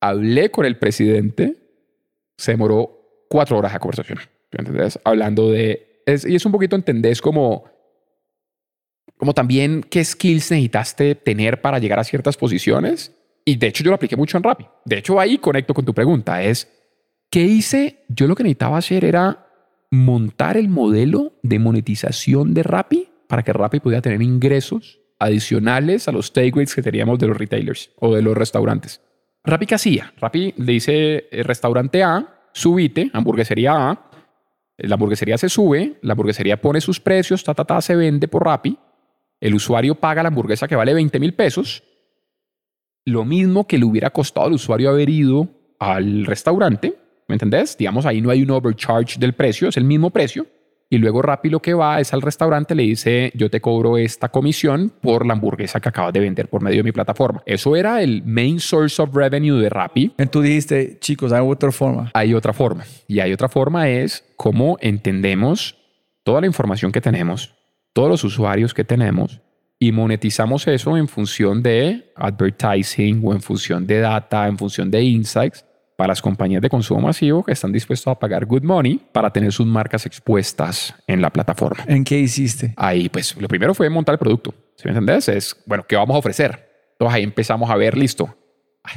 [0.00, 1.56] Hablé con el presidente,
[2.36, 4.18] se demoró cuatro horas de conversación.
[4.52, 4.98] ¿Entendés?
[5.04, 6.02] Hablando de...
[6.06, 7.64] y es un poquito, entendés como...
[9.16, 13.17] Como también qué skills necesitaste tener para llegar a ciertas posiciones.
[13.48, 14.66] Y de hecho yo lo apliqué mucho en Rappi.
[14.84, 16.42] De hecho ahí conecto con tu pregunta.
[16.42, 16.68] Es,
[17.30, 18.04] ¿qué hice?
[18.10, 19.46] Yo lo que necesitaba hacer era
[19.90, 26.12] montar el modelo de monetización de Rappi para que Rappi pudiera tener ingresos adicionales a
[26.12, 29.00] los takeaways que teníamos de los retailers o de los restaurantes.
[29.44, 30.12] Rappi qué hacía?
[30.18, 34.10] Rappi le dice el restaurante A, subite, hamburguesería A,
[34.76, 38.44] la hamburguesería se sube, la hamburguesería pone sus precios, ta, ta, ta, se vende por
[38.44, 38.76] Rappi,
[39.40, 41.82] el usuario paga la hamburguesa que vale 20 mil pesos,
[43.08, 45.48] lo mismo que le hubiera costado al usuario haber ido
[45.78, 46.94] al restaurante,
[47.26, 47.76] ¿me entendés?
[47.76, 50.46] Digamos, ahí no hay un overcharge del precio, es el mismo precio,
[50.90, 54.30] y luego Rappi lo que va es al restaurante, le dice, yo te cobro esta
[54.30, 57.42] comisión por la hamburguesa que acabas de vender por medio de mi plataforma.
[57.44, 60.12] Eso era el main source of revenue de Rappi.
[60.18, 62.10] Y tú dijiste, chicos, hay otra forma.
[62.14, 62.84] Hay otra forma.
[63.06, 65.76] Y hay otra forma es cómo entendemos
[66.22, 67.54] toda la información que tenemos,
[67.92, 69.42] todos los usuarios que tenemos
[69.78, 75.02] y monetizamos eso en función de advertising o en función de data, en función de
[75.02, 75.64] insights
[75.96, 79.52] para las compañías de consumo masivo que están dispuestos a pagar good money para tener
[79.52, 81.84] sus marcas expuestas en la plataforma.
[81.88, 82.72] ¿En qué hiciste?
[82.76, 84.54] Ahí, pues lo primero fue montar el producto.
[84.76, 85.28] ¿Sí me entendés?
[85.28, 86.68] Es, bueno, ¿qué vamos a ofrecer?
[86.92, 88.36] Entonces ahí empezamos a ver, listo.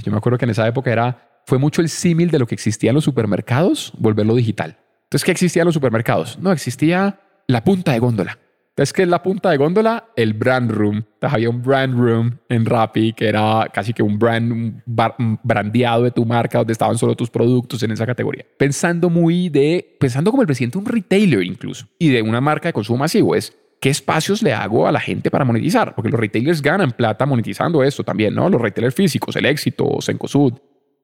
[0.04, 2.56] yo me acuerdo que en esa época era, fue mucho el símil de lo que
[2.56, 4.78] existía en los supermercados, volverlo digital.
[5.04, 6.40] Entonces, ¿qué existía en los supermercados?
[6.40, 8.38] No, existía la punta de góndola.
[8.72, 10.06] Entonces, ¿qué es la punta de góndola?
[10.16, 10.98] El brand room.
[10.98, 16.04] Entonces, había un brand room en Rappi que era casi que un brand un brandeado
[16.04, 18.46] de tu marca donde estaban solo tus productos en esa categoría.
[18.58, 22.70] Pensando muy de, pensando como el presidente de un retailer incluso y de una marca
[22.70, 25.94] de consumo masivo es, ¿qué espacios le hago a la gente para monetizar?
[25.94, 28.50] Porque los retailers ganan plata monetizando esto también, ¿no?
[28.50, 30.54] Los retailers físicos, el éxito, Sencosud,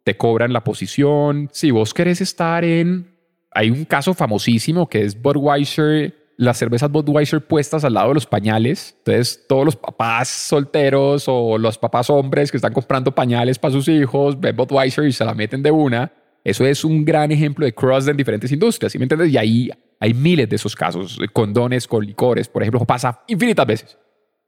[0.05, 1.49] te cobran la posición.
[1.51, 3.13] Si vos querés estar en...
[3.51, 8.27] Hay un caso famosísimo que es Budweiser, las cervezas Budweiser puestas al lado de los
[8.27, 8.95] pañales.
[8.99, 13.87] Entonces, todos los papás solteros o los papás hombres que están comprando pañales para sus
[13.87, 16.11] hijos ven Budweiser y se la meten de una.
[16.43, 19.33] Eso es un gran ejemplo de cross en diferentes industrias, ¿sí me entiendes?
[19.33, 19.69] Y ahí
[19.99, 23.97] hay miles de esos casos, condones con licores, por ejemplo, pasa infinitas veces.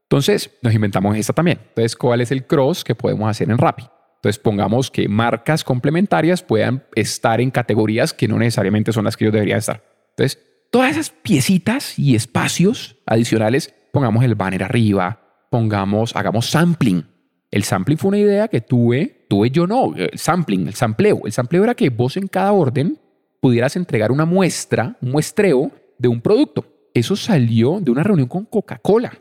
[0.04, 1.60] Entonces, nos inventamos esta también.
[1.70, 3.84] Entonces, ¿cuál es el cross que podemos hacer en Rappi?
[4.16, 9.26] Entonces, pongamos que marcas complementarias puedan estar en categorías que no necesariamente son las que
[9.26, 9.84] ellos deberían estar.
[10.12, 10.40] Entonces,
[10.72, 17.06] todas esas piecitas y espacios adicionales, pongamos el banner arriba, pongamos, hagamos sampling.
[17.52, 21.22] El sampling fue una idea que tuve, tuve yo no, el sampling, el sampleo.
[21.26, 23.00] El sampleo era que vos en cada orden
[23.42, 26.66] pudieras entregar una muestra, un muestreo de un producto.
[26.94, 29.14] Eso salió de una reunión con Coca-Cola.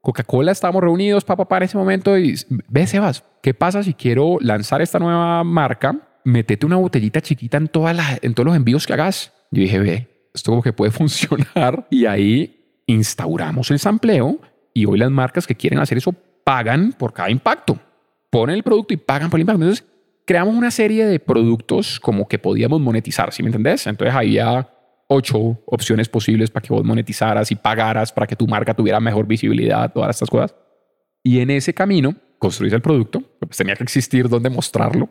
[0.00, 2.36] Coca-Cola, estábamos reunidos, papá, para ese momento y
[2.68, 5.96] ve, Sebas, ¿qué pasa si quiero lanzar esta nueva marca?
[6.24, 9.32] Metete una botellita chiquita en, en todos los envíos que hagas.
[9.50, 11.86] Yo dije, ve, esto como que puede funcionar.
[11.90, 14.38] Y ahí instauramos el sampleo
[14.74, 16.14] y hoy las marcas que quieren hacer eso
[16.44, 17.78] pagan por cada impacto.
[18.30, 19.62] Ponen el producto y pagan por el impacto.
[19.62, 19.86] Entonces,
[20.24, 23.86] creamos una serie de productos como que podíamos monetizar, ¿sí me entendés?
[23.86, 24.68] Entonces había
[25.08, 29.26] ocho opciones posibles para que vos monetizaras y pagaras para que tu marca tuviera mejor
[29.26, 30.54] visibilidad, todas estas cosas.
[31.22, 35.08] Y en ese camino construís el producto, pues tenía que existir donde mostrarlo.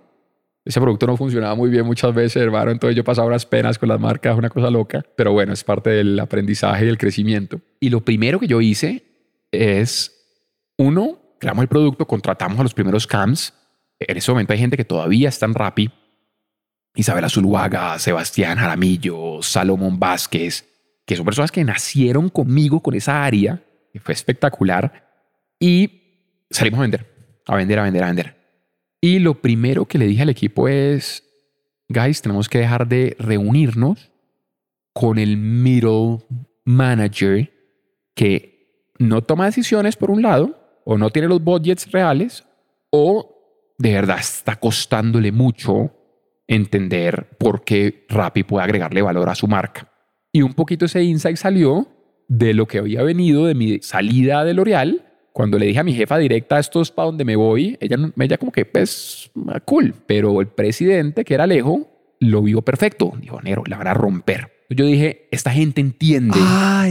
[0.63, 3.89] Ese producto no funcionaba muy bien muchas veces, hermano, entonces yo pasaba unas penas con
[3.89, 7.61] las marcas, una cosa loca, pero bueno, es parte del aprendizaje y el crecimiento.
[7.79, 9.03] Y lo primero que yo hice
[9.51, 10.11] es,
[10.77, 13.53] uno, creamos el producto, contratamos a los primeros CAMs,
[14.07, 15.91] en ese momento hay gente que todavía está en Rappi.
[16.95, 20.67] Isabela Zuluaga, Sebastián Jaramillo, Salomón Vázquez,
[21.05, 23.63] que son personas que nacieron conmigo con esa área,
[23.93, 25.07] que fue espectacular.
[25.59, 27.05] Y salimos a vender,
[27.45, 28.40] a vender, a vender, a vender.
[29.01, 31.23] Y lo primero que le dije al equipo es,
[31.89, 34.11] guys, tenemos que dejar de reunirnos
[34.93, 36.19] con el middle
[36.65, 37.51] manager
[38.13, 42.45] que no toma decisiones por un lado, o no tiene los budgets reales,
[42.91, 45.95] o de verdad está costándole mucho
[46.47, 49.91] entender por qué Rappi puede agregarle valor a su marca.
[50.31, 51.87] Y un poquito ese insight salió
[52.27, 55.10] de lo que había venido de mi salida de L'Oreal.
[55.33, 58.37] Cuando le dije a mi jefa directa, esto es para donde me voy, ella, ella
[58.37, 59.31] como que, pues,
[59.65, 59.93] cool.
[60.05, 61.89] Pero el presidente, que era Alejo,
[62.19, 63.13] lo vio perfecto.
[63.19, 64.51] Dijo, Nero, la van a romper.
[64.69, 66.37] Yo dije, esta gente entiende.
[66.39, 66.87] Ah,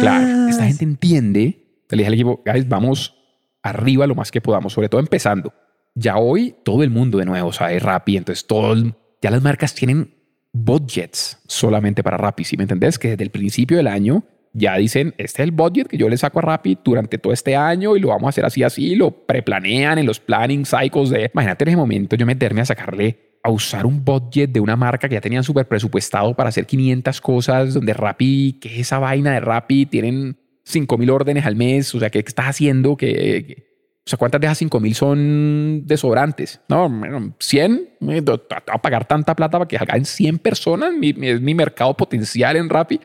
[0.00, 1.82] Claro, esta gente entiende.
[1.90, 3.16] Le dije al equipo, guys, vamos
[3.62, 5.52] arriba lo más que podamos, sobre todo empezando
[5.94, 8.74] ya hoy todo el mundo de nuevo sabe Rappi, entonces todo,
[9.22, 10.14] ya las marcas tienen
[10.52, 12.98] budgets solamente para Rappi, ¿sí me entendés?
[12.98, 16.16] Que desde el principio del año ya dicen, este es el budget que yo le
[16.16, 19.10] saco a Rappi durante todo este año y lo vamos a hacer así, así, lo
[19.10, 23.50] preplanean en los planning cycles de, imagínate en ese momento yo meterme a sacarle a
[23.50, 27.74] usar un budget de una marca que ya tenían súper presupuestado para hacer 500 cosas,
[27.74, 30.36] donde Rappi, que es esa vaina de Rappi, tienen
[30.66, 32.96] 5.000 órdenes al mes, o sea, ¿qué estás haciendo?
[32.96, 33.70] que
[34.06, 36.60] o sea, ¿cuántas de esas 5 mil son desodorantes?
[36.68, 36.90] No,
[37.38, 37.90] 100.
[38.00, 40.92] Voy a pagar tanta plata para que salgan 100 personas.
[40.94, 43.00] Mi, es mi mercado potencial en Rappi.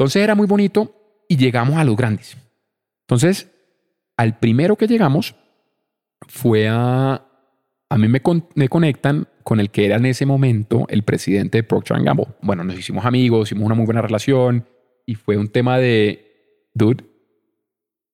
[0.00, 2.36] Entonces era muy bonito y llegamos a los grandes.
[3.02, 3.50] Entonces,
[4.16, 5.34] al primero que llegamos
[6.26, 7.26] fue a...
[7.92, 8.22] A mí me,
[8.54, 12.28] me conectan con el que era en ese momento el presidente de Procter Gamble.
[12.40, 14.64] Bueno, nos hicimos amigos, hicimos una muy buena relación
[15.04, 17.04] y fue un tema de, dude,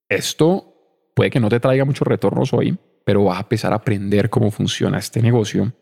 [0.09, 0.73] esto
[1.17, 2.77] Puede que no te traiga muchos retornos hoy,
[3.07, 5.73] pero vas a empezar a aprender cómo funciona este negocio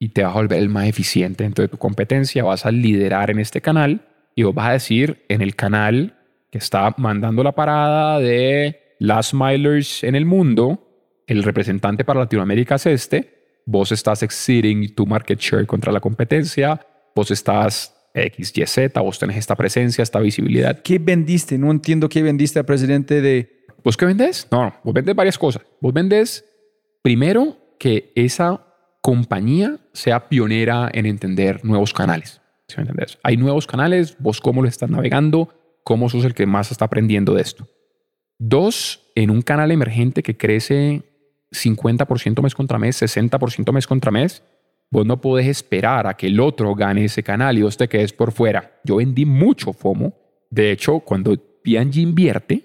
[0.00, 3.30] y te vas a volver el más eficiente dentro de tu competencia, vas a liderar
[3.30, 6.16] en este canal y vos vas a decir en el canal
[6.50, 10.86] que está mandando la parada de Last Milers en el mundo,
[11.26, 16.80] el representante para Latinoamérica es este, vos estás exceeding tu market share contra la competencia,
[17.14, 20.82] vos estás XYZ, vos tenés esta presencia, esta visibilidad.
[20.82, 21.56] ¿Qué vendiste?
[21.58, 24.46] No entiendo qué vendiste al presidente de ¿Vos qué vendes?
[24.50, 25.62] No, vos vendes varias cosas.
[25.80, 26.44] Vos vendes
[27.02, 28.66] primero que esa
[29.00, 32.39] compañía sea pionera en entender nuevos canales.
[32.70, 33.18] ¿Sí me entendés?
[33.24, 35.48] Hay nuevos canales, vos cómo lo estás navegando,
[35.82, 37.66] cómo sos el que más está aprendiendo de esto.
[38.38, 41.02] Dos, en un canal emergente que crece
[41.50, 44.44] 50% mes contra mes, 60% mes contra mes,
[44.88, 48.12] vos no podés esperar a que el otro gane ese canal y vos te quedes
[48.12, 48.80] por fuera.
[48.84, 50.14] Yo vendí mucho FOMO.
[50.48, 52.62] De hecho, cuando P&G invierte,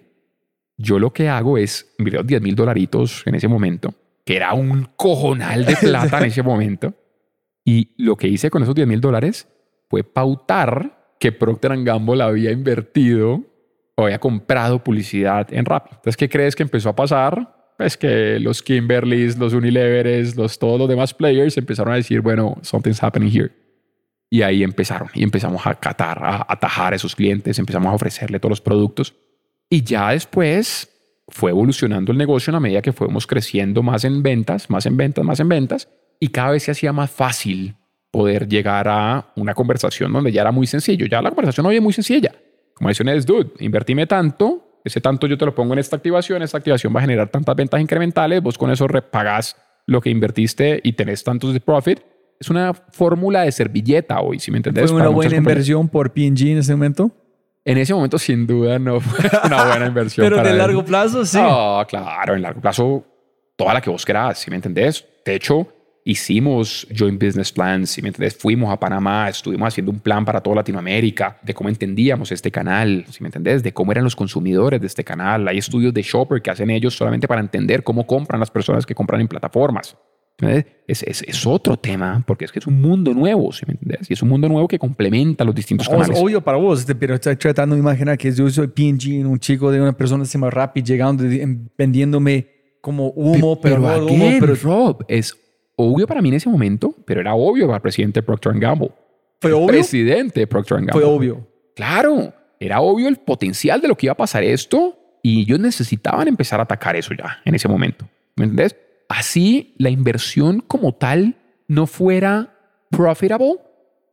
[0.77, 3.91] yo lo que hago es, miré 10 mil dolaritos en ese momento,
[4.23, 6.94] que era un cojonal de plata en ese momento.
[7.64, 9.48] Y lo que hice con esos 10 mil dólares
[9.90, 13.44] fue pautar que Procter Gamble había invertido
[13.95, 15.90] o había comprado publicidad en Rappi.
[15.91, 17.74] Entonces, ¿qué crees que empezó a pasar?
[17.78, 22.57] Pues que los Kimberlys, los Unileveres, los, todos los demás players empezaron a decir, bueno,
[22.62, 23.52] something's happening here.
[24.30, 28.40] Y ahí empezaron y empezamos a catar, a atajar a esos clientes, empezamos a ofrecerle
[28.40, 29.16] todos los productos.
[29.70, 30.90] Y ya después
[31.28, 34.98] fue evolucionando el negocio en la medida que fuimos creciendo más en ventas, más en
[34.98, 35.90] ventas, más en ventas.
[36.20, 37.76] Y cada vez se hacía más fácil
[38.16, 41.06] poder llegar a una conversación donde ya era muy sencillo.
[41.06, 42.32] Ya la conversación hoy es muy sencilla.
[42.74, 46.58] Como es, dude, invertime tanto, ese tanto yo te lo pongo en esta activación, esta
[46.58, 50.94] activación va a generar tantas ventas incrementales, vos con eso repagas lo que invertiste y
[50.94, 52.00] tenés tantos de profit.
[52.40, 54.92] Es una fórmula de servilleta hoy, si me entendés.
[54.92, 57.12] ¿Fue una buena inversión por P&G en ese momento?
[57.66, 60.26] En ese momento, sin duda, no fue una buena inversión.
[60.26, 61.38] Pero de largo plazo, sí.
[61.38, 63.06] No, claro, en largo plazo,
[63.58, 65.06] toda la que vos querás, si me entendés.
[65.26, 65.68] De hecho,
[66.07, 70.57] hicimos joint business plans, me entiendes, fuimos a Panamá, estuvimos haciendo un plan para toda
[70.57, 74.88] Latinoamérica, de cómo entendíamos este canal, si me entendés, de cómo eran los consumidores de
[74.88, 75.48] este canal.
[75.48, 78.94] Hay estudios de Shopper que hacen ellos solamente para entender cómo compran las personas que
[78.94, 79.98] compran en plataformas.
[80.38, 84.10] Es, es, es, otro tema, porque es que es un mundo nuevo, si me entiendes?
[84.11, 86.18] Y es un mundo nuevo que complementa los distintos canales.
[86.18, 89.40] Es obvio para vos, este, pero estoy tratando de imaginar que yo soy P&G, un
[89.40, 91.23] chico de una persona que se llama Rappi, llegando,
[91.77, 92.48] vendiéndome
[92.82, 95.34] como humo, pero, pero, humo, pero Rob, es
[95.76, 98.92] obvio para mí en ese momento, pero era obvio para el presidente Procter Gamble.
[99.42, 99.68] ¿Fue obvio?
[99.68, 100.94] Presidente Procter Gamble.
[100.94, 101.48] Fue obvio.
[101.76, 106.28] Claro, era obvio el potencial de lo que iba a pasar esto y ellos necesitaban
[106.28, 108.08] empezar a atacar eso ya en ese momento.
[108.36, 108.76] ¿Me entendés?
[109.10, 111.36] Así la inversión como tal
[111.68, 112.54] no fuera
[112.90, 113.56] profitable,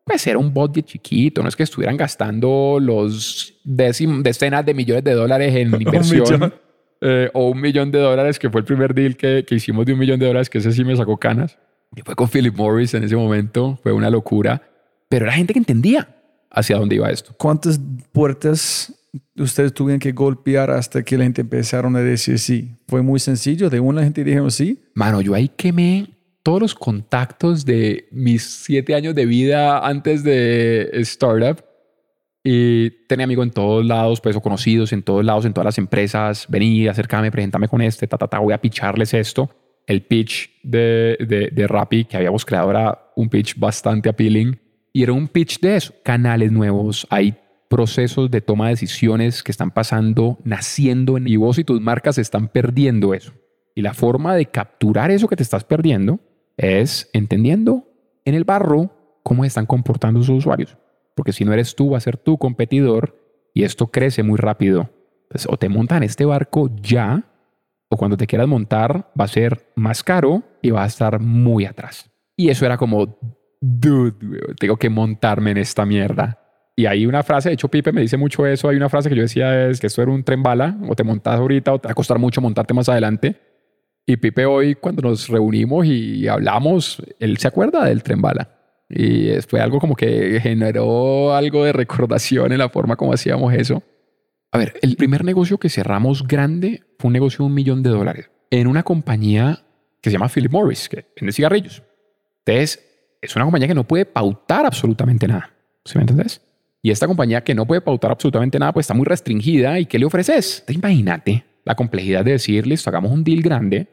[0.05, 5.13] pues era un budget chiquito, no es que estuvieran gastando los decenas de millones de
[5.13, 6.53] dólares en inversión.
[7.05, 9.93] Eh, o un millón de dólares, que fue el primer deal que, que, hicimos de
[9.93, 11.59] un millón de dólares, que ese sí me sacó canas.
[11.97, 14.62] Y fue con Philip Morris en ese momento, fue una locura,
[15.09, 16.16] pero era gente que entendía
[16.49, 17.35] hacia dónde iba esto.
[17.37, 17.81] ¿Cuántas
[18.12, 18.95] puertas
[19.37, 22.77] ustedes tuvieron que golpear hasta que la gente empezaron a decir sí?
[22.87, 23.69] ¿Fue muy sencillo?
[23.69, 24.81] ¿De una gente dijeron sí?
[24.95, 26.09] Mano, yo ahí quemé
[26.45, 31.65] todos los contactos de mis siete años de vida antes de startup
[32.44, 35.78] y tenía amigos en todos lados, pues, o conocidos en todos lados, en todas las
[35.78, 36.47] empresas.
[36.48, 39.51] Vení, acércame, preséntame con este, ta, ta, ta, voy a picharles esto.
[39.86, 44.59] El pitch de, de, de Rappi que habíamos creado era un pitch bastante appealing.
[44.93, 47.35] Y era un pitch de eso, canales nuevos, hay
[47.69, 52.19] procesos de toma de decisiones que están pasando, naciendo en y vos y tus marcas
[52.19, 53.32] están perdiendo eso.
[53.74, 56.20] Y la forma de capturar eso que te estás perdiendo
[56.59, 57.89] es entendiendo
[58.27, 60.77] en el barro cómo están comportando sus usuarios
[61.15, 63.19] porque si no eres tú, va a ser tu competidor
[63.55, 64.91] y esto crece muy rápido.
[65.25, 67.25] Entonces, o te montan este barco ya,
[67.89, 71.67] o cuando te quieras montar va a ser más caro y va a estar muy
[71.67, 72.11] atrás.
[72.37, 73.19] Y eso era como,
[73.61, 74.15] dude,
[74.59, 76.39] tengo que montarme en esta mierda.
[76.75, 79.15] Y hay una frase, de hecho Pipe me dice mucho eso, hay una frase que
[79.15, 81.89] yo decía es que esto era un tren bala, o te montas ahorita o te
[81.89, 83.37] va a costar mucho montarte más adelante.
[84.07, 88.62] Y Pipe hoy cuando nos reunimos y hablamos, él se acuerda del tren bala.
[88.93, 93.82] Y fue algo como que generó algo de recordación en la forma como hacíamos eso.
[94.51, 97.89] A ver, el primer negocio que cerramos grande fue un negocio de un millón de
[97.90, 99.64] dólares en una compañía
[100.02, 101.82] que se llama Philip Morris, que vende cigarrillos.
[102.44, 102.85] Entonces,
[103.23, 105.51] es una compañía que no puede pautar absolutamente nada.
[105.85, 106.43] ¿Sí me entendés?
[106.82, 109.78] Y esta compañía que no puede pautar absolutamente nada, pues está muy restringida.
[109.78, 110.64] ¿Y qué le ofreces?
[110.69, 113.89] Imagínate la complejidad de decirles, hagamos un deal grande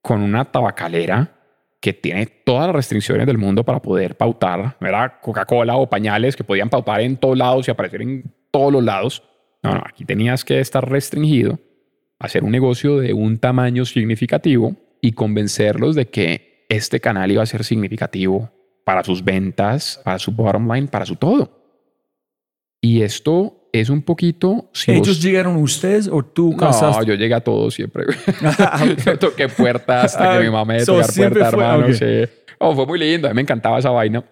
[0.00, 1.41] con una tabacalera
[1.82, 4.76] que tiene todas las restricciones del mundo para poder pautar.
[4.80, 8.84] Era Coca-Cola o pañales que podían pautar en todos lados y aparecer en todos los
[8.84, 9.24] lados.
[9.64, 11.58] No, no, aquí tenías que estar restringido,
[12.20, 17.46] hacer un negocio de un tamaño significativo y convencerlos de que este canal iba a
[17.46, 18.52] ser significativo
[18.84, 21.50] para sus ventas, para su bottom line, para su todo.
[22.80, 24.70] Y esto es un poquito...
[24.86, 27.00] ¿Ellos llegaron ustedes o tú casaste?
[27.00, 28.04] No, yo llegué a todos siempre.
[28.42, 28.84] Ah,
[29.20, 31.86] toqué puertas hasta que mi mamá me tocar puertas, hermano.
[32.58, 33.28] Oh, fue muy lindo.
[33.28, 34.24] A mí me encantaba esa vaina.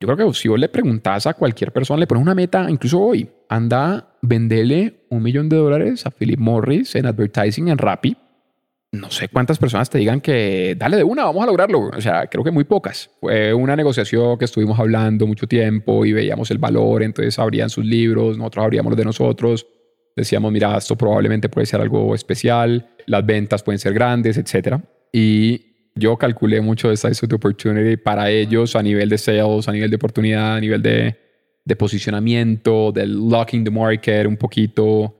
[0.00, 3.00] Yo creo que si vos le preguntás a cualquier persona, le pones una meta, incluso
[3.00, 8.16] hoy, anda, vendele un millón de dólares a Philip Morris en advertising en Rappi
[8.92, 11.90] no sé cuántas personas te digan que dale de una, vamos a lograrlo.
[11.96, 13.10] O sea, creo que muy pocas.
[13.20, 17.86] Fue una negociación que estuvimos hablando mucho tiempo y veíamos el valor, entonces abrían sus
[17.86, 19.66] libros, nosotros abríamos los de nosotros.
[20.14, 24.76] Decíamos, mira, esto probablemente puede ser algo especial, las ventas pueden ser grandes, etc.
[25.10, 29.72] Y yo calculé mucho de size of opportunity para ellos a nivel de sales, a
[29.72, 31.16] nivel de oportunidad, a nivel de,
[31.64, 35.18] de posicionamiento, del locking the market un poquito.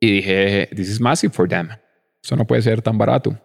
[0.00, 1.68] Y dije, this is massive for them.
[2.22, 3.36] Eso no puede ser tan barato.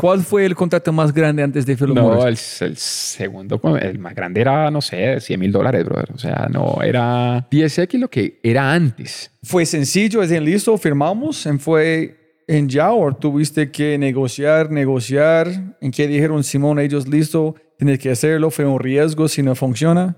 [0.00, 4.14] ¿Cuál fue el contrato más grande antes de Philip No, el, el segundo, el más
[4.14, 6.12] grande era, no sé, 100 mil dólares, brother.
[6.14, 9.30] O sea, no era 10X lo que era antes.
[9.42, 10.22] ¿Fue sencillo?
[10.22, 10.78] ¿Es en listo?
[10.78, 11.44] ¿Firmamos?
[11.44, 15.76] ¿En fue en ya o tuviste que negociar, negociar?
[15.82, 17.56] ¿En qué dijeron Simón, ellos listo?
[17.76, 18.50] Tienes que hacerlo.
[18.50, 20.16] ¿Fue un riesgo si no funciona?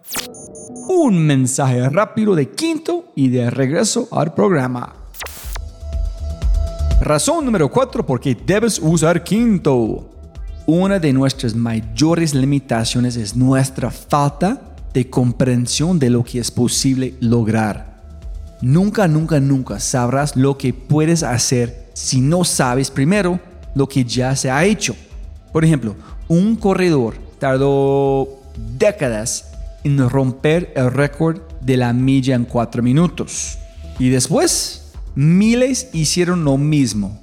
[0.88, 5.01] Un mensaje rápido de quinto y de regreso al programa.
[7.02, 10.08] Razón número 4 por qué debes usar quinto.
[10.66, 17.14] Una de nuestras mayores limitaciones es nuestra falta de comprensión de lo que es posible
[17.18, 18.00] lograr.
[18.60, 23.40] Nunca, nunca, nunca sabrás lo que puedes hacer si no sabes primero
[23.74, 24.94] lo que ya se ha hecho.
[25.52, 25.96] Por ejemplo,
[26.28, 28.28] un corredor tardó
[28.78, 29.50] décadas
[29.82, 33.58] en romper el récord de la milla en 4 minutos.
[33.98, 34.81] Y después,
[35.14, 37.18] miles hicieron lo mismo.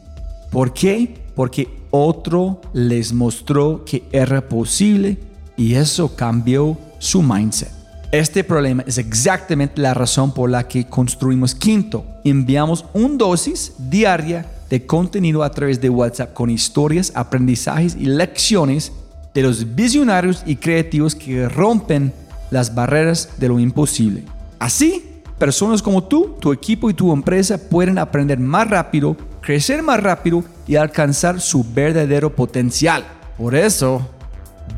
[0.51, 1.15] ¿Por qué?
[1.35, 5.17] Porque otro les mostró que era posible
[5.57, 7.71] y eso cambió su mindset.
[8.11, 12.05] Este problema es exactamente la razón por la que construimos Quinto.
[12.23, 18.91] Enviamos un dosis diaria de contenido a través de WhatsApp con historias, aprendizajes y lecciones
[19.33, 22.13] de los visionarios y creativos que rompen
[22.51, 24.23] las barreras de lo imposible.
[24.57, 25.08] Así,
[25.39, 30.43] personas como tú, tu equipo y tu empresa pueden aprender más rápido, crecer más rápido
[30.67, 33.05] y alcanzar su verdadero potencial.
[33.37, 34.07] Por eso,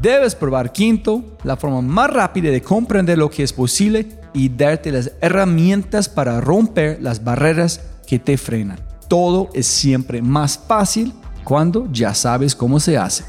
[0.01, 4.91] debes probar Quinto, la forma más rápida de comprender lo que es posible y darte
[4.91, 8.79] las herramientas para romper las barreras que te frenan.
[9.09, 11.11] Todo es siempre más fácil
[11.43, 13.25] cuando ya sabes cómo se hace.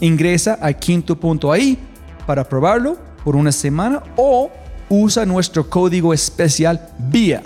[0.00, 1.78] Ingresa a quinto.ai
[2.26, 4.50] para probarlo por una semana o
[4.88, 7.42] usa nuestro código especial BIA,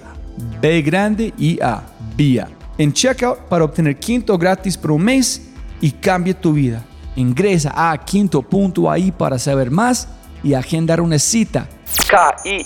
[0.61, 1.83] B grande y A,
[2.17, 2.49] BIA,
[2.79, 5.49] en checkout para obtener quinto gratis por un mes
[5.81, 6.85] y cambie tu vida.
[7.17, 10.09] Ingresa a quinto.ai para saber más
[10.43, 11.69] y agendar una cita.
[12.09, 12.63] K-I-N-N-T-O.ai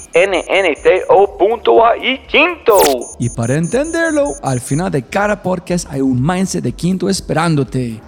[2.27, 2.79] Quinto.
[3.19, 8.01] Y para entenderlo, al final de cada podcast hay un mindset de quinto esperándote.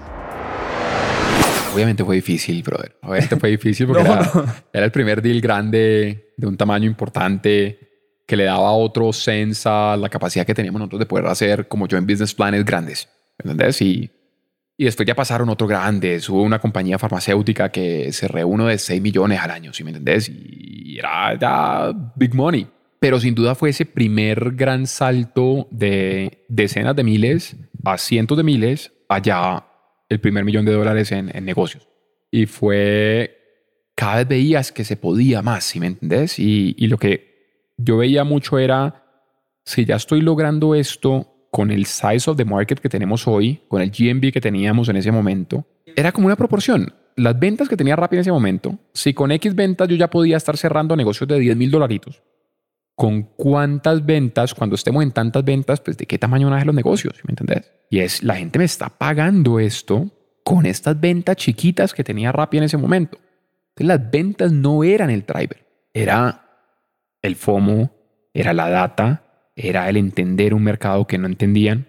[1.76, 2.96] Obviamente fue difícil, brother.
[3.02, 7.78] Obviamente fue difícil porque era, era el primer deal grande de un tamaño importante
[8.26, 11.86] que le daba otro sense a la capacidad que teníamos nosotros de poder hacer como
[11.86, 13.08] yo en business planes grandes.
[13.38, 13.80] ¿Entendés?
[13.82, 14.10] Y,
[14.76, 16.28] y después ya pasaron otros grandes.
[16.28, 20.28] Hubo una compañía farmacéutica que cerré uno de 6 millones al año, ¿sí me entendés?
[20.28, 22.66] Y era ya big money.
[22.98, 28.42] Pero sin duda fue ese primer gran salto de decenas de miles a cientos de
[28.42, 29.65] miles allá
[30.08, 31.88] el primer millón de dólares en, en negocios.
[32.30, 33.38] Y fue,
[33.94, 36.38] cada vez veías que se podía más, ¿sí me entendés?
[36.38, 39.04] Y, y lo que yo veía mucho era,
[39.64, 43.80] si ya estoy logrando esto con el size of the market que tenemos hoy, con
[43.80, 45.64] el GMB que teníamos en ese momento,
[45.96, 46.92] era como una proporción.
[47.16, 50.36] Las ventas que tenía Rappi en ese momento, si con X ventas yo ya podía
[50.36, 52.22] estar cerrando negocios de 10 mil dolaritos,
[52.96, 56.66] ¿con cuántas ventas, cuando estemos en tantas ventas, pues de qué tamaño van a ser
[56.66, 57.14] los negocios?
[57.16, 57.70] ¿sí ¿Me entendés?
[57.90, 60.10] Y es, la gente me está pagando esto
[60.42, 63.18] con estas ventas chiquitas que tenía Rappi en ese momento.
[63.68, 66.70] Entonces las ventas no eran el driver, era
[67.20, 67.92] el FOMO,
[68.32, 71.86] era la data, era el entender un mercado que no entendían,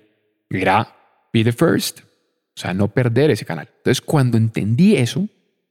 [0.49, 0.93] era
[1.31, 3.69] be the first, o sea, no perder ese canal.
[3.77, 5.29] Entonces cuando entendí eso,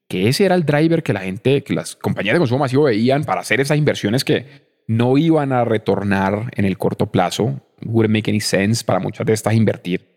[0.09, 3.25] que ese era el driver que la gente, que las compañías de consumo masivo veían
[3.25, 8.31] para hacer esas inversiones que no iban a retornar en el corto plazo, wouldn't make
[8.31, 10.17] any sense para muchas de estas invertir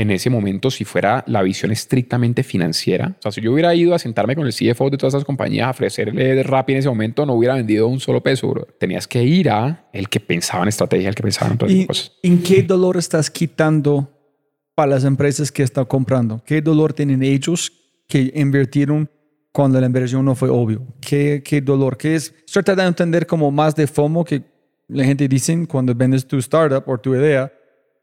[0.00, 3.16] en ese momento si fuera la visión estrictamente financiera.
[3.18, 5.66] O sea, si yo hubiera ido a sentarme con el CFO de todas esas compañías
[5.66, 8.66] a ofrecerle Rappi en ese momento, no hubiera vendido un solo peso, bro.
[8.78, 11.86] Tenías que ir a el que pensaba en estrategia, el que pensaba en esas ¿Y
[11.86, 12.12] cosas.
[12.22, 14.10] en qué dolor estás quitando
[14.74, 16.42] para las empresas que están comprando?
[16.46, 17.70] ¿Qué dolor tienen ellos
[18.08, 19.10] que invirtieron
[19.52, 20.86] cuando la inversión no fue obvio?
[21.00, 21.96] ¿Qué, qué dolor?
[21.96, 22.34] ¿Qué es?
[22.46, 24.42] Estoy tratando de entender como más de FOMO que
[24.88, 27.52] la gente dice cuando vendes tu startup o tu idea.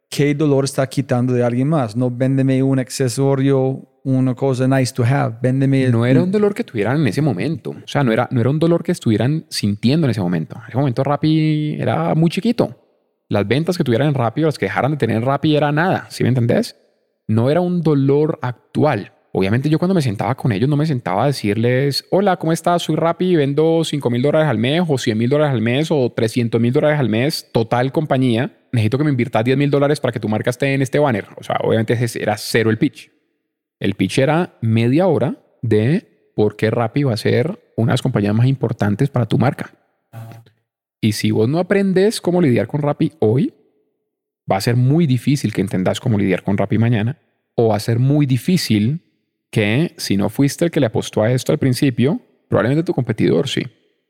[0.10, 1.96] ¿Qué dolor está quitando de alguien más?
[1.96, 5.36] No véndeme un accesorio, una cosa nice to have.
[5.42, 5.90] Véndeme...
[5.90, 7.72] No era un dolor que tuvieran en ese momento.
[7.72, 10.56] O sea, no era, no era un dolor que estuvieran sintiendo en ese momento.
[10.56, 12.74] En ese momento Rappi era muy chiquito.
[13.28, 15.74] Las ventas que tuvieran en Rappi o las que dejaran de tener en Rappi era
[15.74, 16.08] nada.
[16.10, 16.78] ¿Sí me entendés?
[17.28, 19.12] No era un dolor actual.
[19.38, 22.82] Obviamente yo cuando me sentaba con ellos no me sentaba a decirles, hola, ¿cómo estás?
[22.82, 26.12] Soy Rappi vendo 5 mil dólares al mes o 100 mil dólares al mes o
[26.12, 28.58] 300 mil dólares al mes, total compañía.
[28.72, 31.28] Necesito que me inviertas 10 mil dólares para que tu marca esté en este banner.
[31.40, 33.12] O sea, obviamente era cero el pitch.
[33.80, 38.02] El pitch era media hora de por qué Rappi va a ser una de las
[38.02, 39.70] compañías más importantes para tu marca.
[41.00, 43.54] Y si vos no aprendes cómo lidiar con Rappi hoy,
[44.52, 47.20] va a ser muy difícil que entendas cómo lidiar con Rappi mañana
[47.54, 49.04] o va a ser muy difícil
[49.50, 53.48] que si no fuiste el que le apostó a esto al principio, probablemente tu competidor
[53.48, 53.64] sí.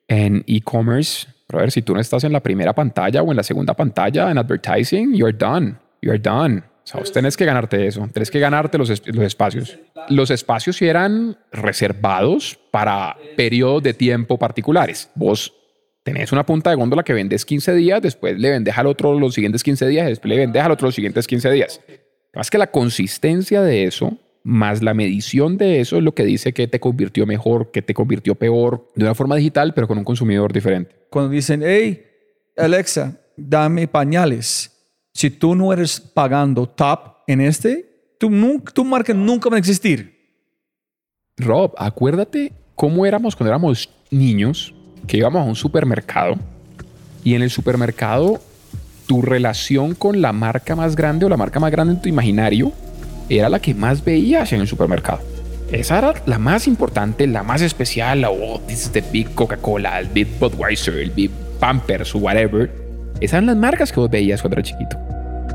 [0.08, 3.44] En e-commerce, a ver, si tú no estás en la primera pantalla o en la
[3.44, 5.76] segunda pantalla en advertising, you're done.
[6.02, 6.60] You're done.
[6.60, 9.78] O sea, vos tenés que ganarte eso, tenés que ganarte los, los espacios.
[10.08, 15.10] Los espacios eran reservados para periodos de tiempo particulares.
[15.16, 15.54] Vos
[16.04, 19.34] tenés una punta de góndola que vendes 15 días, después le vendes al otro los
[19.34, 21.82] siguientes 15 días, después le vendes al otro los siguientes 15 días.
[22.34, 26.54] Más que la consistencia de eso, más la medición de eso es lo que dice
[26.54, 30.06] que te convirtió mejor, que te convirtió peor, de una forma digital, pero con un
[30.06, 30.96] consumidor diferente.
[31.10, 32.02] Cuando dicen, hey,
[32.56, 34.72] Alexa, dame pañales
[35.14, 38.30] si tú no eres pagando top en este, tu,
[38.74, 40.16] tu marca nunca va a existir.
[41.36, 44.74] Rob, acuérdate cómo éramos cuando éramos niños,
[45.08, 46.36] que íbamos a un supermercado
[47.22, 48.40] y en el supermercado
[49.08, 52.72] tu relación con la marca más grande o la marca más grande en tu imaginario
[53.30, 55.20] era la que más veías en el supermercado.
[55.72, 58.24] Esa era la más importante, la más especial.
[58.26, 61.30] Oh, this is the big Coca-Cola, el big Budweiser, el big
[61.60, 62.72] Pampers o whatever.
[63.20, 64.98] Esas eran las marcas que vos veías cuando eras chiquito.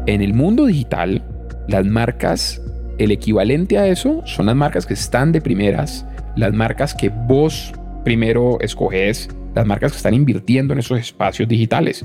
[0.07, 1.23] En el mundo digital,
[1.69, 2.61] las marcas,
[2.99, 6.05] el equivalente a eso son las marcas que están de primeras,
[6.37, 7.73] las marcas que vos
[8.05, 12.05] primero escoges, las marcas que están invirtiendo en esos espacios digitales.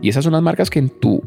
[0.00, 1.22] Y esas son las marcas que en tu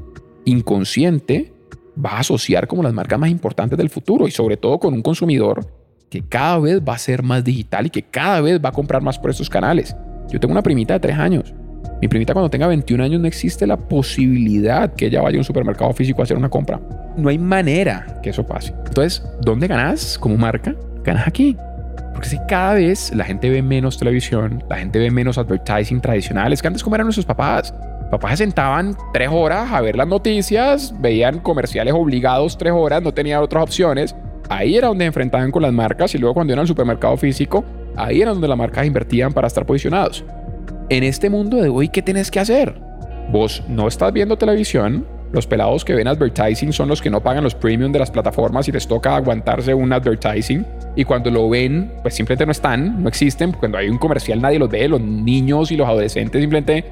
[0.45, 1.53] inconsciente
[1.95, 5.01] vas a asociar como las marcas más importantes del futuro y sobre todo con un
[5.01, 5.65] consumidor
[6.09, 9.01] que cada vez va a ser más digital y que cada vez va a comprar
[9.01, 9.95] más por estos canales.
[10.29, 11.53] Yo tengo una primita de tres años
[12.01, 15.43] mi primita cuando tenga 21 años no existe la posibilidad que ella vaya a un
[15.43, 16.81] supermercado físico a hacer una compra.
[17.15, 18.73] No hay manera que eso pase.
[18.87, 20.75] Entonces, ¿dónde ganas como marca?
[21.03, 21.55] Ganas aquí.
[22.13, 26.59] Porque si cada vez la gente ve menos televisión, la gente ve menos advertising tradicionales
[26.59, 27.71] que antes como eran nuestros papás.
[28.11, 33.13] Papás se sentaban tres horas a ver las noticias, veían comerciales obligados tres horas, no
[33.13, 34.15] tenían otras opciones.
[34.49, 37.63] Ahí era donde enfrentaban con las marcas y luego cuando iban al supermercado físico,
[37.95, 40.25] ahí era donde las marcas invertían para estar posicionados
[40.91, 42.75] en este mundo de hoy, ¿qué tenés que hacer?
[43.31, 47.45] Vos no estás viendo televisión, los pelados que ven advertising son los que no pagan
[47.45, 50.65] los premium de las plataformas y les toca aguantarse un advertising.
[50.97, 53.53] Y cuando lo ven, pues simplemente no están, no existen.
[53.53, 56.83] Cuando hay un comercial nadie los ve, los niños y los adolescentes simplemente,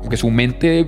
[0.00, 0.86] porque su mente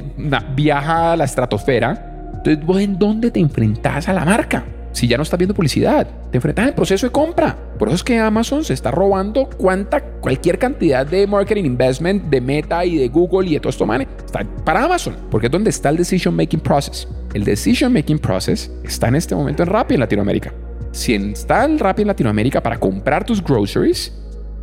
[0.55, 2.31] viaja a la estratosfera.
[2.35, 4.65] Entonces, ¿vos en dónde te enfrentás a la marca?
[4.93, 7.57] si ya no estás viendo publicidad, te enfrentas al proceso de compra.
[7.79, 12.41] Por eso es que Amazon se está robando cuanta, cualquier cantidad de marketing investment de
[12.41, 15.71] Meta y de Google y de todo esto, man, está para Amazon, porque es donde
[15.71, 17.07] está el decision making process.
[17.35, 20.53] El decision making process está en este momento en Rappi en Latinoamérica.
[20.93, 24.13] Si está el Rappi en Latinoamérica para comprar tus groceries,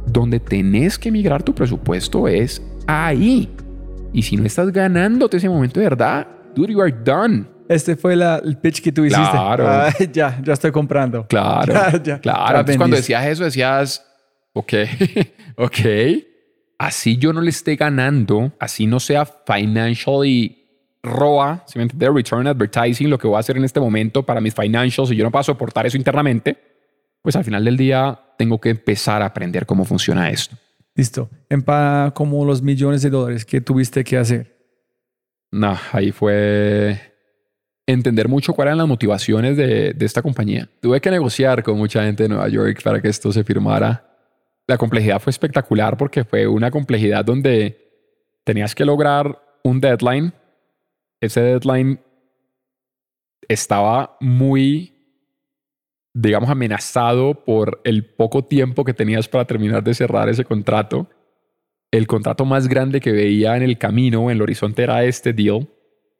[0.05, 3.49] donde tenés que migrar tu presupuesto es ahí.
[4.17, 6.25] Y si no estás ganándote ese momento de verdad,
[6.55, 7.45] dude, you are done.
[7.69, 9.29] Este fue el pitch que tú hiciste.
[9.29, 9.67] Claro.
[9.67, 11.27] Ah, ya, ya estoy comprando.
[11.27, 11.71] Claro.
[12.23, 12.59] Claro.
[12.61, 14.03] Entonces, cuando decías eso, decías,
[14.53, 14.73] ok,
[15.57, 15.79] ok.
[16.79, 20.65] Así yo no le esté ganando, así no sea financially
[21.03, 24.41] ROA, si me entiendes, return advertising, lo que voy a hacer en este momento para
[24.41, 26.57] mis financials y yo no puedo soportar eso internamente,
[27.21, 30.57] pues al final del día tengo que empezar a aprender cómo funciona esto.
[30.97, 31.29] Listo.
[31.47, 34.57] En para como los millones de dólares que tuviste que hacer.
[35.51, 36.99] No, ahí fue
[37.85, 40.67] entender mucho cuáles eran las motivaciones de, de, esta compañía.
[40.81, 44.03] Tuve que negociar con mucha gente de Nueva York para que esto se firmara.
[44.65, 47.77] La complejidad fue espectacular porque fue una complejidad donde
[48.43, 50.33] tenías que lograr un deadline.
[51.21, 52.01] Ese deadline
[53.47, 54.96] estaba muy,
[56.21, 61.07] digamos, amenazado por el poco tiempo que tenías para terminar de cerrar ese contrato.
[61.91, 65.67] El contrato más grande que veía en el camino, en el horizonte, era este deal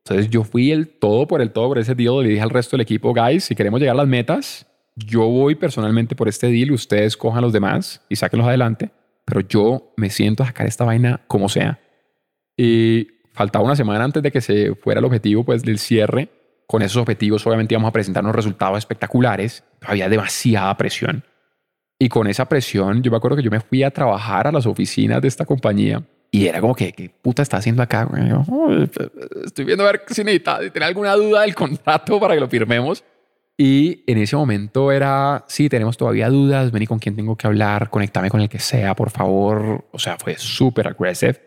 [0.07, 2.77] entonces yo fui el todo por el todo por ese deal le dije al resto
[2.77, 4.65] del equipo, guys, si queremos llegar a las metas,
[4.95, 8.89] yo voy personalmente por este deal, ustedes cojan los demás y sáquenlos adelante,
[9.25, 11.79] pero yo me siento a sacar esta vaina como sea.
[12.55, 16.29] Y faltaba una semana antes de que se fuera el objetivo pues del cierre.
[16.67, 19.63] Con esos objetivos obviamente íbamos a presentar unos resultados espectaculares.
[19.81, 21.23] Había demasiada presión.
[21.99, 24.65] Y con esa presión, yo me acuerdo que yo me fui a trabajar a las
[24.65, 28.07] oficinas de esta compañía y era como que, ¿qué puta está haciendo acá?
[29.45, 32.47] estoy viendo a ver si necesita, si tiene alguna duda del contrato para que lo
[32.47, 33.03] firmemos.
[33.57, 37.89] Y en ese momento era, sí, tenemos todavía dudas, vení con quién tengo que hablar,
[37.89, 39.85] conectame con el que sea, por favor.
[39.91, 41.46] O sea, fue súper agresivo.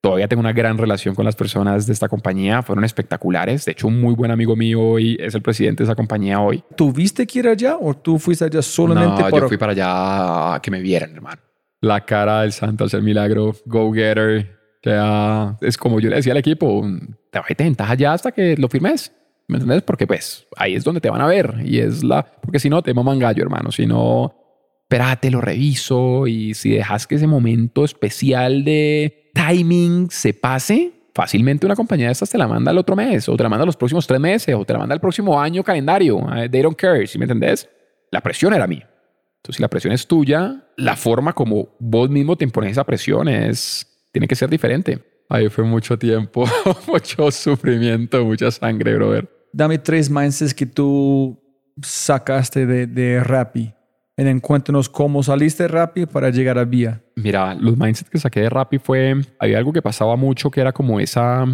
[0.00, 3.64] Todavía tengo una gran relación con las personas de esta compañía, fueron espectaculares.
[3.64, 6.62] De hecho, un muy buen amigo mío hoy es el presidente de esa compañía hoy.
[6.76, 10.62] ¿Tuviste que ir allá o tú fuiste allá solamente no, yo fui para allá a
[10.62, 11.42] que me vieran, hermano
[11.80, 14.56] la cara del santo hacer milagro, go-getter.
[14.76, 16.84] O sea, es como yo le decía al equipo,
[17.30, 19.12] te vas a intentar allá hasta que lo firmes.
[19.48, 19.82] ¿Me entiendes?
[19.82, 22.24] Porque pues ahí es donde te van a ver y es la...
[22.24, 23.70] Porque si no, te maman gallo, hermano.
[23.70, 24.34] Si no,
[24.82, 31.66] espérate, lo reviso y si dejas que ese momento especial de timing se pase, fácilmente
[31.66, 33.76] una compañía de estas te la manda el otro mes o te la manda los
[33.76, 36.18] próximos tres meses o te la manda el próximo año calendario.
[36.36, 37.68] Eh, They don't care, ¿sí me entendés?
[38.10, 38.88] La presión era mía.
[39.36, 43.28] Entonces, si la presión es tuya, la forma como vos mismo te impones esa presión
[43.28, 44.98] es, tiene que ser diferente.
[45.28, 46.44] Ahí fue mucho tiempo,
[46.86, 49.28] mucho sufrimiento, mucha sangre, brother.
[49.52, 51.40] Dame tres mindsets que tú
[51.82, 53.72] sacaste de, de Rappi.
[54.18, 57.02] En cuéntanos cómo saliste de Rappi para llegar a Vía.
[57.16, 60.72] Mira, los mindsets que saqué de Rappi fue, había algo que pasaba mucho que era
[60.72, 61.44] como esa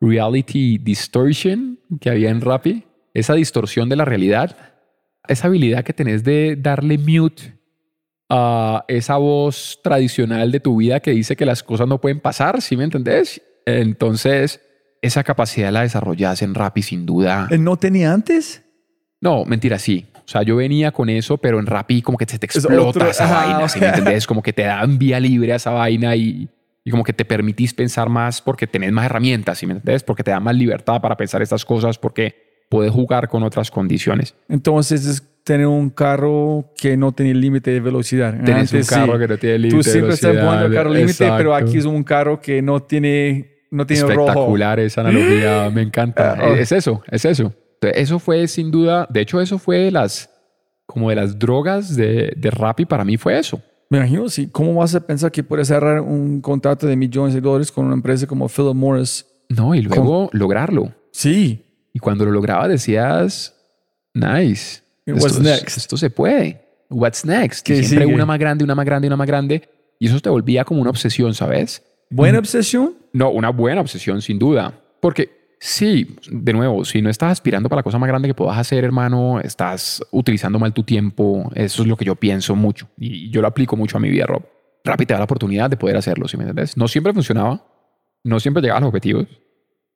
[0.00, 4.56] reality distortion que había en Rappi, esa distorsión de la realidad,
[5.26, 7.58] esa habilidad que tenés de darle mute
[8.28, 12.62] a esa voz tradicional de tu vida que dice que las cosas no pueden pasar,
[12.62, 13.42] ¿sí me entendés?
[13.66, 14.60] Entonces,
[15.02, 17.48] esa capacidad la desarrollas en Rappi sin duda.
[17.58, 18.62] ¿No tenía antes?
[19.20, 20.06] No, mentira, sí.
[20.24, 23.06] O sea, yo venía con eso, pero en Rappi como que se te explota otro-
[23.10, 24.26] esa vaina, ¿sí me entendés?
[24.26, 26.48] Como que te dan vía libre a esa vaina y,
[26.84, 30.02] y como que te permitís pensar más porque tenés más herramientas, ¿sí me entendés?
[30.02, 32.34] Porque te da más libertad para pensar estas cosas, porque
[32.68, 34.34] puedes jugar con otras condiciones.
[34.48, 38.32] Entonces es tener un carro que no tiene límite de velocidad.
[38.44, 39.18] Tenés un Antes carro sí.
[39.18, 41.78] que no tiene límite Tú de siempre estás velocidad, empujando el carro límite, pero aquí
[41.78, 44.20] es un carro que no tiene, no tiene rojo.
[44.28, 46.38] Espectacular esa analogía, me encanta.
[46.42, 46.54] Oh.
[46.54, 47.52] Es eso, es eso.
[47.82, 50.30] Entonces, eso fue sin duda, de hecho eso fue de las,
[50.86, 53.60] como de las drogas de, de Rappi para mí fue eso.
[53.90, 54.48] Me imagino, sí.
[54.50, 57.94] ¿Cómo vas a pensar que puedes cerrar un contrato de millones de dólares con una
[57.94, 59.26] empresa como Philip Morris?
[59.48, 60.94] No, y luego lograrlo.
[61.10, 61.66] Sí.
[61.92, 63.54] Y cuando lo lograbas decías,
[64.14, 64.80] nice.
[65.06, 65.76] What's esto, next?
[65.76, 66.62] esto se puede.
[66.88, 67.68] What's next?
[67.68, 68.14] Y ¿Qué siempre sigue?
[68.14, 69.68] una más grande, una más grande, una más grande.
[69.98, 71.82] Y eso te volvía como una obsesión, ¿sabes?
[72.08, 72.94] ¿Buena obsesión?
[73.12, 74.72] No, una buena obsesión, sin duda.
[75.00, 78.58] Porque sí, de nuevo, si no estás aspirando para la cosa más grande que puedas
[78.58, 81.50] hacer, hermano, estás utilizando mal tu tiempo.
[81.54, 82.88] Eso es lo que yo pienso mucho.
[82.98, 84.42] Y yo lo aplico mucho a mi vida, Rob.
[84.82, 86.76] Te da la oportunidad de poder hacerlo, ¿sí me entiendes?
[86.76, 87.64] No siempre funcionaba.
[88.24, 89.26] No siempre llegaba a los objetivos.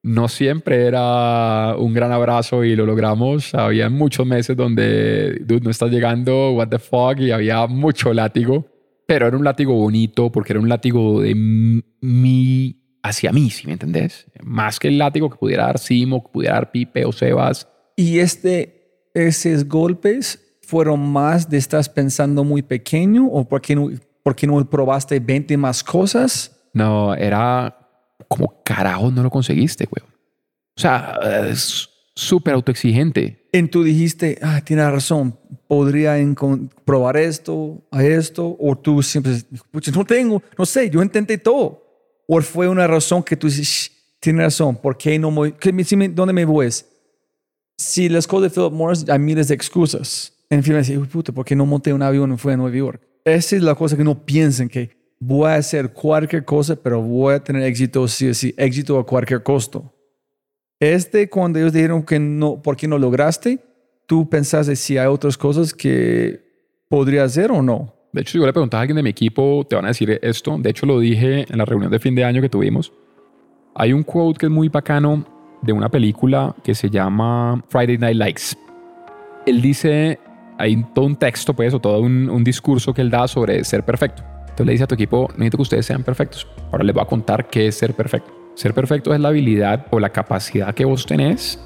[0.05, 3.53] No siempre era un gran abrazo y lo logramos.
[3.55, 8.67] Había muchos meses donde, dude, no estás llegando, what the fuck, y había mucho látigo.
[9.09, 13.67] Pero era un látigo bonito porque era un látigo de m- mí hacia mí, ¿sí
[13.67, 14.27] me entendés?
[14.43, 17.69] Más que el látigo que pudiera dar Simo, que pudiera dar Pipe o Sebas.
[17.97, 23.91] ¿Y este, esos golpes fueron más de estás pensando muy pequeño o porque no,
[24.23, 26.53] porque no probaste 20 más cosas?
[26.73, 27.77] No, era
[28.29, 30.05] como carajo no lo conseguiste, güey.
[30.77, 31.19] O sea,
[31.49, 33.49] es súper autoexigente.
[33.53, 36.17] En tú dijiste, ah, tienes razón, podría
[36.85, 39.33] probar esto, a esto, o tú siempre,
[39.95, 41.86] no tengo, no sé, yo intenté todo.
[42.29, 43.91] O fue una razón que tú dices, "Shh,
[44.21, 45.55] tienes razón, ¿por qué no me,
[45.97, 46.69] me- ¿dónde me voy?
[47.79, 50.33] Si las cosas de Philip Morris, hay miles de excusas.
[50.51, 52.77] En fin, me "Uy, puta, ¿por qué no monté un avión y fui a Nueva
[52.77, 53.01] York?
[53.25, 57.35] Esa es la cosa que no piensen, que voy a hacer cualquier cosa, pero voy
[57.35, 59.93] a tener éxito, sí o sí, éxito a cualquier costo.
[60.81, 63.59] Este, cuando ellos dijeron que no, ¿por qué no lograste?
[64.07, 66.41] Tú pensaste si hay otras cosas que
[66.89, 67.93] podría hacer o no.
[68.17, 70.19] De hecho, si yo le preguntaba a alguien de mi equipo, te van a decir
[70.23, 70.57] esto.
[70.59, 72.91] De hecho, lo dije en la reunión de fin de año que tuvimos.
[73.75, 75.23] Hay un quote que es muy bacano
[75.61, 78.57] de una película que se llama Friday Night Lights.
[79.45, 80.19] Él dice,
[80.57, 83.85] hay todo un texto, pues, o todo un, un discurso que él da sobre ser
[83.85, 84.23] perfecto.
[84.41, 86.49] Entonces le dice a tu equipo, necesito que ustedes sean perfectos.
[86.73, 88.33] Ahora les voy a contar qué es ser perfecto.
[88.55, 91.63] Ser perfecto es la habilidad o la capacidad que vos tenés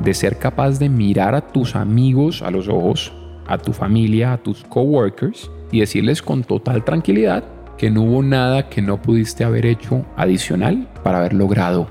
[0.00, 3.12] de ser capaz de mirar a tus amigos a los ojos,
[3.46, 7.44] a tu familia, a tus coworkers y decirles con total tranquilidad
[7.78, 11.88] que no hubo nada que no pudiste haber hecho adicional para haber logrado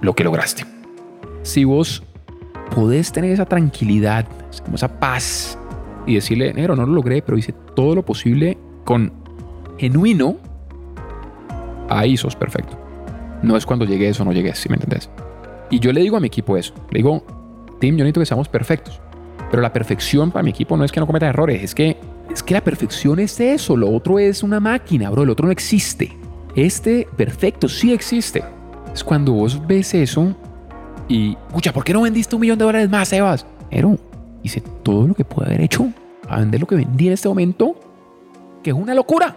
[0.00, 0.64] lo que lograste.
[1.42, 2.02] Si vos
[2.74, 4.26] podés tener esa tranquilidad,
[4.64, 5.58] como esa paz
[6.06, 9.12] y decirle, negro, no lo logré, pero hice todo lo posible con
[9.78, 10.36] genuino,
[11.88, 12.78] ahí sos perfecto.
[13.42, 15.10] No es cuando llegues o no llegues, si me entendés.
[15.70, 16.74] Y yo le digo a mi equipo eso.
[16.90, 17.24] Le digo,
[17.78, 19.00] Tim, yo necesito que seamos perfectos.
[19.50, 21.96] Pero la perfección para mi equipo no es que no cometa errores, es que,
[22.30, 23.76] es que la perfección es eso.
[23.76, 25.22] Lo otro es una máquina, bro.
[25.22, 26.16] El otro no existe.
[26.54, 28.42] Este perfecto sí existe.
[28.92, 30.34] Es cuando vos ves eso
[31.08, 33.46] y, escucha, ¿por qué no vendiste un millón de dólares más, Sebas?
[33.70, 33.98] Pero
[34.42, 35.90] hice todo lo que pude haber hecho
[36.28, 37.74] a vender lo que vendí en este momento,
[38.62, 39.36] que es una locura.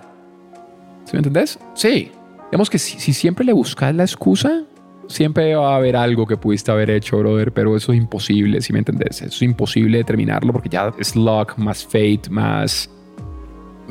[1.06, 1.58] ¿Sí me entendés?
[1.74, 2.12] Sí.
[2.52, 4.64] Digamos que si, si siempre le buscas la excusa,
[5.08, 8.74] siempre va a haber algo que pudiste haber hecho, brother, pero eso es imposible, si
[8.74, 9.22] me entendés.
[9.22, 12.90] Eso es imposible determinarlo porque ya es luck, más fate, más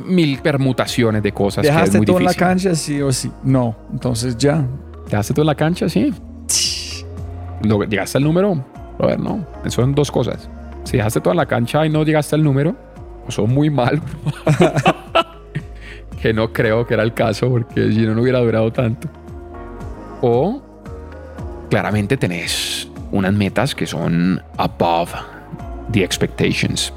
[0.05, 1.61] mil permutaciones de cosas.
[1.61, 3.31] que es ¿Dejaste muy todo en la cancha, sí o sí?
[3.43, 3.75] No.
[3.91, 4.65] Entonces ya.
[5.05, 5.87] ¿Dejaste todo en la cancha?
[5.89, 6.13] Sí.
[7.63, 8.63] Lo- ¿Llegaste al número?
[8.99, 9.45] A ver, no.
[9.65, 10.49] Eso son dos cosas.
[10.83, 12.75] Si dejaste toda la cancha y no llegaste al número,
[13.27, 14.01] o son muy malos,
[16.21, 19.07] que no creo que era el caso, porque si no, no hubiera durado tanto.
[20.21, 20.61] O
[21.71, 25.13] claramente tenés unas metas que son above
[25.91, 26.93] the expectations.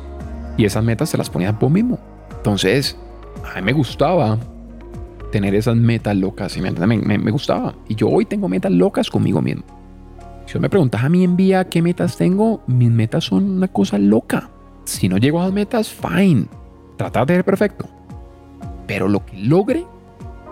[0.57, 1.99] Y esas metas se las ponías vos mismo.
[2.37, 2.97] Entonces,
[3.45, 4.37] a mí me gustaba
[5.31, 6.59] tener esas metas locas.
[6.59, 7.73] Me, me, me, gustaba.
[7.89, 9.63] Y yo hoy tengo metas locas conmigo mismo.
[10.47, 13.97] Si me preguntas a mí en vía qué metas tengo, mis metas son una cosa
[13.97, 14.51] loca.
[14.85, 16.47] Si no llego a las metas, fine.
[16.97, 17.89] Tratar de ser perfecto.
[18.89, 19.87] Pero lo que logre,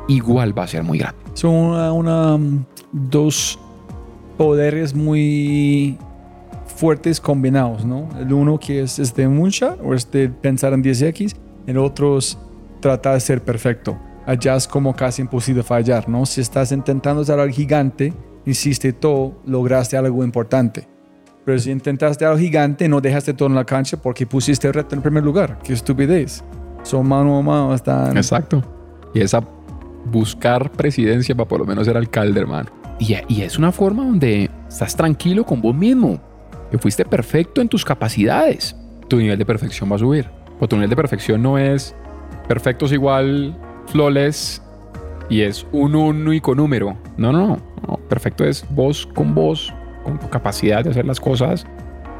[0.07, 1.19] igual va a ser muy grande.
[1.35, 2.39] Son una
[2.93, 3.59] dos
[4.43, 5.97] poderes muy
[6.67, 8.09] fuertes combinados, ¿no?
[8.19, 11.37] El uno que es, es de o es de pensar en 10x,
[11.69, 12.37] el otro es
[12.81, 13.97] tratar de ser perfecto.
[14.27, 16.27] Allá es como casi imposible fallar, ¿no?
[16.27, 18.13] Si estás intentando ser algo gigante,
[18.45, 20.89] hiciste todo, lograste algo importante.
[21.45, 24.97] Pero si intentaste algo gigante, no dejaste todo en la cancha porque pusiste el reto
[24.97, 25.61] en primer lugar.
[25.63, 26.43] Qué estupidez.
[26.83, 28.17] Son mano a mano están...
[28.17, 28.61] Exacto.
[29.15, 29.41] Y esa
[30.05, 32.82] buscar presidencia para por lo menos ser alcalde, hermano.
[33.03, 36.21] Y, y es una forma donde estás tranquilo con vos mismo.
[36.71, 38.77] Que fuiste perfecto en tus capacidades.
[39.09, 40.29] Tu nivel de perfección va a subir.
[40.61, 41.95] O tu nivel de perfección no es
[42.47, 43.57] perfecto es igual
[43.87, 44.63] flawless
[45.29, 46.97] y es un único número.
[47.17, 47.97] No, no, no.
[48.09, 49.73] Perfecto es vos con vos,
[50.05, 51.67] con tu capacidad de hacer las cosas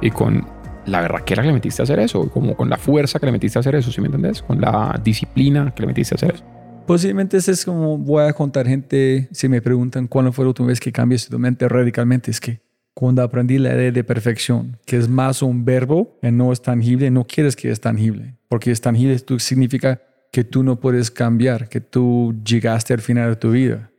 [0.01, 0.45] y con
[0.87, 3.59] la verdadera que le metiste a hacer eso, como con la fuerza que le metiste
[3.59, 4.43] a hacer eso, ¿sí me entendés?
[4.43, 6.45] Con la disciplina que le metiste a hacer eso.
[6.87, 10.69] Posiblemente ese es como voy a contar gente, si me preguntan cuándo fue la última
[10.69, 12.61] vez que cambiaste tu mente radicalmente, es que
[12.95, 17.11] cuando aprendí la idea de perfección, que es más un verbo y no es tangible,
[17.11, 20.01] no quieres que es tangible, porque es tangible esto significa
[20.31, 23.91] que tú no puedes cambiar, que tú llegaste al final de tu vida.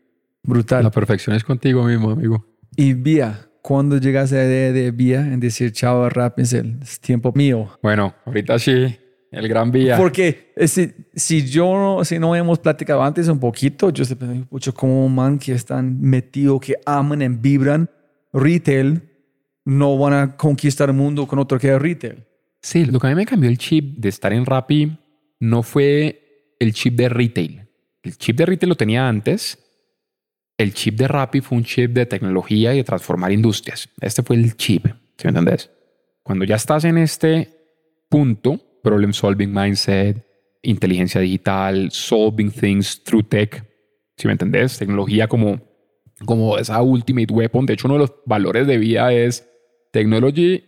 [0.43, 0.83] Brutal.
[0.83, 2.45] La perfección es contigo mismo, amigo.
[2.75, 6.79] Y vía, cuando llegaste a la idea de vía en decir chao rap es el
[7.01, 7.69] tiempo mío.
[7.81, 8.97] Bueno, ahorita sí,
[9.33, 9.97] el gran vía.
[9.97, 14.47] Porque eh, si, si yo si no hemos platicado antes un poquito, yo estoy pensando
[14.49, 17.89] mucho como un man que están metido, que aman y vibran
[18.31, 19.01] retail,
[19.65, 22.23] no van a conquistar el mundo con otro que es retail.
[22.61, 24.97] Sí, lo que a mí me cambió el chip de estar en Rappi
[25.39, 27.67] no fue el chip de retail.
[28.03, 29.59] El chip de retail lo tenía antes.
[30.57, 33.89] El chip de Rappi fue un chip de tecnología y de transformar industrias.
[33.99, 35.71] Este fue el chip, ¿sí me entendés?
[36.21, 37.49] Cuando ya estás en este
[38.07, 40.23] punto, problem solving mindset,
[40.61, 43.65] inteligencia digital, solving things through tech,
[44.17, 44.77] ¿sí me entendés?
[44.77, 45.59] Tecnología como,
[46.25, 47.65] como esa ultimate weapon.
[47.65, 49.49] De hecho, uno de los valores de vida es
[49.91, 50.63] technology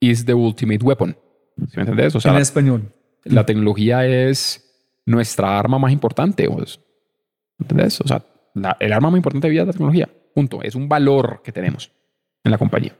[0.00, 1.16] is the ultimate weapon.
[1.68, 2.14] ¿Sí me entendés?
[2.14, 2.92] O sea, en español.
[3.24, 4.68] La tecnología es
[5.06, 6.48] nuestra arma más importante.
[7.58, 8.00] ¿Entendés?
[8.00, 8.24] O sea,
[8.80, 10.08] el arma más importante de vida es la tecnología.
[10.34, 10.62] Punto.
[10.62, 11.92] Es un valor que tenemos
[12.42, 12.96] en la compañía.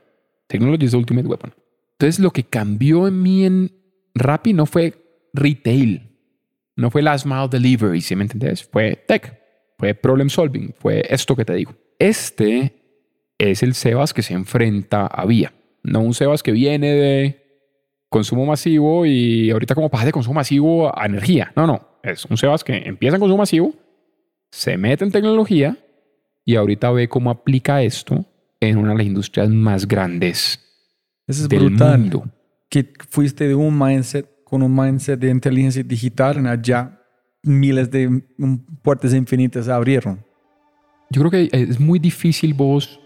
[0.47, 1.53] Technology is the ultimate weapon.
[1.93, 3.82] Entonces, lo que cambió en mí en
[4.15, 4.93] Rappi no fue
[5.33, 6.09] retail,
[6.75, 8.63] no fue last mile delivery, ¿sí me entendés?
[8.63, 9.39] Fue tech,
[9.77, 11.73] fue problem solving, fue esto que te digo.
[11.99, 12.73] Este
[13.37, 15.53] es el Sebas que se enfrenta a Vía,
[15.83, 17.39] no un Sebas que viene de
[18.09, 21.51] consumo masivo y ahorita como pasa de consumo masivo a energía.
[21.55, 23.73] No, no, es un Sebas que empieza en consumo masivo,
[24.51, 25.77] se mete en tecnología
[26.45, 28.25] y ahorita ve cómo aplica esto
[28.59, 30.59] en una de las industrias más grandes
[31.27, 31.99] Eso es del brutal.
[31.99, 32.25] mundo.
[32.73, 36.99] Que fuiste de un mindset con un mindset de inteligencia digital en allá
[37.43, 40.25] miles de mm, puertas infinitas abrieron.
[41.11, 42.99] Yo creo que es muy difícil vos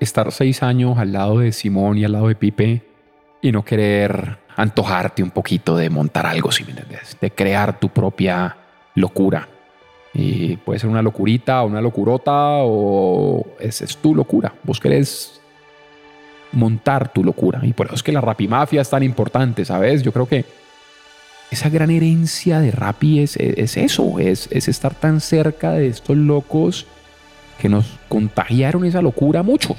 [0.00, 2.82] estar seis años al lado de Simón y al lado de Pipe
[3.40, 7.90] y no querer antojarte un poquito de montar algo, si me entiendes, de crear tu
[7.90, 8.56] propia
[8.96, 9.48] locura.
[10.12, 14.52] Y puede ser una locurita, una locurota, o es, es tu locura.
[14.64, 15.37] Vos querés
[16.52, 17.60] montar tu locura.
[17.62, 20.02] Y por eso es que la rapimafia es tan importante, ¿sabes?
[20.02, 20.44] Yo creo que
[21.50, 26.16] esa gran herencia de Rappi es, es, eso, es, es estar tan cerca de estos
[26.16, 26.86] locos
[27.58, 29.76] que nos contagiaron esa locura a muchos.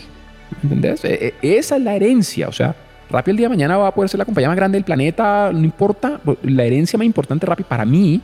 [0.63, 1.05] ¿Entendés?
[1.05, 2.75] E- e- Esa es la herencia, o sea,
[3.11, 5.51] Rappi el día de mañana va a poder ser la compañía más grande del planeta,
[5.53, 8.19] no importa, la herencia más importante de Rappi para mí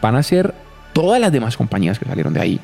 [0.00, 0.54] van a ser
[0.94, 2.60] todas las demás compañías que salieron de ahí,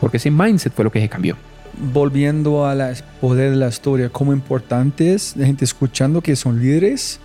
[0.00, 1.36] porque ese mindset fue lo que se cambió.
[1.78, 7.20] Volviendo a poder de la historia, cómo importante es la gente escuchando que son líderes,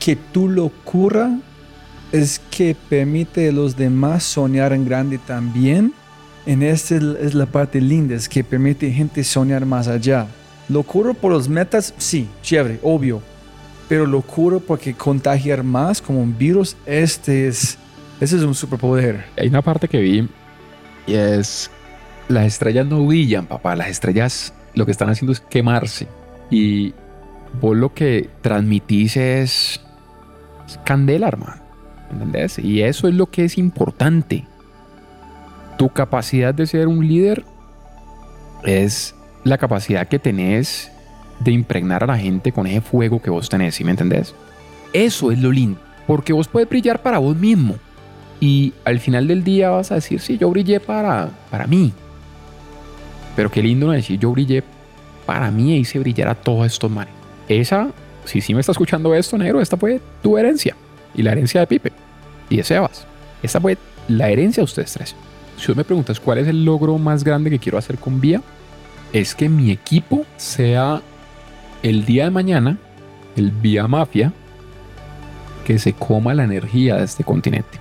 [0.00, 1.38] que tu locura
[2.12, 5.92] es que permite a los demás soñar en grande también.
[6.46, 10.26] En esta es la parte linda, es que permite gente soñar más allá.
[10.68, 13.22] Locura por los metas, sí, chévere, obvio.
[13.88, 17.78] Pero locura porque contagiar más como un virus, este es,
[18.20, 19.24] ese es un superpoder.
[19.36, 20.28] Hay una parte que vi
[21.06, 21.70] y es
[22.28, 23.76] las estrellas no brillan, papá.
[23.76, 26.08] Las estrellas lo que están haciendo es quemarse.
[26.50, 26.94] Y
[27.60, 29.80] vos lo que transmitís es,
[30.66, 31.64] es candela, hermano.
[32.14, 32.58] ¿entendés?
[32.58, 34.44] Y eso es lo que es importante.
[35.76, 37.44] Tu capacidad de ser un líder
[38.64, 40.90] es la capacidad que tenés
[41.40, 44.34] de impregnar a la gente con ese fuego que vos tenés, ¿sí me entendés?
[44.92, 47.74] Eso es lo lindo, porque vos puedes brillar para vos mismo.
[48.40, 51.92] Y al final del día vas a decir, sí, yo brillé para, para mí.
[53.36, 54.62] Pero qué lindo decir, yo brillé
[55.26, 57.14] para mí e hice brillar a todos estos manes.
[57.48, 57.88] Esa,
[58.24, 60.76] si sí me está escuchando esto, negro, esta fue tu herencia.
[61.14, 61.92] Y la herencia de Pipe.
[62.48, 63.06] Y de Sebas.
[63.42, 63.76] Esta fue
[64.08, 65.14] la herencia de ustedes tres.
[65.56, 68.42] Si vos me preguntas cuál es el logro más grande que quiero hacer con Vía,
[69.12, 71.00] es que mi equipo sea
[71.82, 72.78] el día de mañana,
[73.36, 74.32] el Vía Mafia,
[75.64, 77.78] que se coma la energía de este continente.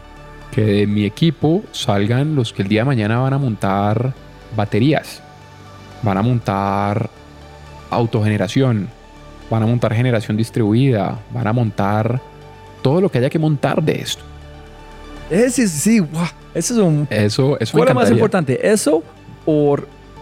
[0.52, 4.14] Que de mi equipo salgan los que el día de mañana van a montar
[4.56, 5.24] baterías,
[6.04, 7.10] van a montar
[7.90, 8.90] autogeneración,
[9.50, 12.22] van a montar generación distribuida, van a montar
[12.82, 14.24] todo lo que haya que montar de esto.
[15.30, 17.08] Ese sí, wow, eso es un...
[17.10, 19.04] Eso, eso ¿Cuál es más importante, eso
[19.46, 19.78] o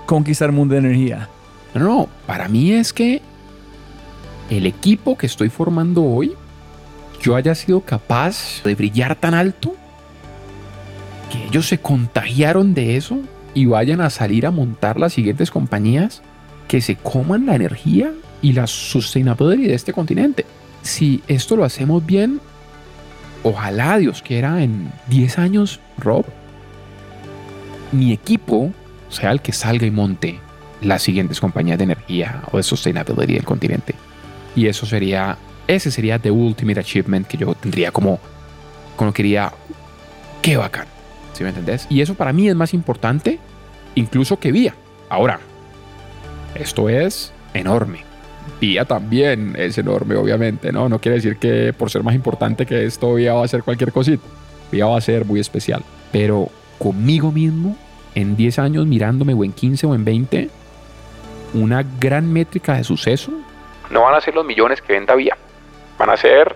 [0.06, 1.28] conquistar el mundo de energía?
[1.74, 3.22] No, no, para mí es que
[4.49, 6.34] el equipo que estoy formando hoy,
[7.22, 9.74] yo haya sido capaz de brillar tan alto
[11.32, 13.20] que ellos se contagiaron de eso
[13.53, 16.22] y vayan a salir a montar las siguientes compañías
[16.68, 20.45] que se coman la energía y la sustainability de este continente.
[20.82, 22.40] Si esto lo hacemos bien,
[23.44, 26.26] ojalá Dios quiera en 10 años, Rob,
[27.91, 28.72] mi equipo
[29.10, 30.40] sea el que salga y monte
[30.82, 33.94] las siguientes compañías de energía o de sustainability del continente.
[34.56, 35.38] Y eso sería,
[35.68, 38.19] ese sería the ultimate achievement que yo tendría como,
[38.95, 39.52] como quería,
[40.41, 40.88] qué bacán,
[41.34, 41.88] ¿sí me entendés?
[41.90, 43.40] Y eso para mí es más importante
[43.95, 44.74] incluso que Vía.
[45.10, 45.40] Ahora,
[46.56, 48.06] esto es enorme.
[48.60, 50.90] Vía también es enorme, obviamente, ¿no?
[50.90, 53.91] No quiere decir que por ser más importante que esto, Vía va a ser cualquier
[53.91, 54.24] cosita.
[54.72, 55.84] Vía va a ser muy especial.
[56.12, 57.76] Pero conmigo mismo,
[58.16, 60.49] en 10 años mirándome, o en 15 o en 20,
[61.53, 63.34] una gran métrica de suceso
[63.90, 65.38] No van a ser los millones que venda Vía.
[65.98, 66.56] Van a ser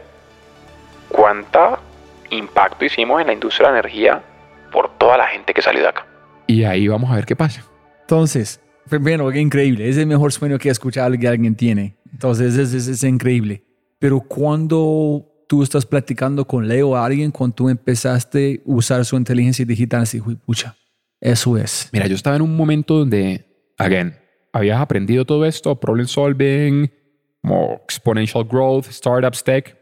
[1.10, 1.80] cuánta
[2.30, 4.22] impacto hicimos en la industria de la energía
[4.76, 6.06] por toda la gente que salió de acá.
[6.48, 7.64] y ahí vamos a ver qué pasa.
[8.02, 9.90] Entonces, primero, qué increíble.
[9.90, 11.96] Es el mejor sueño que he escuchado que alguien tiene.
[12.12, 13.64] Entonces, es, es, es increíble.
[13.98, 19.16] Pero cuando tú estás platicando con Leo o alguien, cuando tú empezaste a usar su
[19.16, 20.76] inteligencia digital, así, "Uy, pucha,
[21.20, 21.90] eso es.
[21.94, 23.46] Mira, yo estaba en un momento donde,
[23.80, 24.14] again,
[24.54, 26.92] habías aprendido todo esto, problem solving,
[27.42, 29.75] como exponential growth, startups tech,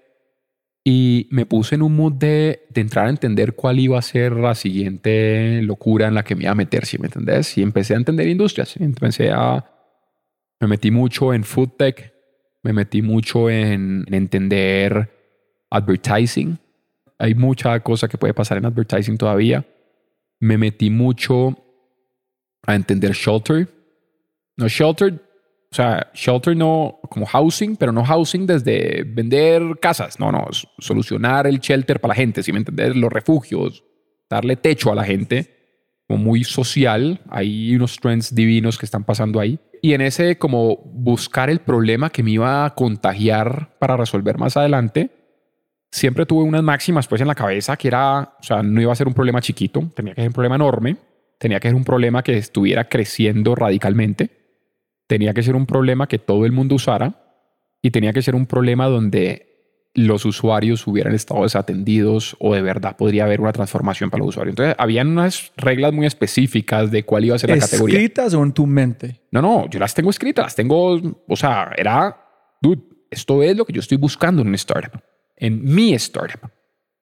[0.84, 4.34] y me puse en un mood de, de entrar a entender cuál iba a ser
[4.34, 7.57] la siguiente locura en la que me iba a meter, si me entendés?
[7.57, 9.69] Y empecé a entender industrias, empecé a...
[10.60, 12.14] Me metí mucho en food tech,
[12.64, 15.10] me metí mucho en, en entender
[15.69, 16.60] advertising.
[17.18, 19.65] Hay mucha cosa que puede pasar en advertising todavía.
[20.39, 21.57] Me metí mucho
[22.65, 23.69] a entender shelter.
[24.57, 25.22] No shelter,
[25.73, 30.19] o sea, shelter no como housing, pero no housing desde vender casas.
[30.19, 30.45] No, no,
[30.77, 33.83] solucionar el shelter para la gente, si me entendés, los refugios,
[34.29, 37.21] darle techo a la gente, como muy social.
[37.27, 39.59] Hay unos trends divinos que están pasando ahí.
[39.81, 44.55] Y en ese como buscar el problema que me iba a contagiar para resolver más
[44.55, 45.09] adelante,
[45.89, 48.95] siempre tuve unas máximas pues en la cabeza que era, o sea, no iba a
[48.95, 50.97] ser un problema chiquito, tenía que ser un problema enorme,
[51.39, 54.43] tenía que ser un problema que estuviera creciendo radicalmente,
[55.14, 57.07] tenía que ser un problema que todo el mundo usara
[57.84, 59.49] y tenía que ser un problema donde
[59.94, 64.53] los usuarios hubieran estado desatendidos o de verdad podría haber una transformación para los usuarios.
[64.53, 67.98] Entonces, habían unas reglas muy específicas de cuál iba a ser la categoría.
[67.99, 69.22] ¿Escritas o en tu mente?
[69.30, 70.94] No, no, yo las tengo escritas, las tengo,
[71.27, 72.18] o sea, era,
[72.60, 72.81] dude,
[73.11, 74.99] esto es lo que yo estoy buscando en un startup,
[75.38, 76.49] en mi startup.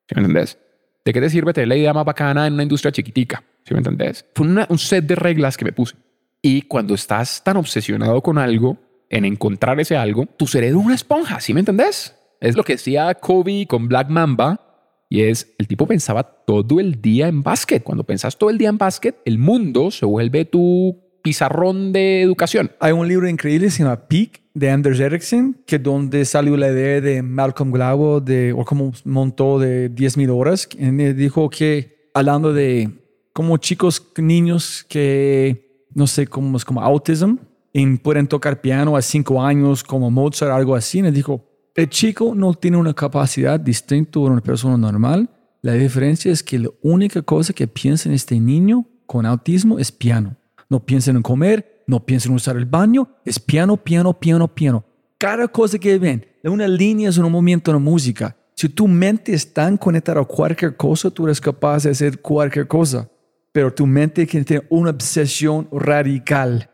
[0.09, 0.57] ¿Sí me entendés?
[1.05, 3.41] ¿De qué te sirve tener la idea más bacana en una industria chiquitica?
[3.63, 4.25] ¿Sí me entendés?
[4.35, 5.95] Fue una- un set de reglas que me puse.
[6.41, 8.77] Y cuando estás tan obsesionado con algo,
[9.09, 12.15] en encontrar ese algo, tu cerebro es una esponja, ¿sí me entendés?
[12.39, 14.71] Es lo que decía Kobe con Black Mamba,
[15.09, 17.83] y es, el tipo pensaba todo el día en básquet.
[17.83, 22.71] Cuando pensás todo el día en básquet, el mundo se vuelve tu pizarrón de educación.
[22.79, 27.01] Hay un libro increíble se llama Peak de Anders Ericsson, que donde salió la idea
[27.01, 30.69] de Malcolm Gladwell de o cómo montó de 10.000 horas.
[31.15, 32.89] Dijo que hablando de
[33.33, 37.37] como chicos, niños que no sé cómo es como autism,
[37.73, 40.99] y pueden tocar piano a 5 años como Mozart, algo así.
[40.99, 45.29] Él dijo, el chico no tiene una capacidad distinta de una persona normal.
[45.61, 49.91] La diferencia es que la única cosa que piensa en este niño con autismo es
[49.91, 50.35] piano.
[50.69, 54.83] No piensan en comer, no piensan en usar el baño, es piano, piano, piano, piano.
[55.17, 58.35] Cada cosa que ven, una línea es un en la música.
[58.55, 62.67] Si tu mente es tan conectada a cualquier cosa, tú eres capaz de hacer cualquier
[62.67, 63.09] cosa.
[63.51, 66.69] Pero tu mente tiene que tener una obsesión radical.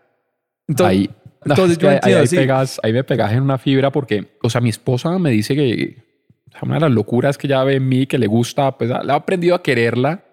[0.67, 1.09] Entonces, ahí,
[1.45, 2.35] entonces yo ahí- entiendo, ahí, sí.
[2.35, 6.05] pegas, ahí me pegas en una fibra porque, o sea, mi esposa me dice que
[6.47, 8.89] o sea, una de las locuras que ella ve en mí, que le gusta, pues
[8.89, 10.23] la he aprendido a quererla,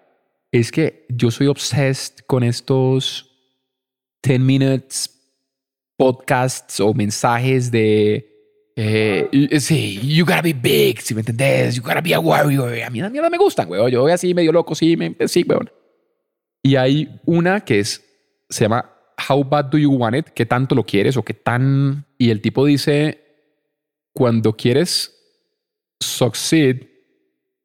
[0.51, 3.31] es que yo soy obsessed con estos
[4.23, 5.11] 10 minutes
[5.97, 8.31] podcasts o mensajes de
[8.77, 9.29] eh,
[9.61, 12.73] sí, you gotta be big, si me entendés, you gotta be a warrior.
[12.83, 13.89] A mí las mierdas me gustan, weón.
[13.89, 15.69] Yo voy así medio loco, sí, me, sí, weón.
[16.65, 18.03] Y hay una que es,
[18.49, 18.91] se llama
[19.29, 20.25] How Bad Do You Want It?
[20.29, 22.07] ¿Qué tanto lo quieres o qué tan...?
[22.17, 23.21] Y el tipo dice,
[24.13, 25.15] cuando quieres
[25.99, 26.87] succeed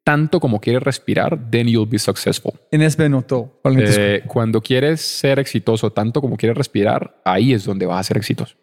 [0.03, 2.53] tanto como quieres respirar, then you'll be successful.
[2.69, 3.59] En ese notó.
[3.65, 8.17] Eh, cuando quieres ser exitoso tanto como quieres respirar, ahí es donde vas a ser
[8.17, 8.55] exitoso.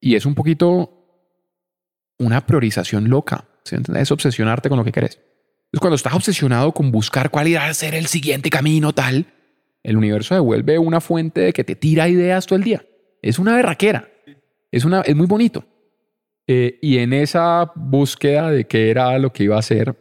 [0.00, 0.92] Y es un poquito
[2.20, 3.46] una priorización loca.
[3.64, 3.74] ¿sí?
[3.96, 5.16] Es obsesionarte con lo que quieres.
[5.16, 9.26] Entonces, cuando estás obsesionado con buscar cuál irá a ser el siguiente camino, tal,
[9.82, 12.84] el universo devuelve una fuente de que te tira ideas todo el día.
[13.20, 14.08] Es una berraquera.
[14.70, 15.64] Es, una, es muy bonito.
[16.46, 19.94] Eh, y en esa búsqueda de qué era lo que iba a hacer,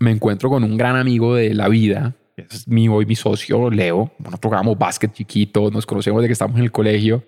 [0.00, 4.12] me encuentro con un gran amigo de la vida, es mi hoy mi socio, Leo.
[4.18, 7.24] Nosotros jugamos básquet chiquito, nos conocemos de que estamos en el colegio.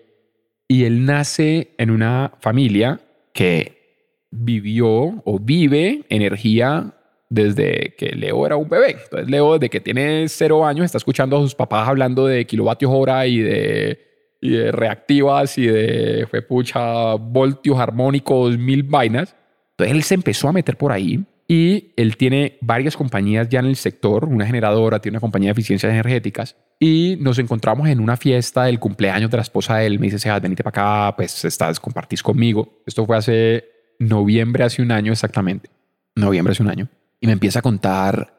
[0.69, 3.01] Y él nace en una familia
[3.35, 6.95] que vivió o vive energía
[7.33, 8.97] desde que Leo era un bebé.
[9.03, 12.93] Entonces Leo desde que tiene cero años está escuchando a sus papás hablando de kilovatios
[12.95, 19.35] hora y de, y de reactivas y de fue pucha, voltios armónicos, mil vainas.
[19.71, 23.67] Entonces él se empezó a meter por ahí y él tiene varias compañías ya en
[23.67, 28.19] el sector, una generadora, tiene una compañía de eficiencias energéticas y nos encontramos en una
[28.19, 29.99] fiesta del cumpleaños de la esposa de él.
[29.99, 32.83] Me dice, Sebas, venite para acá, pues estás, compartís conmigo.
[32.87, 33.65] Esto fue hace
[33.99, 35.71] noviembre, hace un año exactamente.
[36.15, 36.89] Noviembre hace un año.
[37.23, 38.35] Y me empieza a contar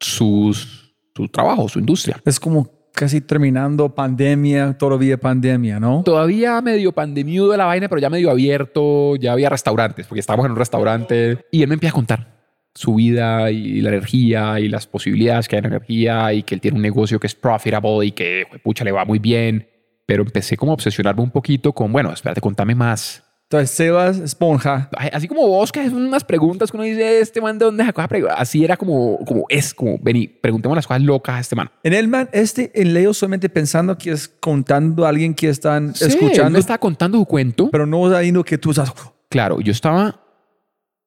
[0.00, 2.18] sus, su trabajo, su industria.
[2.24, 6.02] Es como casi terminando pandemia, todavía pandemia, ¿no?
[6.04, 10.52] Todavía medio pandemiudo la vaina, pero ya medio abierto, ya había restaurantes, porque estábamos en
[10.52, 11.38] un restaurante.
[11.50, 12.38] Y él me empieza a contar
[12.74, 16.60] su vida y la energía y las posibilidades que hay en energía y que él
[16.60, 19.68] tiene un negocio que es profitable y que, pucha, le va muy bien.
[20.06, 23.24] Pero empecé como a obsesionarme un poquito con, bueno, espérate, contame más.
[23.50, 24.90] Entonces, Sebas Esponja.
[25.10, 28.02] Así como vos, que es unas preguntas que uno dice, este man de dónde sacó
[28.02, 31.56] esa pregunta?" Así era como, como es, como, vení, preguntemos las cosas locas a este
[31.56, 31.70] man.
[31.82, 35.94] En el man, este, en Leo solamente pensando que es contando a alguien que están
[35.94, 37.70] Sí, él escuchando, me estaba contando su cuento.
[37.70, 38.92] pero no sabiendo que tú estás.
[39.30, 40.20] Claro, yo estaba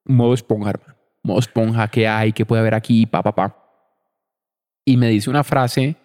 [0.05, 0.95] modo esponja, hermano.
[1.21, 2.33] Modo esponja, ¿qué hay?
[2.33, 3.05] ¿Qué puede haber aquí?
[3.05, 3.55] Pa, pa, pa.
[4.83, 5.95] Y me dice una frase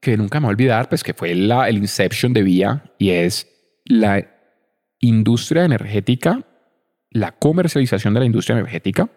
[0.00, 3.10] que nunca me voy a olvidar, pues que fue la, el Inception de Vía, y
[3.10, 3.46] es
[3.84, 4.26] la
[5.02, 6.46] industria energética,
[7.10, 9.10] la comercialización de la industria energética,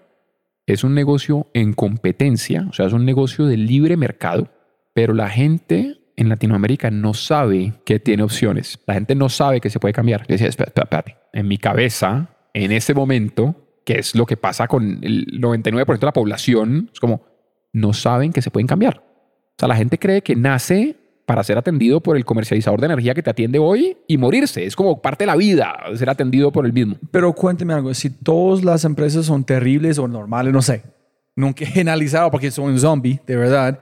[0.65, 4.49] es un negocio en competencia, o sea, es un negocio de libre mercado,
[4.93, 8.79] pero la gente en Latinoamérica no sabe que tiene opciones.
[8.87, 10.21] La gente no sabe que se puede cambiar.
[10.21, 11.17] Yo decía, espérate.
[11.33, 16.05] En mi cabeza, en ese momento, que es lo que pasa con el 99% de
[16.05, 17.25] la población, es como,
[17.73, 18.99] no saben que se pueden cambiar.
[18.99, 20.95] O sea, la gente cree que nace
[21.25, 24.65] para ser atendido por el comercializador de energía que te atiende hoy y morirse.
[24.65, 26.97] Es como parte de la vida, ser atendido por el mismo.
[27.11, 30.83] Pero cuénteme algo, si todas las empresas son terribles o normales, no sé,
[31.35, 33.81] nunca he analizado porque soy un zombie, de verdad.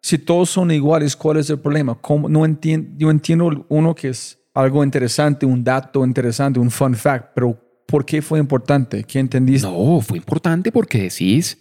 [0.00, 1.96] Si todos son iguales, ¿cuál es el problema?
[2.00, 2.28] ¿Cómo?
[2.28, 7.30] No entiendo, yo entiendo uno que es algo interesante, un dato interesante, un fun fact,
[7.34, 9.04] pero ¿por qué fue importante?
[9.04, 9.68] ¿Qué entendiste?
[9.68, 11.58] No, fue importante porque decís,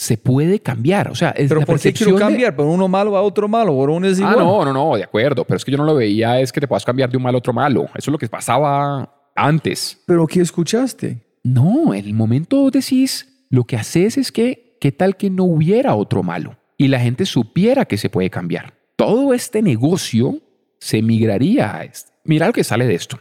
[0.00, 1.10] se puede cambiar.
[1.10, 2.54] O sea, es pero la ¿por qué quiero percepción de- cambiar?
[2.54, 3.72] ¿Por uno malo a otro malo?
[3.72, 4.38] ¿O uno es Ah, igual?
[4.38, 5.44] no, no, no, de acuerdo.
[5.44, 7.34] Pero es que yo no lo veía, es que te puedas cambiar de un mal
[7.34, 7.86] a otro malo.
[7.96, 10.00] Eso es lo que pasaba antes.
[10.06, 11.26] ¿Pero qué escuchaste?
[11.42, 15.96] No, en el momento decís, lo que haces es que, ¿qué tal que no hubiera
[15.96, 16.56] otro malo?
[16.76, 18.74] Y la gente supiera que se puede cambiar.
[18.94, 20.38] Todo este negocio
[20.78, 22.12] se migraría a esto.
[22.22, 23.18] Mira lo que sale de esto.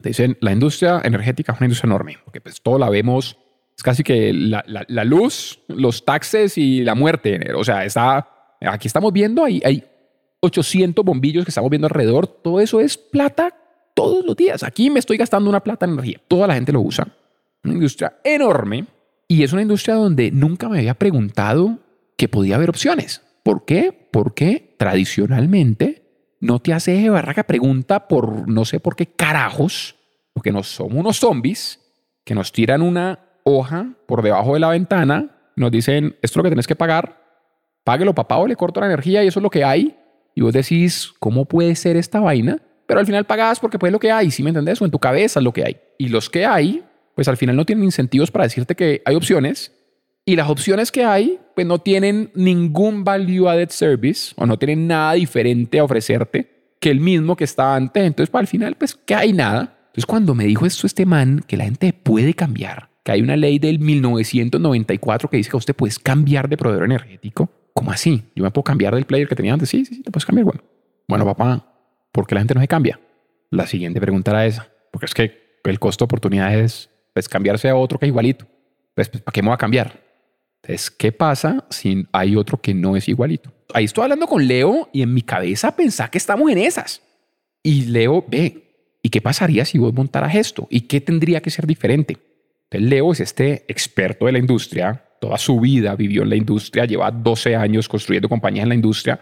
[0.00, 3.36] Te dicen, la industria energética es una industria enorme, porque pues todo la vemos,
[3.78, 7.38] es casi que la, la- la luz, los taxes y la muerte.
[7.54, 8.28] O sea, está,
[8.60, 9.84] aquí estamos viendo, hay, hay
[10.40, 13.54] 800 bombillos que estamos viendo alrededor, todo eso es plata
[13.94, 14.62] todos los días.
[14.64, 16.20] Aquí me estoy gastando una plata en energía.
[16.28, 17.06] Toda la gente lo usa.
[17.64, 18.86] Una industria enorme
[19.28, 21.78] y es una industria donde nunca me había preguntado
[22.16, 23.22] que podía haber opciones.
[23.44, 24.08] ¿Por qué?
[24.12, 29.96] Porque tradicionalmente no te hace barraca pregunta por no sé por qué carajos,
[30.32, 31.80] porque nos somos unos zombies
[32.24, 36.42] que nos tiran una hoja por debajo de la ventana, nos dicen, esto es lo
[36.44, 37.22] que tenés que pagar,
[37.84, 39.96] páguelo papá o le corto la energía y eso es lo que hay.
[40.34, 42.58] Y vos decís, ¿cómo puede ser esta vaina?
[42.86, 44.80] Pero al final pagás porque pues es lo que hay, ¿sí me entendés?
[44.80, 45.76] O en tu cabeza es lo que hay.
[45.98, 46.84] Y los que hay,
[47.14, 49.72] pues al final no tienen incentivos para decirte que hay opciones
[50.28, 54.86] Y las opciones que hay, pues no tienen ningún value added service o no tienen
[54.86, 58.04] nada diferente a ofrecerte que el mismo que estaba antes.
[58.04, 59.74] Entonces, para al final, pues, que hay nada.
[59.86, 63.38] Entonces, cuando me dijo esto este man, que la gente puede cambiar, que hay una
[63.38, 68.22] ley del 1994 que dice que usted puede cambiar de proveedor energético, ¿cómo así?
[68.36, 69.70] Yo me puedo cambiar del player que tenía antes.
[69.70, 70.44] Sí, sí, sí, te puedes cambiar.
[70.44, 70.60] Bueno,
[71.08, 71.72] bueno, papá,
[72.12, 73.00] ¿por qué la gente no se cambia?
[73.48, 77.70] La siguiente pregunta era esa, porque es que el costo de oportunidad es pues, cambiarse
[77.70, 78.46] a otro que es igualito.
[78.94, 80.02] Pues, ¿para qué me voy a cambiar?
[80.60, 83.50] Entonces, ¿qué pasa si hay otro que no es igualito?
[83.72, 87.00] Ahí estoy hablando con Leo y en mi cabeza pensaba que estamos en esas.
[87.62, 90.68] Y Leo, ve, ¿y qué pasaría si vos montaras esto?
[90.68, 92.27] ¿Y qué tendría que ser diferente?
[92.70, 96.84] Entonces, Leo es este experto de la industria, toda su vida vivió en la industria,
[96.84, 99.20] lleva 12 años construyendo compañías en la industria.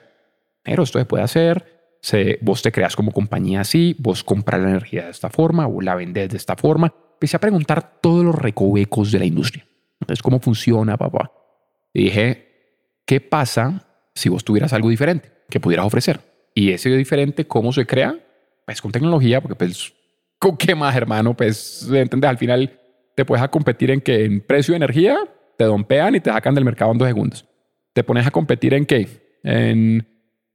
[0.63, 4.71] Pero esto se puede hacer, se, vos te creas como compañía así, vos compras la
[4.71, 6.93] energía de esta forma o la vendes de esta forma.
[7.15, 9.67] Empecé a preguntar todos los recovecos de la industria.
[10.01, 11.33] Entonces, ¿cómo funciona, papá?
[11.95, 16.21] Y dije, ¿qué pasa si vos tuvieras algo diferente que pudieras ofrecer?
[16.53, 18.19] Y ese diferente, ¿cómo se crea?
[18.67, 19.93] Pues con tecnología, porque pues,
[20.39, 21.35] ¿con qué más, hermano?
[21.35, 22.29] Pues, ¿entendés?
[22.29, 22.81] Al final
[23.17, 25.19] te puedes a competir en que en precio de energía
[25.57, 27.49] te dompean y te sacan del mercado en dos segundos.
[27.95, 29.09] Te pones a competir en qué?
[29.43, 30.07] En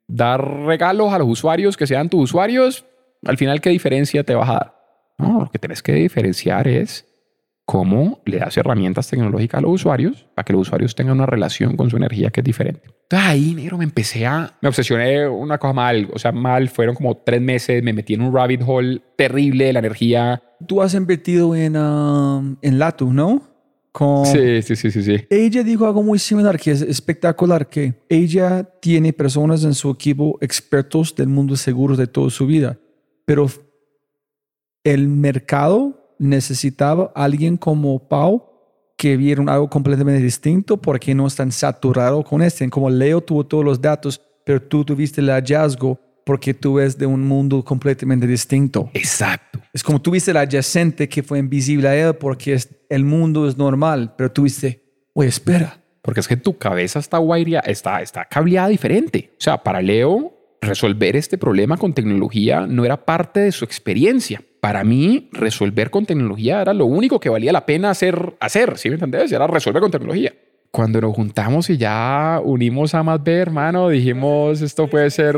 [0.08, 2.86] dar regalos a los usuarios que sean tus usuarios.
[3.26, 4.76] Al final, ¿qué diferencia te vas a dar?
[5.18, 7.08] No, lo que tienes que diferenciar es
[7.66, 11.76] cómo le das herramientas tecnológicas a los usuarios para que los usuarios tengan una relación
[11.76, 12.82] con su energía que es diferente.
[13.04, 14.54] Entonces ahí, negro, me empecé a...
[14.62, 18.22] Me obsesioné una cosa mal, o sea, mal, fueron como tres meses, me metí en
[18.22, 20.44] un rabbit hole terrible de la energía.
[20.68, 23.42] Tú has invertido en, um, en Latu, ¿no?
[23.92, 24.26] Con...
[24.26, 25.18] Sí, sí, sí, sí, sí.
[25.30, 30.38] Ella dijo algo muy similar que es espectacular, que ella tiene personas en su equipo
[30.42, 32.78] expertos del mundo de seguros de toda su vida,
[33.26, 33.48] pero
[34.84, 38.52] el mercado necesitaba alguien como Pau
[38.96, 42.70] que vieron algo completamente distinto porque no están saturados con este.
[42.70, 46.00] Como Leo tuvo todos los datos, pero tú tuviste el hallazgo
[46.32, 48.90] porque tú ves de un mundo completamente distinto.
[48.94, 49.60] Exacto.
[49.74, 53.58] Es como tuviste el adyacente que fue invisible a él porque es, el mundo es
[53.58, 54.82] normal, pero tuviste,
[55.12, 55.84] oye, espera.
[56.02, 59.30] Porque es que tu cabeza está guairia, está, está cableada diferente.
[59.34, 60.32] O sea, para Leo,
[60.62, 66.06] resolver este problema con tecnología no era parte de su experiencia para mí, resolver con
[66.06, 69.30] tecnología era lo único que valía la pena hacer, hacer ¿sí me entendés?
[69.34, 70.34] Era resolver con tecnología.
[70.72, 75.36] Cuando nos juntamos y ya unimos a más B, hermano, dijimos, esto puede ser,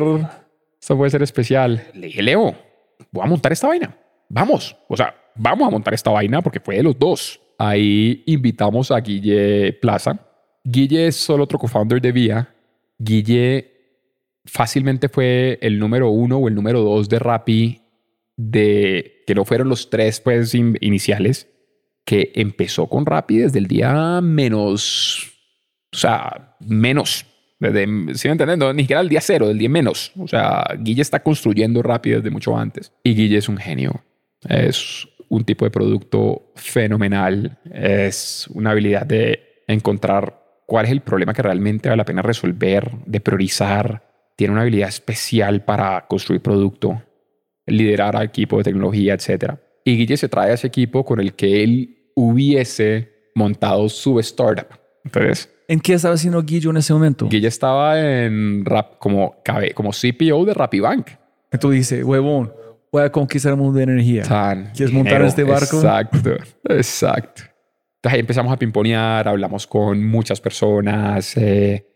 [0.83, 1.81] esto puede ser especial.
[1.93, 2.53] Le dije, Leo,
[3.09, 3.97] voy a montar esta vaina.
[4.27, 4.75] Vamos.
[4.89, 7.39] O sea, vamos a montar esta vaina porque fue de los dos.
[7.57, 10.19] Ahí invitamos a Guille Plaza.
[10.61, 12.53] Guille es solo otro co-founder de Vía.
[12.99, 13.71] Guille
[14.43, 17.81] fácilmente fue el número uno o el número dos de Rappi
[18.35, 21.47] de que no fueron los tres pues iniciales
[22.03, 25.31] que empezó con Rappi desde el día menos,
[25.93, 27.25] o sea, menos,
[27.71, 28.75] desde, ¿sí me entienden?
[28.75, 30.11] ni siquiera el día cero, del día menos.
[30.17, 32.91] O sea, Guille está construyendo Rappi desde mucho antes.
[33.03, 34.03] Y Guille es un genio.
[34.47, 37.57] Es un tipo de producto fenomenal.
[37.71, 42.91] Es una habilidad de encontrar cuál es el problema que realmente vale la pena resolver,
[43.05, 44.03] de priorizar.
[44.35, 47.01] Tiene una habilidad especial para construir producto
[47.65, 49.55] liderar a equipo de tecnología, etc.
[49.85, 54.67] Y Guille se trae a ese equipo con el que él hubiese montado su startup.
[55.03, 57.27] Entonces, ¿En qué estaba haciendo Guille en ese momento?
[57.27, 59.37] Guille estaba en rap, como,
[59.73, 61.07] como CPO de Rapibank.
[61.59, 62.53] Tú dices, huevón,
[62.91, 64.21] voy a conquistar el mundo de energía.
[64.75, 65.77] ¿Quieres montar este barco?
[65.77, 66.35] Exacto,
[66.69, 67.41] exacto.
[67.95, 71.87] Entonces ahí empezamos a pimponear, hablamos con muchas personas, eh,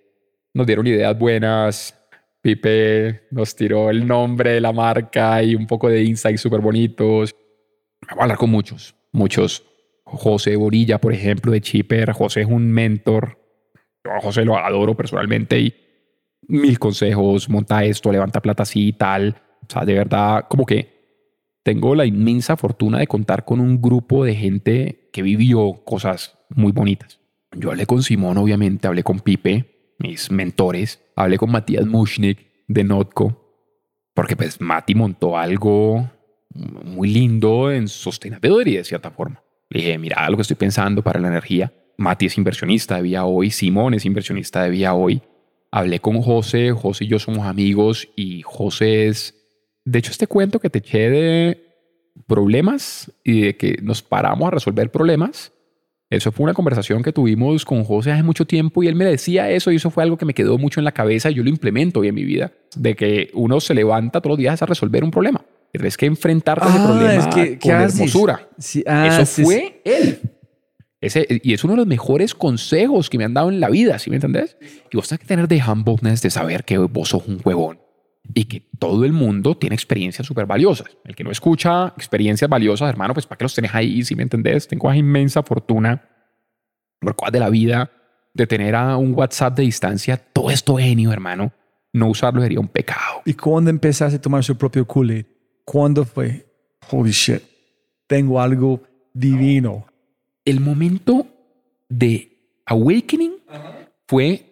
[0.55, 1.93] nos dieron ideas buenas,
[2.41, 7.35] Pipe nos tiró el nombre de la marca y un poco de insights súper bonitos.
[8.07, 9.63] Vamos a hablar con muchos, muchos.
[10.03, 12.13] José Borilla, por ejemplo, de Chipper.
[12.13, 13.37] José es un mentor.
[14.11, 15.73] A José lo adoro personalmente y
[16.47, 17.49] mil consejos.
[17.49, 19.35] Monta esto, levanta plata así y tal.
[19.61, 20.97] O sea, de verdad, como que
[21.63, 26.71] tengo la inmensa fortuna de contar con un grupo de gente que vivió cosas muy
[26.71, 27.19] bonitas.
[27.55, 31.03] Yo hablé con Simón, obviamente, hablé con Pipe, mis mentores.
[31.15, 33.47] Hablé con Matías Mushnik de Notco,
[34.13, 36.09] porque pues Mati montó algo
[36.53, 39.41] muy lindo en sostenibilidad de cierta forma.
[39.69, 41.73] Le dije, mira lo que estoy pensando para la energía.
[41.97, 45.21] Mati es inversionista de Vía Hoy, Simón es inversionista de Vía Hoy.
[45.71, 49.33] Hablé con José, José y yo somos amigos y José es...
[49.83, 51.63] De hecho, este cuento que te eché de
[52.27, 55.51] problemas y de que nos paramos a resolver problemas,
[56.09, 59.49] eso fue una conversación que tuvimos con José hace mucho tiempo y él me decía
[59.49, 61.49] eso y eso fue algo que me quedó mucho en la cabeza y yo lo
[61.49, 65.03] implemento hoy en mi vida, de que uno se levanta todos los días a resolver
[65.03, 65.43] un problema.
[65.73, 68.49] Es que enfrentarte a ese ah, problema con hermosura.
[68.85, 70.19] Ah, eso fue él.
[71.07, 73.97] Ese, y es uno de los mejores consejos que me han dado en la vida,
[73.97, 74.57] ¿sí me entendés?
[74.91, 77.79] Y vos tenés que tener de humbleness de saber que vos sos un huevón
[78.33, 80.97] y que todo el mundo tiene experiencias súper valiosas.
[81.05, 84.23] El que no escucha experiencias valiosas, hermano, pues para qué los tenés ahí, ¿sí me
[84.23, 84.67] entendés?
[84.67, 86.09] Tengo una inmensa fortuna
[86.99, 87.91] por cosas de la vida
[88.33, 91.53] de tener a un WhatsApp de distancia, todo esto genio, hermano.
[91.93, 93.21] No usarlo sería un pecado.
[93.25, 95.25] ¿Y cuándo empezaste a tomar su propio kool
[95.65, 96.45] ¿Cuándo fue?
[96.91, 97.41] Holy shit,
[98.07, 99.86] tengo algo divino
[100.47, 101.27] el momento
[101.89, 103.33] de awakening
[104.07, 104.45] fue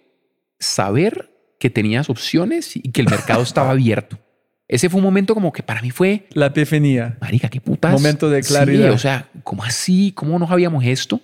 [0.60, 4.20] saber que tenías opciones y que el mercado estaba abierto.
[4.68, 6.28] Ese fue un momento como que para mí fue...
[6.34, 7.18] La epifanía.
[7.22, 7.94] Marica, qué putas.
[7.94, 8.92] Momento de claridad.
[8.92, 10.12] o sea, ¿cómo así?
[10.12, 11.22] ¿Cómo no sabíamos esto?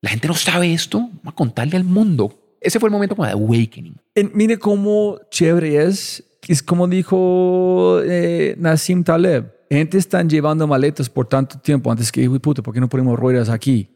[0.00, 1.00] La gente no sabe esto.
[1.00, 2.56] Vamos a contarle al mundo.
[2.60, 3.96] Ese fue el momento como de awakening.
[4.32, 6.24] mire cómo chévere es.
[6.48, 12.28] Es como dijo eh, Nassim Taleb gente están llevando maletas por tanto tiempo antes que,
[12.40, 13.88] puta, ¿por qué no ponemos ruedas aquí?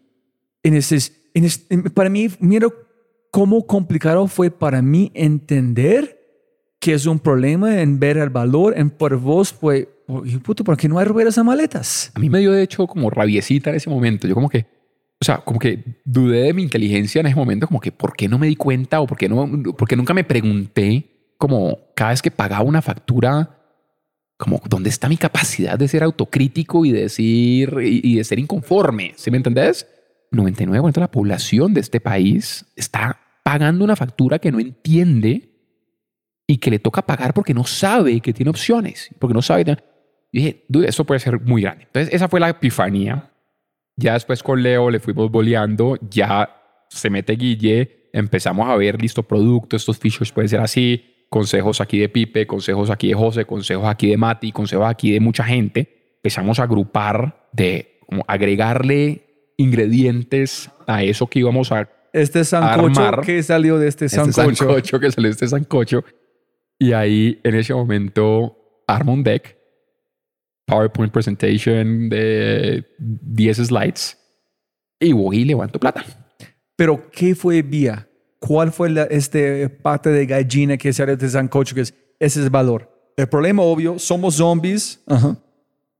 [0.63, 0.99] En ese,
[1.35, 2.69] en para mí, mira
[3.31, 6.21] cómo complicado fue para mí entender
[6.79, 9.89] que es un problema en ver el valor, en por vos fue,
[10.45, 12.13] puto, ¿por qué no hay ruedas a maletas?
[12.15, 14.29] A mí me dio de hecho como rabiecita en ese momento.
[14.29, 14.67] Yo como que,
[15.21, 18.29] o sea, como que dudé de mi inteligencia en ese momento, como que, ¿por qué
[18.29, 22.11] no me di cuenta o por qué, no, por qué nunca me pregunté como cada
[22.11, 23.64] vez que pagaba una factura?
[24.45, 29.15] Como dónde está mi capacidad de ser autocrítico y de decir y, de ser inconforme,
[29.17, 29.87] ¿sí me entendés?
[30.33, 35.49] 99% de la población de este país está pagando una factura que no entiende
[36.47, 39.79] y que le toca pagar porque no sabe que tiene opciones, porque no sabe.
[40.31, 41.85] Y dije, dude, eso puede ser muy grande.
[41.85, 43.31] Entonces, esa fue la epifanía.
[43.97, 46.55] Ya después con Leo le fuimos boleando, ya
[46.91, 51.99] se mete Guille, empezamos a ver, listo, producto, estos features pueden ser así, consejos aquí
[51.99, 56.13] de Pipe, consejos aquí de José, consejos aquí de Mati, consejos aquí de mucha gente,
[56.19, 63.43] empezamos a agrupar, de como agregarle ingredientes a eso que íbamos a este sancocho que
[63.43, 64.49] salió de este, este sancocho.
[64.49, 66.05] Este sancocho que salió de este sancocho.
[66.79, 68.57] Y ahí en ese momento
[68.87, 69.59] armo un deck,
[70.67, 74.17] PowerPoint presentation de 10 slides
[75.01, 76.05] y voy y levanto plata.
[76.77, 78.09] Pero ¿qué fue vía?
[78.47, 81.75] ¿Cuál fue la, este parte de gallina que sale de sancocho?
[81.75, 82.91] Que es, ese es el valor.
[83.17, 85.03] El problema obvio, somos zombies.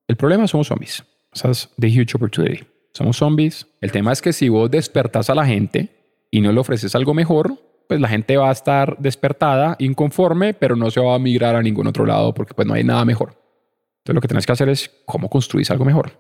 [0.07, 1.03] El problema somos zombies.
[1.33, 2.63] Esa es the huge opportunity.
[2.93, 3.67] Somos zombies.
[3.81, 5.89] El tema es que si vos despertas a la gente
[6.31, 7.59] y no le ofreces algo mejor,
[7.89, 11.63] pues la gente va a estar despertada, inconforme, pero no se va a migrar a
[11.63, 13.31] ningún otro lado porque pues no hay nada mejor.
[14.01, 16.13] Entonces lo que tenés que hacer es cómo construís algo mejor.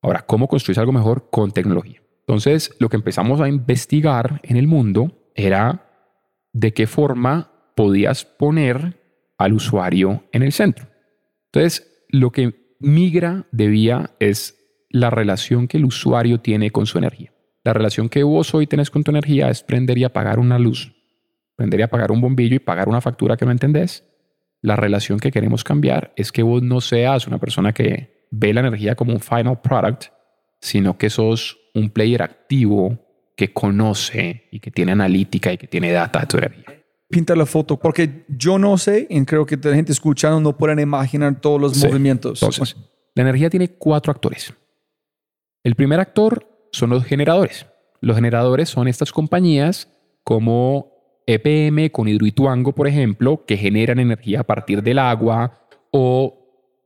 [0.00, 2.00] Ahora, ¿cómo construís algo mejor con tecnología?
[2.20, 5.86] Entonces, lo que empezamos a investigar en el mundo era
[6.52, 9.00] de qué forma podías poner
[9.38, 10.88] al usuario en el centro.
[11.46, 16.98] Entonces, lo que migra de vía es la relación que el usuario tiene con su
[16.98, 17.32] energía.
[17.64, 20.94] La relación que vos hoy tenés con tu energía es prender y apagar una luz,
[21.56, 24.04] prender y apagar un bombillo y pagar una factura que no entendés.
[24.60, 28.60] La relación que queremos cambiar es que vos no seas una persona que ve la
[28.60, 30.06] energía como un final product,
[30.60, 33.03] sino que sos un player activo
[33.36, 36.82] que conoce y que tiene analítica y que tiene data energía.
[37.08, 40.78] Pinta la foto, porque yo no sé, y creo que la gente escuchando no pueden
[40.80, 42.42] imaginar todos los movimientos.
[42.42, 42.76] Entonces,
[43.14, 44.54] la energía tiene cuatro actores.
[45.62, 47.66] El primer actor son los generadores.
[48.00, 49.88] Los generadores son estas compañías
[50.24, 50.92] como
[51.26, 56.43] EPM con Hidroituango, por ejemplo, que generan energía a partir del agua o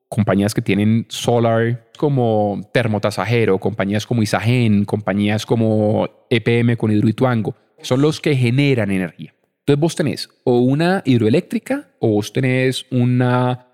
[0.08, 8.02] compañías que tienen solar como Termotasajero, compañías como Isagen, compañías como EPM con Hidroituango, son
[8.02, 9.34] los que generan energía.
[9.60, 13.66] Entonces vos tenés o una hidroeléctrica, o vos tenés una,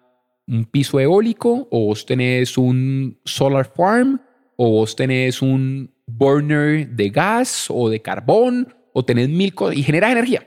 [0.46, 4.20] un piso eólico, o vos tenés un solar farm,
[4.56, 9.82] o vos tenés un burner de gas o de carbón, o tenés mil cosas y
[9.84, 10.46] generas energía.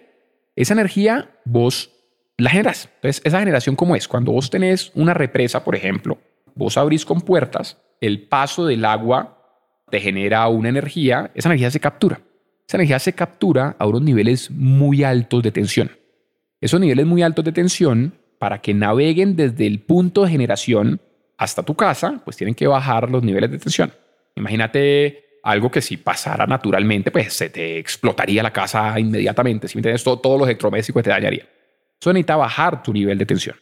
[0.56, 1.92] Esa energía vos
[2.38, 2.90] la generas.
[2.96, 4.08] Entonces, esa generación, ¿cómo es?
[4.08, 6.20] Cuando vos tenés una represa, por ejemplo,
[6.56, 9.38] vos abrís con puertas, el paso del agua
[9.90, 12.22] te genera una energía, esa energía se captura.
[12.68, 15.92] Esa energía se captura a unos niveles muy altos de tensión.
[16.60, 21.02] Esos niveles muy altos de tensión, para que naveguen desde el punto de generación
[21.38, 23.92] hasta tu casa, pues tienen que bajar los niveles de tensión.
[24.36, 29.68] Imagínate algo que si pasara naturalmente, pues se te explotaría la casa inmediatamente.
[29.68, 31.48] Si me entiendes, todo, todos los electrodomésticos te dañaría.
[32.02, 33.56] Eso necesita bajar tu nivel de tensión.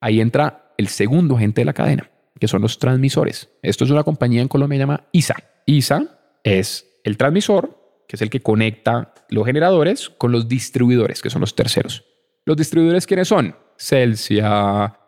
[0.00, 3.50] Ahí entra el segundo agente de la cadena, que son los transmisores.
[3.62, 5.36] Esto es una compañía en Colombia llamada ISA.
[5.66, 6.04] ISA
[6.42, 7.78] es el transmisor,
[8.08, 12.04] que es el que conecta los generadores con los distribuidores, que son los terceros.
[12.44, 13.54] ¿Los distribuidores quiénes son?
[13.76, 14.98] Celsia,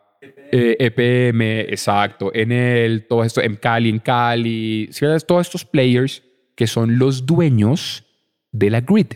[0.51, 4.89] EPM, eh, e exacto, Enel, todo esto, en Cali, en Cali,
[5.27, 6.23] todos estos players
[6.55, 8.03] que son los dueños
[8.51, 9.07] de la grid.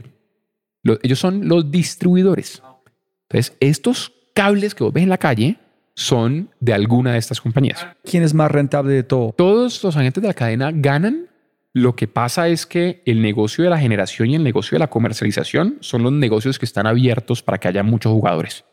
[0.83, 2.61] Lo- ellos son los distribuidores.
[3.31, 5.57] Entonces, estos cables que vos ves en la calle
[5.93, 7.87] son de alguna de estas compañías.
[8.03, 9.33] ¿Quién es más rentable de todo?
[9.37, 11.27] Todos los agentes de la cadena ganan.
[11.73, 14.89] Lo que pasa es que el negocio de la generación y el negocio de la
[14.89, 18.65] comercialización son los negocios que están abiertos para que haya muchos jugadores.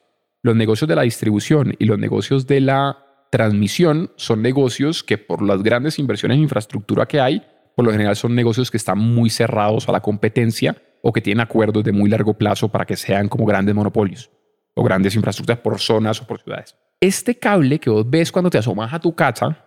[0.43, 2.99] Los negocios de la distribución y los negocios de la
[3.31, 7.43] transmisión son negocios que por las grandes inversiones en infraestructura que hay,
[7.77, 11.43] por lo general son negocios que están muy cerrados a la competencia o que tienen
[11.43, 14.33] acuerdos de muy largo plazo para que sean como grandes monopolios
[14.79, 16.77] o grandes infraestructuras por zonas o por ciudades.
[17.01, 19.67] Este cable que vos ves cuando te asomas a tu casa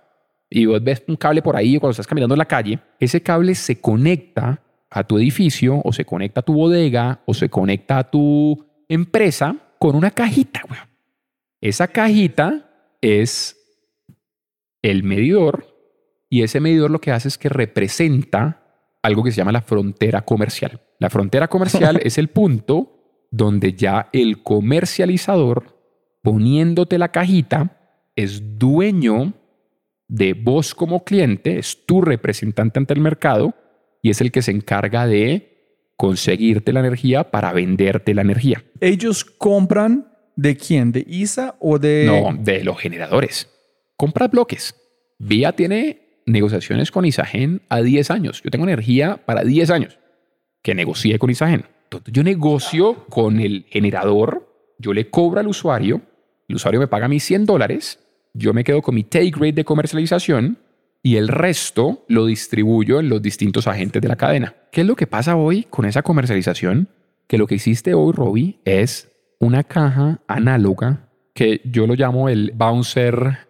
[0.49, 3.53] y vos ves un cable por ahí cuando estás caminando en la calle, ese cable
[3.55, 8.09] se conecta a tu edificio o se conecta a tu bodega o se conecta a
[8.09, 10.61] tu empresa con una cajita.
[10.69, 10.88] weón.
[11.59, 12.69] Esa cajita
[13.01, 13.57] es
[14.81, 15.75] el medidor
[16.29, 18.61] y ese medidor lo que hace es que representa
[19.03, 20.79] algo que se llama la frontera comercial.
[20.99, 23.01] La frontera comercial es el punto
[23.32, 25.78] donde ya el comercializador,
[26.22, 27.78] poniéndote la cajita,
[28.16, 29.34] es dueño
[30.08, 33.56] de vos como cliente, es tu representante ante el mercado
[34.03, 35.48] y es el que se encarga de
[35.95, 38.64] conseguirte la energía para venderte la energía.
[38.82, 40.91] ¿Ellos compran de quién?
[40.91, 42.06] ¿De ISA o de...?
[42.06, 43.49] No, de los generadores.
[43.95, 44.76] Compras bloques.
[45.20, 48.41] Vía tiene negociaciones con Isagen a 10 años.
[48.44, 49.99] Yo tengo energía para 10 años
[50.62, 51.66] que negocié con Isagen.
[52.05, 54.47] Yo negocio con el generador,
[54.77, 56.01] yo le cobro al usuario,
[56.47, 57.99] el usuario me paga mis 100 dólares,
[58.34, 60.57] yo me quedo con mi take rate de comercialización
[61.03, 64.55] y el resto lo distribuyo en los distintos agentes de la cadena.
[64.72, 66.88] ¿Qué es lo que pasa hoy con esa comercialización?
[67.27, 72.51] Que lo que existe hoy, Robbie, es una caja análoga que yo lo llamo el
[72.53, 73.47] bouncer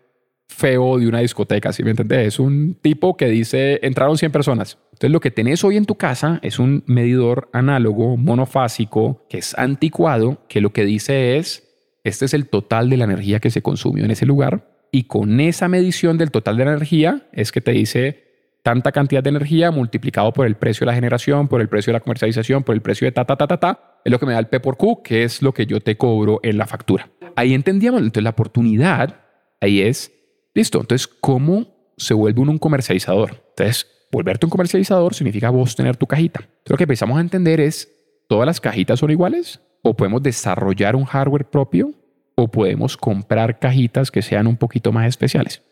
[0.48, 2.28] feo de una discoteca, ¿sí me entendés?
[2.28, 4.78] Es un tipo que dice, entraron 100 personas.
[5.02, 9.58] Entonces lo que tenés hoy en tu casa es un medidor análogo, monofásico, que es
[9.58, 11.68] anticuado, que lo que dice es,
[12.04, 14.86] este es el total de la energía que se consumió en ese lugar.
[14.92, 18.26] Y con esa medición del total de la energía es que te dice
[18.62, 21.98] tanta cantidad de energía multiplicado por el precio de la generación, por el precio de
[21.98, 24.34] la comercialización, por el precio de ta, ta, ta, ta, ta, es lo que me
[24.34, 27.10] da el P por Q, que es lo que yo te cobro en la factura.
[27.36, 29.20] Ahí entendíamos, entonces la oportunidad
[29.62, 30.12] ahí es,
[30.54, 31.66] listo, entonces, ¿cómo
[31.98, 33.42] se vuelve uno un comercializador?
[33.50, 36.42] Entonces, volverte un comercializador significa vos tener tu cajita.
[36.42, 37.90] Entonces, lo que empezamos a entender es,
[38.28, 39.62] ¿todas las cajitas son iguales?
[39.82, 41.94] ¿O podemos desarrollar un hardware propio?
[42.36, 45.64] ¿O podemos comprar cajitas que sean un poquito más especiales?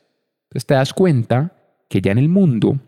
[0.44, 1.54] Entonces te das cuenta
[1.90, 2.80] que ya en el mundo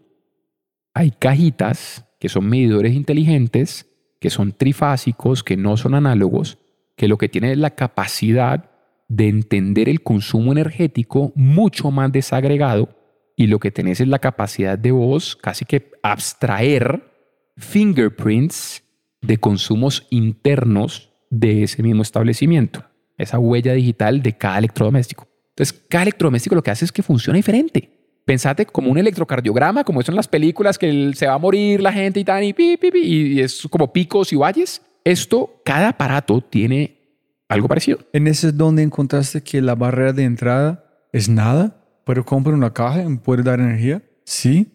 [0.93, 3.87] hay cajitas que son medidores inteligentes,
[4.19, 6.57] que son trifásicos, que no son análogos,
[6.95, 8.69] que lo que tienen es la capacidad
[9.07, 12.89] de entender el consumo energético mucho más desagregado
[13.41, 17.01] y lo que tenés es la capacidad de vos casi que abstraer
[17.57, 18.83] fingerprints
[19.19, 22.85] de consumos internos de ese mismo establecimiento,
[23.17, 25.27] esa huella digital de cada electrodoméstico.
[25.49, 27.89] Entonces, cada electrodoméstico lo que hace es que funciona diferente.
[28.25, 31.91] Pensate como un electrocardiograma, como eso en las películas, que se va a morir la
[31.91, 34.83] gente y tal, y, pi, y es como picos y valles.
[35.03, 36.99] Esto, cada aparato tiene
[37.49, 37.97] algo parecido.
[38.13, 41.80] ¿En ese es donde encontraste que la barrera de entrada es nada?
[42.05, 44.01] ¿Pero compra una caja y me puede dar energía?
[44.25, 44.71] Sí.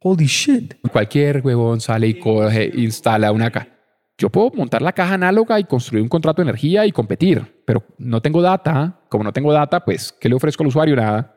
[0.00, 0.74] Holy shit.
[0.90, 3.68] Cualquier huevón sale y coge, instala una caja.
[4.16, 7.82] Yo puedo montar la caja análoga y construir un contrato de energía y competir, pero
[7.98, 9.00] no tengo data.
[9.08, 10.96] Como no tengo data, pues, ¿qué le ofrezco al usuario?
[10.96, 11.34] Nada.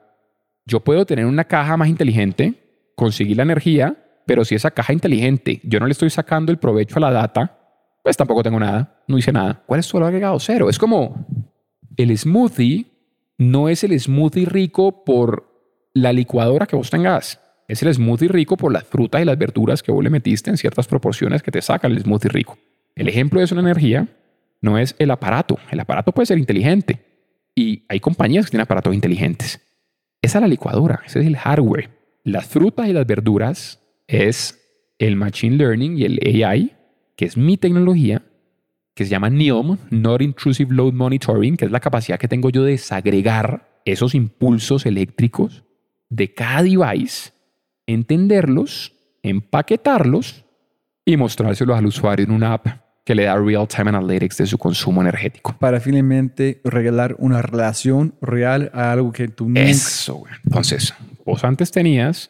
[0.66, 5.60] Yo puedo tener una caja más inteligente, conseguir la energía, pero si esa caja inteligente
[5.64, 7.58] yo no le estoy sacando el provecho a la data,
[8.04, 9.64] pues tampoco tengo nada, no hice nada.
[9.66, 10.40] ¿Cuál es tu valor agregado?
[10.40, 10.70] Cero.
[10.70, 11.26] Es como
[11.96, 12.86] el smoothie
[13.38, 15.48] no es el smoothie rico por
[15.94, 17.40] la licuadora que vos tengas.
[17.68, 20.58] Es el smoothie rico por las frutas y las verduras que vos le metiste en
[20.58, 22.58] ciertas proporciones que te sacan el smoothie rico.
[22.96, 24.08] El ejemplo de eso en energía
[24.62, 25.58] no es el aparato.
[25.72, 27.00] El aparato puede ser inteligente.
[27.56, 29.62] Y hay compañías que tienen aparatos inteligentes.
[30.22, 31.90] Esa es la licuadora, ese es el hardware.
[32.24, 34.60] Las frutas y las verduras es
[34.98, 36.74] el Machine Learning y el AI,
[37.16, 38.24] que es mi tecnología,
[38.94, 42.64] que se llama NIOM, Not Intrusive Load Monitoring, que es la capacidad que tengo yo
[42.64, 45.64] de desagregar esos impulsos eléctricos
[46.10, 47.32] de cada device,
[47.88, 48.94] entenderlos,
[49.24, 50.46] empaquetarlos
[51.06, 52.68] y mostrárselos al usuario en una app
[53.04, 55.56] que le da real-time analytics de su consumo energético.
[55.60, 59.64] Para finalmente regalar una relación real a algo que tú nunca...
[59.64, 60.34] Eso, güey.
[60.46, 60.94] Entonces,
[61.26, 62.30] vos antes tenías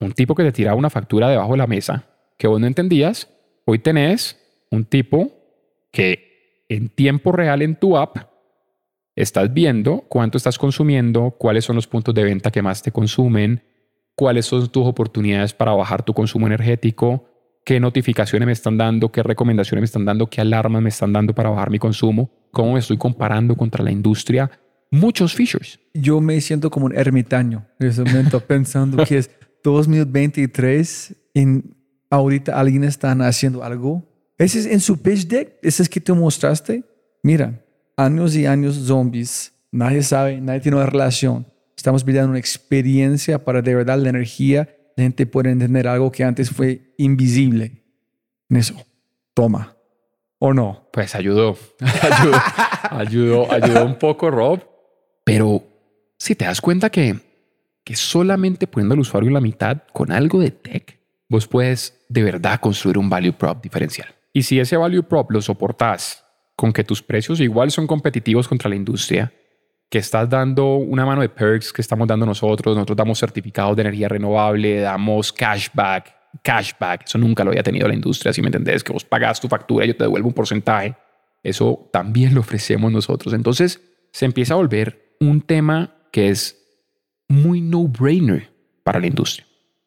[0.00, 2.06] un tipo que te tiraba una factura debajo de la mesa
[2.38, 3.28] que vos no entendías.
[3.66, 4.38] Hoy tenés
[4.70, 5.41] un tipo
[5.92, 8.16] que en tiempo real en tu app
[9.14, 13.62] estás viendo cuánto estás consumiendo, cuáles son los puntos de venta que más te consumen,
[14.14, 17.26] cuáles son tus oportunidades para bajar tu consumo energético,
[17.64, 21.34] qué notificaciones me están dando, qué recomendaciones me están dando, qué alarmas me están dando
[21.34, 24.50] para bajar mi consumo, cómo me estoy comparando contra la industria.
[24.90, 25.78] Muchos features.
[25.94, 29.30] Yo me siento como un ermitaño en ese momento pensando que es
[29.64, 31.44] 2023 y
[32.10, 34.11] ahorita alguien está haciendo algo.
[34.42, 36.82] Ese es en su pitch deck, ese es que tú mostraste.
[37.22, 37.64] Mira,
[37.96, 41.46] años y años zombies, nadie sabe, nadie tiene una relación.
[41.76, 46.24] Estamos pidiendo una experiencia para de verdad la energía, la gente puede entender algo que
[46.24, 47.84] antes fue invisible.
[48.50, 48.74] En eso,
[49.32, 49.76] toma.
[50.40, 50.88] ¿O no?
[50.92, 52.36] Pues ayudó, ayudó,
[52.90, 54.60] ayudó, ayudó un poco, Rob.
[55.22, 55.62] Pero
[56.18, 57.16] si te das cuenta que,
[57.84, 60.98] que solamente poniendo al usuario en la mitad con algo de tech,
[61.28, 64.12] vos puedes de verdad construir un value prop diferencial.
[64.32, 66.24] Y si ese value prop lo soportas
[66.56, 69.32] con que tus precios igual son competitivos contra la industria,
[69.88, 73.82] que estás dando una mano de perks que estamos dando nosotros, nosotros damos certificados de
[73.82, 78.82] energía renovable, damos cashback, cashback, eso nunca lo había tenido la industria, si me entendés,
[78.82, 80.96] que vos pagas tu factura y yo te devuelvo un porcentaje,
[81.42, 83.34] eso también lo ofrecemos nosotros.
[83.34, 83.82] Entonces
[84.12, 86.58] se empieza a volver un tema que es
[87.28, 88.50] muy no-brainer
[88.84, 89.46] para la industria.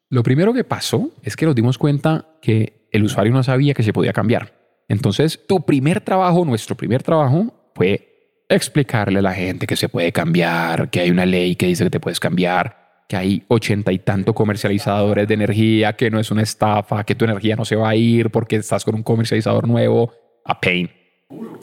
[0.09, 3.83] Lo primero que pasó es que nos dimos cuenta que el usuario no sabía que
[3.83, 4.53] se podía cambiar.
[4.87, 10.11] Entonces, tu primer trabajo, nuestro primer trabajo, fue explicarle a la gente que se puede
[10.11, 13.99] cambiar, que hay una ley que dice que te puedes cambiar, que hay ochenta y
[13.99, 17.89] tanto comercializadores de energía, que no es una estafa, que tu energía no se va
[17.89, 20.11] a ir porque estás con un comercializador nuevo.
[20.45, 20.89] A pain.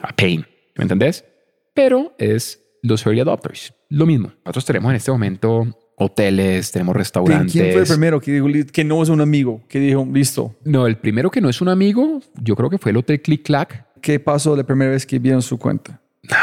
[0.01, 0.45] A pain.
[0.75, 1.25] ¿Me entendés?
[1.73, 3.73] Pero es los early adopters.
[3.89, 4.33] Lo mismo.
[4.45, 5.67] Nosotros tenemos en este momento
[5.97, 7.51] hoteles, tenemos restaurantes.
[7.51, 9.61] ¿Quién fue el primero que dijo que no es un amigo?
[9.67, 10.55] Que dijo, listo.
[10.63, 13.43] No, el primero que no es un amigo, yo creo que fue el hotel Click
[13.43, 13.85] Clack.
[14.01, 16.01] ¿Qué pasó la primera vez que vieron su cuenta?
[16.23, 16.37] No,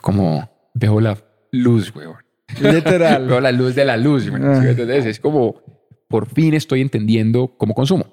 [0.00, 1.18] como veo la
[1.50, 2.16] luz, weón.
[2.60, 3.26] Literal.
[3.28, 4.28] veo la luz de la luz.
[4.32, 4.62] Ah.
[4.64, 5.62] Entonces es como,
[6.08, 8.06] por fin estoy entendiendo cómo consumo.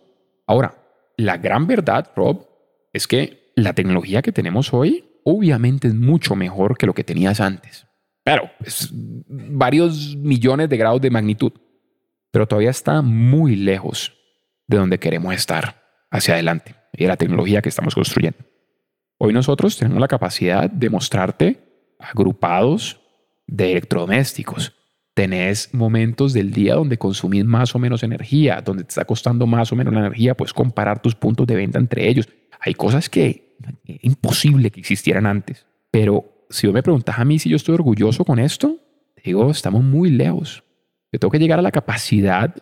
[0.48, 0.76] Ahora,
[1.18, 2.48] la gran verdad, Rob,
[2.94, 7.40] es que la tecnología que tenemos hoy obviamente es mucho mejor que lo que tenías
[7.40, 7.88] antes.
[8.26, 11.52] Claro, es varios millones de grados de magnitud,
[12.32, 14.14] pero todavía está muy lejos
[14.66, 18.40] de donde queremos estar hacia adelante y de la tecnología que estamos construyendo.
[19.20, 23.00] Hoy nosotros tenemos la capacidad de mostrarte agrupados
[23.46, 24.74] de electrodomésticos.
[25.14, 29.72] Tenés momentos del día donde consumís más o menos energía, donde te está costando más
[29.72, 32.28] o menos la energía, puedes comparar tus puntos de venta entre ellos.
[32.60, 37.40] Hay cosas que es imposible que existieran antes, pero si vos me preguntas a mí
[37.40, 38.78] si yo estoy orgulloso con esto,
[39.24, 40.64] digo, estamos muy lejos.
[41.12, 42.54] Yo tengo que llegar a la capacidad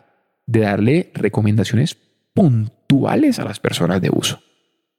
[0.46, 1.98] de darle recomendaciones
[2.34, 4.40] puntuales a las personas de uso.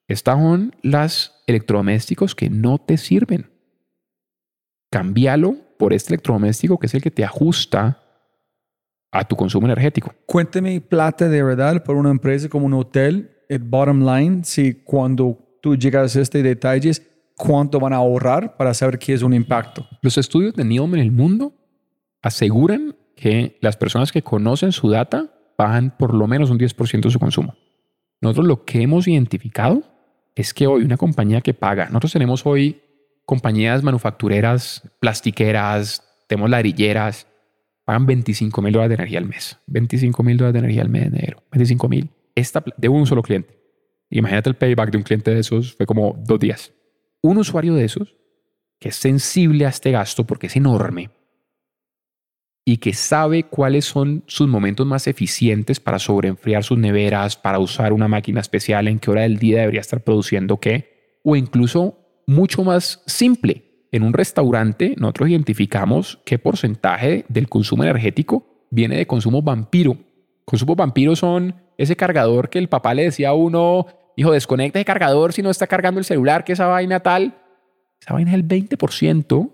[0.08, 3.50] Estas son las electrodomésticos que no te sirven.
[4.90, 8.00] Cámbialo por este electrodoméstico que es el que te ajusta
[9.10, 10.14] a tu consumo energético.
[10.26, 15.38] Cuénteme plata de verdad por una empresa como un hotel, el bottom line, si cuando
[15.62, 17.02] tú llegas a este detalles,
[17.36, 19.86] cuánto van a ahorrar para saber qué es un impacto.
[20.02, 21.54] Los estudios de NIOM en el mundo
[22.22, 27.10] aseguran que las personas que conocen su data bajan por lo menos un 10% de
[27.10, 27.54] su consumo.
[28.20, 29.82] Nosotros lo que hemos identificado
[30.34, 32.80] es que hoy una compañía que paga, nosotros tenemos hoy
[33.24, 37.26] compañías manufactureras, plastiqueras, tenemos ladrilleras,
[37.84, 39.58] pagan 25 mil dólares de energía al mes.
[39.66, 41.42] 25 mil dólares de energía al mes de enero.
[41.52, 42.10] 25 mil.
[42.34, 43.58] Esta de un solo cliente.
[44.10, 46.72] Imagínate el payback de un cliente de esos, fue como dos días.
[47.24, 48.16] Un usuario de esos
[48.78, 51.08] que es sensible a este gasto porque es enorme
[52.66, 57.94] y que sabe cuáles son sus momentos más eficientes para sobreenfriar sus neveras, para usar
[57.94, 61.96] una máquina especial, en qué hora del día debería estar produciendo qué, o incluso
[62.26, 63.86] mucho más simple.
[63.90, 69.96] En un restaurante nosotros identificamos qué porcentaje del consumo energético viene de consumo vampiro.
[70.44, 74.84] Consumos vampiros son ese cargador que el papá le decía a uno, hijo, desconecta ese
[74.84, 77.38] cargador si no está cargando el celular, que esa vaina tal.
[78.00, 79.50] Esa vaina es el 20%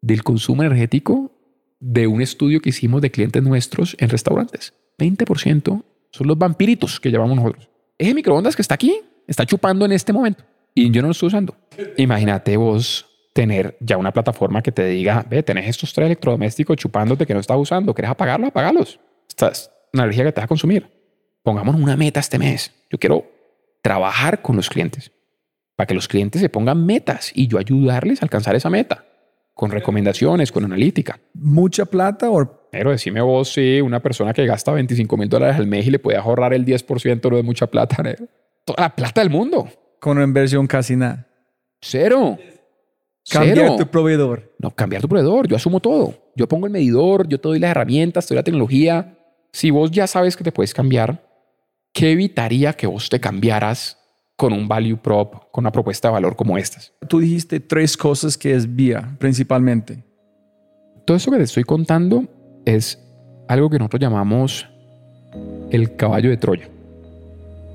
[0.00, 1.32] del consumo energético
[1.80, 4.74] de un estudio que hicimos de clientes nuestros en restaurantes.
[4.98, 7.68] 20% son los vampiritos que llevamos nosotros.
[7.98, 11.28] Ese microondas que está aquí está chupando en este momento y yo no lo estoy
[11.28, 11.56] usando.
[11.96, 17.26] Imagínate vos tener ya una plataforma que te diga, ve, tenés estos tres electrodomésticos chupándote
[17.26, 18.46] que no estás usando, ¿querés apagarlo?
[18.46, 19.00] Apagalos.
[19.28, 20.88] Esta es una energía que te va a consumir.
[21.42, 22.72] Pongamos una meta este mes.
[22.90, 23.26] Yo quiero
[23.82, 25.12] trabajar con los clientes
[25.76, 29.04] para que los clientes se pongan metas y yo ayudarles a alcanzar esa meta
[29.54, 31.20] con recomendaciones, con analítica.
[31.34, 35.66] ¿Mucha plata o Pero decime vos si una persona que gasta 25 mil dólares al
[35.66, 38.26] mes y le puede ahorrar el 10% no de mucha plata, negro.
[38.64, 39.68] Toda la plata del mundo.
[40.00, 41.26] con una inversión casi nada?
[41.80, 42.38] Cero.
[43.30, 43.76] Cambiar Cero.
[43.78, 44.52] tu proveedor.
[44.58, 45.46] No, cambiar tu proveedor.
[45.46, 46.14] Yo asumo todo.
[46.34, 49.18] Yo pongo el medidor, yo te doy las herramientas, te doy la tecnología.
[49.52, 51.22] si vos ya sabes que te puedes cambiar,
[51.92, 53.98] ¿qué evitaría que vos te cambiaras
[54.36, 56.92] con un value prop, con una propuesta de valor como estas?
[57.08, 60.02] Tú dijiste tres cosas que es vía, principalmente.
[61.04, 62.24] Todo eso que te estoy contando
[62.64, 62.98] es
[63.48, 64.68] algo que nosotros llamamos
[65.70, 66.68] el caballo de Troya.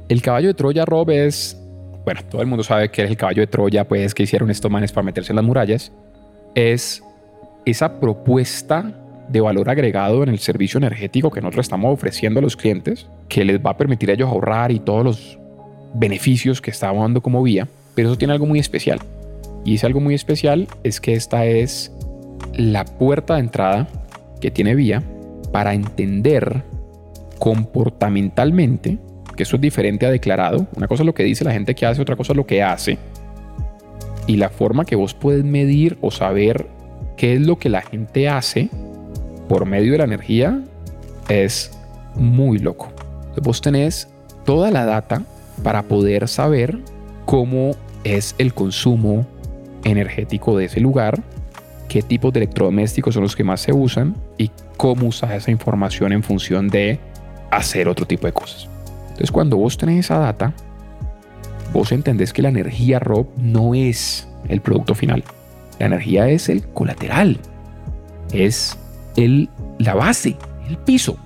[0.10, 1.58] El caballo de Troya, Rob, es,
[2.06, 4.72] bueno, todo el mundo sabe que es el caballo de Troya, pues que hicieron estos
[4.72, 5.92] manes para meterse en las murallas,
[6.56, 7.04] es
[7.66, 8.94] esa propuesta
[9.28, 13.44] de valor agregado en el servicio energético que nosotros estamos ofreciendo a los clientes, que
[13.44, 15.40] les va a permitir a ellos ahorrar y todos los
[15.94, 19.00] beneficios que estamos dando como vía, pero eso tiene algo muy especial.
[19.66, 21.92] Y ese algo muy especial es que esta es
[22.54, 23.88] la puerta de entrada
[24.40, 25.04] que tiene vía
[25.52, 26.64] para entender
[27.40, 28.98] comportamentalmente,
[29.36, 31.86] que eso es diferente a declarado, una cosa es lo que dice la gente que
[31.86, 32.98] hace, otra cosa es lo que hace,
[34.26, 36.68] y la forma que vos puedes medir o saber
[37.16, 38.70] qué es lo que la gente hace
[39.48, 40.62] por medio de la energía
[41.30, 41.72] es
[42.16, 42.92] muy loco.
[43.42, 44.08] vos tenés
[44.46, 45.24] toda la data
[45.64, 46.80] para poder saber
[47.26, 49.28] cómo es el consumo
[49.84, 51.22] energético de ese lugar,
[51.88, 56.14] qué tipos de electrodomésticos son los que más se usan y cómo usar esa información
[56.14, 57.00] en función de
[57.52, 58.70] hacer otro tipo de cosas.
[59.10, 60.54] Entonces cuando vos tenés esa data,
[61.74, 65.24] vos entendés que la energía Rob no es el producto final.
[65.80, 67.40] La energía es el colateral.
[68.32, 68.78] Es
[69.18, 69.50] el,
[69.80, 70.38] la base,
[70.70, 71.18] el piso.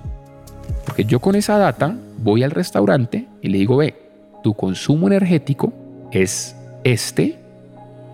[0.84, 3.94] Porque yo con esa data voy al restaurante y le digo, ve,
[4.42, 5.72] tu consumo energético
[6.10, 7.38] es este,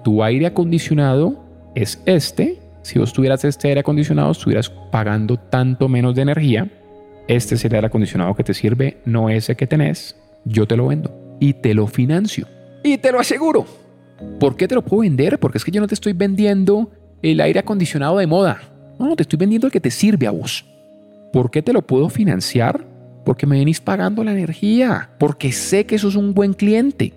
[0.05, 1.43] tu aire acondicionado
[1.75, 2.59] es este.
[2.83, 6.69] Si vos tuvieras este aire acondicionado, estuvieras pagando tanto menos de energía.
[7.27, 10.17] Este es el aire acondicionado que te sirve, no ese que tenés.
[10.45, 12.47] Yo te lo vendo y te lo financio
[12.83, 13.67] y te lo aseguro.
[14.41, 15.39] ¿Por qué te lo puedo vender?
[15.39, 16.91] Porque es que yo no te estoy vendiendo
[17.23, 18.61] el aire acondicionado de moda.
[18.99, 20.65] No, no, te estoy vendiendo el que te sirve a vos.
[21.33, 22.85] ¿Por qué te lo puedo financiar?
[23.25, 25.11] Porque me venís pagando la energía.
[25.19, 27.13] Porque sé que sos un buen cliente.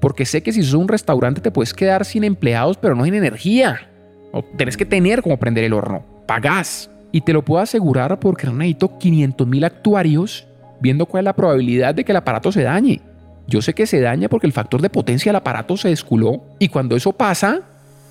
[0.00, 3.14] Porque sé que si sos un restaurante te puedes quedar sin empleados, pero no sin
[3.14, 3.88] energía.
[4.32, 6.04] O tenés que tener como prender el horno.
[6.26, 6.90] Pagás.
[7.10, 10.46] Y te lo puedo asegurar porque no necesito 500 mil actuarios
[10.80, 13.00] viendo cuál es la probabilidad de que el aparato se dañe.
[13.46, 16.68] Yo sé que se daña porque el factor de potencia del aparato se desculó y
[16.68, 17.60] cuando eso pasa,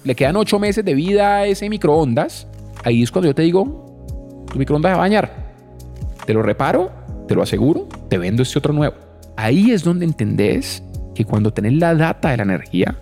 [0.03, 2.47] le quedan ocho meses de vida a ese microondas.
[2.83, 5.53] Ahí es cuando yo te digo, tu microondas va a bañar.
[6.25, 6.91] Te lo reparo,
[7.27, 8.95] te lo aseguro, te vendo este otro nuevo.
[9.35, 10.83] Ahí es donde entendés
[11.15, 12.97] que cuando tenés la data de la energía,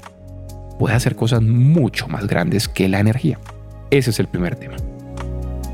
[0.80, 3.40] puedes hacer cosas mucho más grandes que la energía.
[3.90, 4.76] Ese es el primer tema.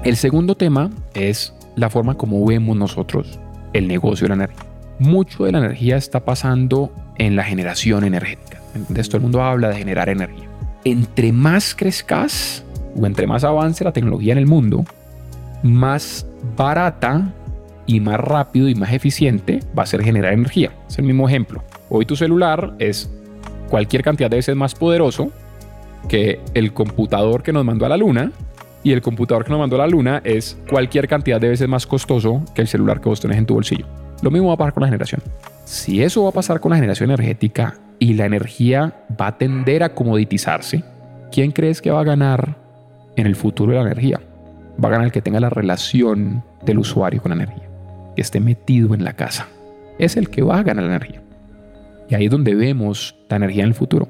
[0.03, 3.39] El segundo tema es la forma como vemos nosotros
[3.73, 4.67] el negocio de la energía
[4.99, 8.59] mucho de la energía está pasando en la generación energética.
[8.75, 10.47] Entonces todo el mundo habla de generar energía.
[10.83, 12.63] Entre más crezcas
[12.95, 14.85] o entre más avance la tecnología en el mundo,
[15.63, 17.33] más barata
[17.85, 20.71] y más rápido y más eficiente va a ser generar energía.
[20.87, 21.63] Es el mismo ejemplo.
[21.89, 23.09] Hoy tu celular es
[23.69, 25.31] cualquier cantidad de veces más poderoso
[26.07, 28.31] que el computador que nos mandó a la luna
[28.83, 31.87] y el computador que nos mandó a la luna es cualquier cantidad de veces más
[31.87, 33.85] costoso que el celular que vos tenés en tu bolsillo.
[34.21, 35.21] Lo mismo va a pasar con la generación.
[35.65, 39.83] Si eso va a pasar con la generación energética y la energía va a tender
[39.83, 40.83] a comoditizarse,
[41.31, 42.66] ¿quién crees que va a ganar
[43.17, 44.21] en el futuro de la energía?
[44.81, 47.69] Va a ganar el que tenga la relación del usuario con la energía,
[48.15, 49.47] que esté metido en la casa.
[49.99, 51.21] Es el que va a ganar la energía.
[52.09, 54.07] Y ahí es donde vemos la energía en el futuro.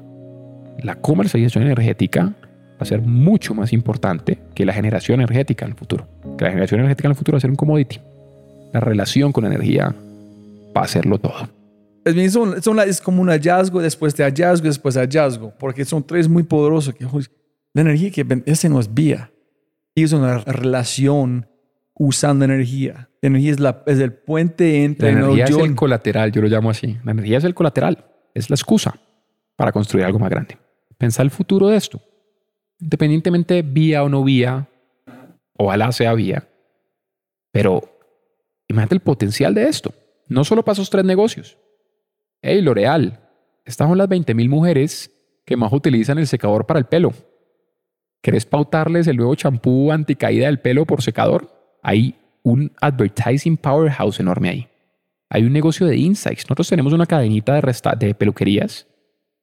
[0.84, 5.76] La comercialización energética va a ser mucho más importante que la generación energética en el
[5.76, 6.06] futuro.
[6.36, 7.98] Que la generación energética en el futuro va a ser un commodity
[8.72, 9.94] la relación con la energía
[10.76, 11.48] va a hacerlo todo.
[12.04, 12.36] Es,
[12.86, 16.94] es como un hallazgo después de hallazgo después de hallazgo, porque son tres muy poderosos.
[16.94, 17.06] Que,
[17.78, 19.32] la energía que ese no es vía,
[19.94, 21.48] es una relación
[21.94, 23.10] usando energía.
[23.20, 25.12] La energía es, la, es el puente entre...
[25.12, 26.98] La energía es el colateral, yo lo llamo así.
[27.04, 28.98] La energía es el colateral, es la excusa
[29.56, 30.56] para construir algo más grande.
[30.96, 32.00] Pensar el futuro de esto.
[32.80, 34.68] Independientemente vía o no vía,
[35.56, 36.46] ojalá sea vía,
[37.50, 37.98] pero
[38.68, 39.94] Imagínate el potencial de esto.
[40.28, 41.58] No solo para esos tres negocios.
[42.42, 43.18] Hey, L'Oreal,
[43.64, 45.10] estas son las 20.000 mujeres
[45.44, 47.12] que más utilizan el secador para el pelo.
[48.22, 51.78] ¿Querés pautarles el nuevo champú anticaída del pelo por secador?
[51.82, 54.68] Hay un advertising powerhouse enorme ahí.
[55.30, 56.44] Hay un negocio de insights.
[56.46, 58.86] Nosotros tenemos una cadenita de, de peluquerías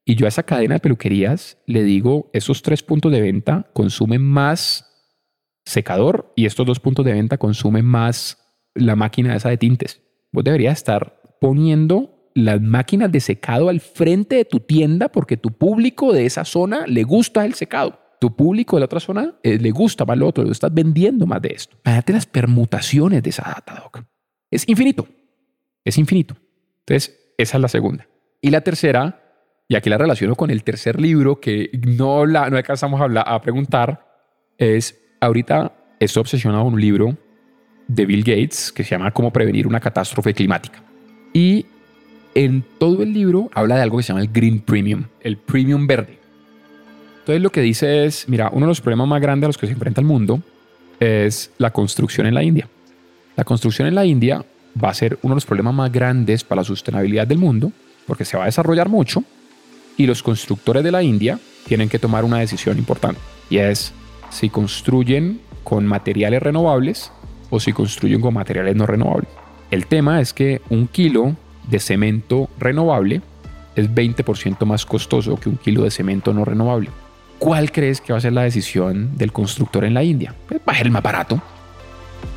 [0.03, 4.21] y yo a esa cadena de peluquerías le digo, esos tres puntos de venta consumen
[4.21, 4.91] más
[5.65, 8.37] secador y estos dos puntos de venta consumen más
[8.75, 10.01] la máquina esa de tintes.
[10.31, 15.51] Vos deberías estar poniendo las máquinas de secado al frente de tu tienda porque tu
[15.51, 17.99] público de esa zona le gusta el secado.
[18.19, 21.25] Tu público de la otra zona eh, le gusta más lo otro, lo estás vendiendo
[21.25, 21.77] más de esto.
[21.85, 24.03] Imagínate las permutaciones de esa data, Doc.
[24.49, 25.07] es infinito.
[25.83, 26.35] Es infinito.
[26.79, 28.07] Entonces, esa es la segunda.
[28.41, 29.21] Y la tercera,
[29.67, 33.25] y aquí la relaciono con el tercer libro que no, la, no alcanzamos a, hablar,
[33.27, 34.05] a preguntar,
[34.57, 37.17] es ahorita estoy obsesionado con un libro
[37.87, 40.83] de Bill Gates que se llama Cómo prevenir una catástrofe climática.
[41.33, 41.65] Y
[42.33, 45.87] en todo el libro habla de algo que se llama el Green Premium, el premium
[45.87, 46.19] verde.
[47.25, 49.65] Entonces lo que dice es, mira, uno de los problemas más grandes a los que
[49.65, 50.43] se enfrenta el mundo
[50.99, 52.69] es la construcción en la India.
[53.35, 54.45] La construcción en la India
[54.81, 57.71] va a ser uno de los problemas más grandes para la sostenibilidad del mundo
[58.05, 59.23] porque se va a desarrollar mucho
[59.97, 63.19] y los constructores de la India tienen que tomar una decisión importante
[63.49, 63.91] y es
[64.29, 67.11] si construyen con materiales renovables
[67.49, 69.31] o si construyen con materiales no renovables.
[69.71, 71.35] El tema es que un kilo
[71.67, 73.23] de cemento renovable
[73.75, 76.91] es 20% más costoso que un kilo de cemento no renovable.
[77.39, 80.33] ¿Cuál crees que va a ser la decisión del constructor en la India?
[80.47, 81.41] Pues va a ser el más barato.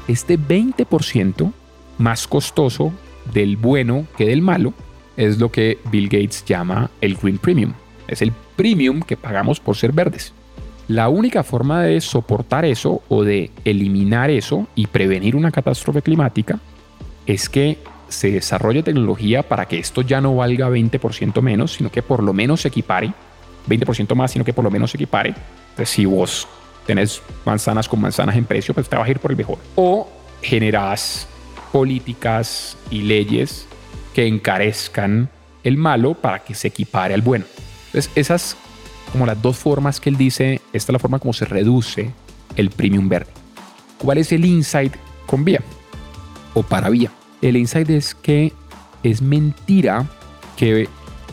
[0.06, 1.52] Este 20%
[1.98, 2.92] más costoso
[3.32, 4.72] del bueno que del malo
[5.16, 7.72] es lo que Bill Gates llama el Green Premium.
[8.06, 10.32] Es el premium que pagamos por ser verdes.
[10.88, 16.58] La única forma de soportar eso o de eliminar eso y prevenir una catástrofe climática
[17.26, 22.02] es que se desarrolle tecnología para que esto ya no valga 20% menos, sino que
[22.02, 23.12] por lo menos se equipare,
[23.68, 25.34] 20% más, sino que por lo menos se equipare.
[25.70, 26.48] Entonces, si vos
[26.86, 29.58] tenés manzanas con manzanas en precio, pues te ir por el mejor.
[29.74, 30.08] O
[30.42, 31.26] generas
[31.72, 33.66] políticas y leyes
[34.14, 35.28] que encarezcan
[35.64, 37.44] el malo para que se equipare al bueno.
[37.86, 38.56] Entonces, esas
[39.12, 42.10] como las dos formas que él dice, esta es la forma como se reduce
[42.56, 43.30] el premium verde.
[43.98, 44.94] ¿Cuál es el insight
[45.26, 45.60] con vía
[46.54, 47.10] o para vía?
[47.40, 48.52] El insight es que
[49.02, 50.06] es mentira
[50.56, 50.88] que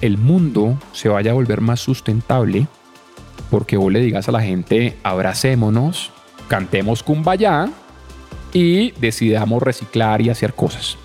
[0.05, 2.67] el mundo se vaya a volver más sustentable
[3.49, 6.11] porque vos le digas a la gente abracémonos,
[6.47, 7.69] cantemos kumbaya
[8.53, 10.97] y decidamos reciclar y hacer cosas.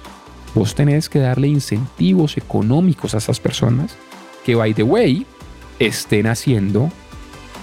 [0.55, 3.97] Vos tenés que darle incentivos económicos a esas personas
[4.45, 5.27] que, by the way,
[5.79, 6.91] estén haciendo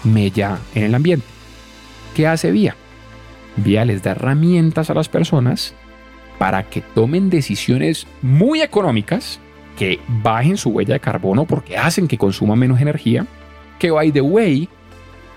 [0.04, 1.26] mella en el ambiente.
[2.16, 2.76] ¿Qué hace Vía?
[3.58, 5.74] Vía les da herramientas a las personas
[6.38, 9.40] para que tomen decisiones muy económicas
[9.78, 13.26] que bajen su huella de carbono porque hacen que consuman menos energía,
[13.80, 14.68] que by the way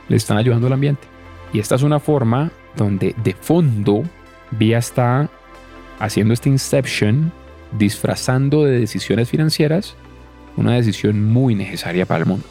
[0.09, 1.07] le están ayudando al ambiente.
[1.53, 4.03] Y esta es una forma donde de fondo
[4.53, 5.31] Vía está
[5.99, 7.33] haciendo este inception,
[7.79, 9.95] disfrazando de decisiones financieras,
[10.57, 12.47] una decisión muy necesaria para el mundo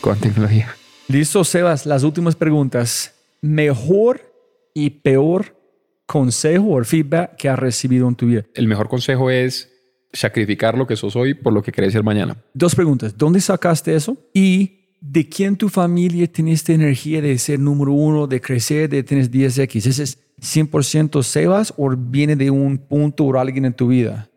[0.00, 0.74] con tecnología.
[1.08, 3.14] Listo, Sebas, las últimas preguntas.
[3.42, 4.32] Mejor
[4.72, 5.60] y peor
[6.06, 8.44] consejo o feedback que has recibido en tu vida.
[8.54, 9.73] El mejor consejo es
[10.14, 12.36] sacrificar lo que sos hoy por lo que querés ser mañana.
[12.54, 13.16] Dos preguntas.
[13.18, 14.16] ¿Dónde sacaste eso?
[14.32, 19.02] Y ¿de quién tu familia tiene esta energía de ser número uno, de crecer, de
[19.02, 19.86] tener 10X?
[19.86, 24.30] ¿Ese es 100% Sebas o viene de un punto o alguien en tu vida?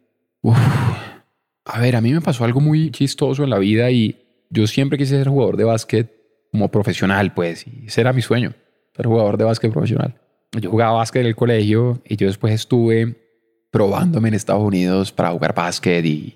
[1.66, 4.98] A ver, a mí me pasó algo muy chistoso en la vida y yo siempre
[4.98, 6.12] quise ser jugador de básquet
[6.52, 8.54] como profesional, pues, y ese era mi sueño,
[8.96, 10.16] ser jugador de básquet profesional.
[10.60, 13.27] Yo jugaba básquet en el colegio y yo después estuve
[13.72, 16.36] probándome en Estados Unidos para jugar básquet y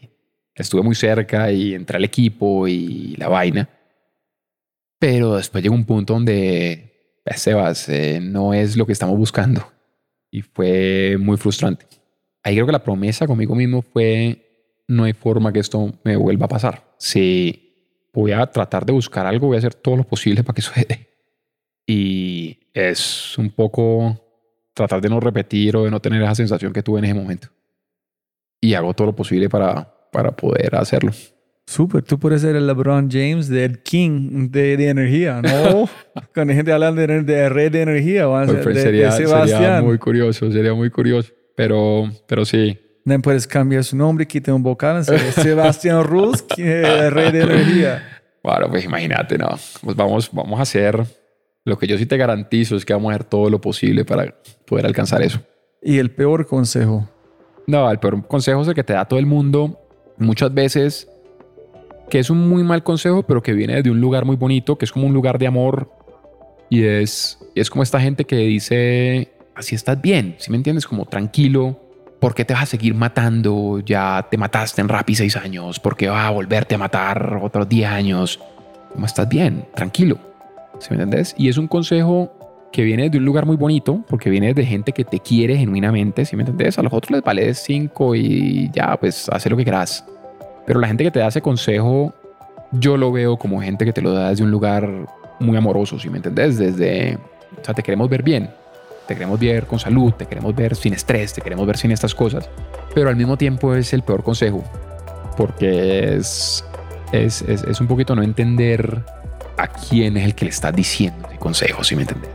[0.55, 3.69] estuve muy cerca y entré al equipo y la vaina.
[4.99, 9.65] Pero después llegó un punto donde, Sebas, eh, no es lo que estamos buscando.
[10.29, 11.85] Y fue muy frustrante.
[12.43, 16.45] Ahí creo que la promesa conmigo mismo fue, no hay forma que esto me vuelva
[16.45, 16.93] a pasar.
[16.97, 20.61] Si voy a tratar de buscar algo, voy a hacer todo lo posible para que
[20.61, 20.97] suceda.
[21.87, 24.30] Y es un poco
[24.73, 27.49] tratar de no repetir o de no tener esa sensación que tuve en ese momento.
[28.59, 31.11] Y hago todo lo posible para, para poder hacerlo.
[31.65, 35.89] Súper, tú puedes ser el LeBron James del King de, de energía, ¿no?
[36.33, 40.51] Cuando gente habla de, de, red de energía, van a pues, sería, sería muy curioso,
[40.51, 41.31] sería muy curioso.
[41.55, 47.41] Pero, pero sí, no puedes cambiar su nombre, quita un vocal, Sebastián Ruz, rey de
[47.41, 48.03] energía.
[48.43, 49.49] Bueno, pues imagínate, ¿no?
[49.81, 51.03] Pues vamos, vamos a hacer,
[51.63, 54.35] lo que yo sí te garantizo es que vamos a hacer todo lo posible para
[54.65, 55.39] poder alcanzar eso.
[55.81, 57.07] ¿Y el peor consejo?
[57.67, 59.79] No, el peor consejo es el que te da todo el mundo
[60.17, 61.07] muchas veces,
[62.09, 64.85] que es un muy mal consejo, pero que viene de un lugar muy bonito, que
[64.85, 65.89] es como un lugar de amor.
[66.69, 70.87] Y es, es como esta gente que dice, así estás bien, si me entiendes?
[70.87, 71.79] Como tranquilo,
[72.19, 73.79] ¿por qué te vas a seguir matando?
[73.79, 77.67] Ya te mataste en Rappi seis años, ¿por qué vas a volverte a matar otros
[77.67, 78.39] 10 años?
[78.93, 79.65] ¿Cómo estás bien?
[79.75, 80.30] Tranquilo.
[80.81, 81.35] ¿Sí me entiendes?
[81.37, 82.31] Y es un consejo
[82.71, 86.25] que viene de un lugar muy bonito, porque viene de gente que te quiere genuinamente,
[86.25, 86.79] ¿sí me entiendes?
[86.79, 90.05] A los otros les vale 5 y ya, pues hace lo que quieras.
[90.65, 92.13] Pero la gente que te da ese consejo,
[92.71, 94.89] yo lo veo como gente que te lo da desde un lugar
[95.39, 96.57] muy amoroso, ¿sí me entiendes?
[96.57, 98.49] Desde, o sea, te queremos ver bien
[99.11, 102.15] te queremos ver con salud, te queremos ver sin estrés, te queremos ver sin estas
[102.15, 102.49] cosas,
[102.95, 104.63] pero al mismo tiempo es el peor consejo,
[105.35, 106.63] porque es,
[107.11, 109.03] es, es, es un poquito no entender
[109.63, 112.29] a quién es el que le estás diciendo el consejo, si me entiendes.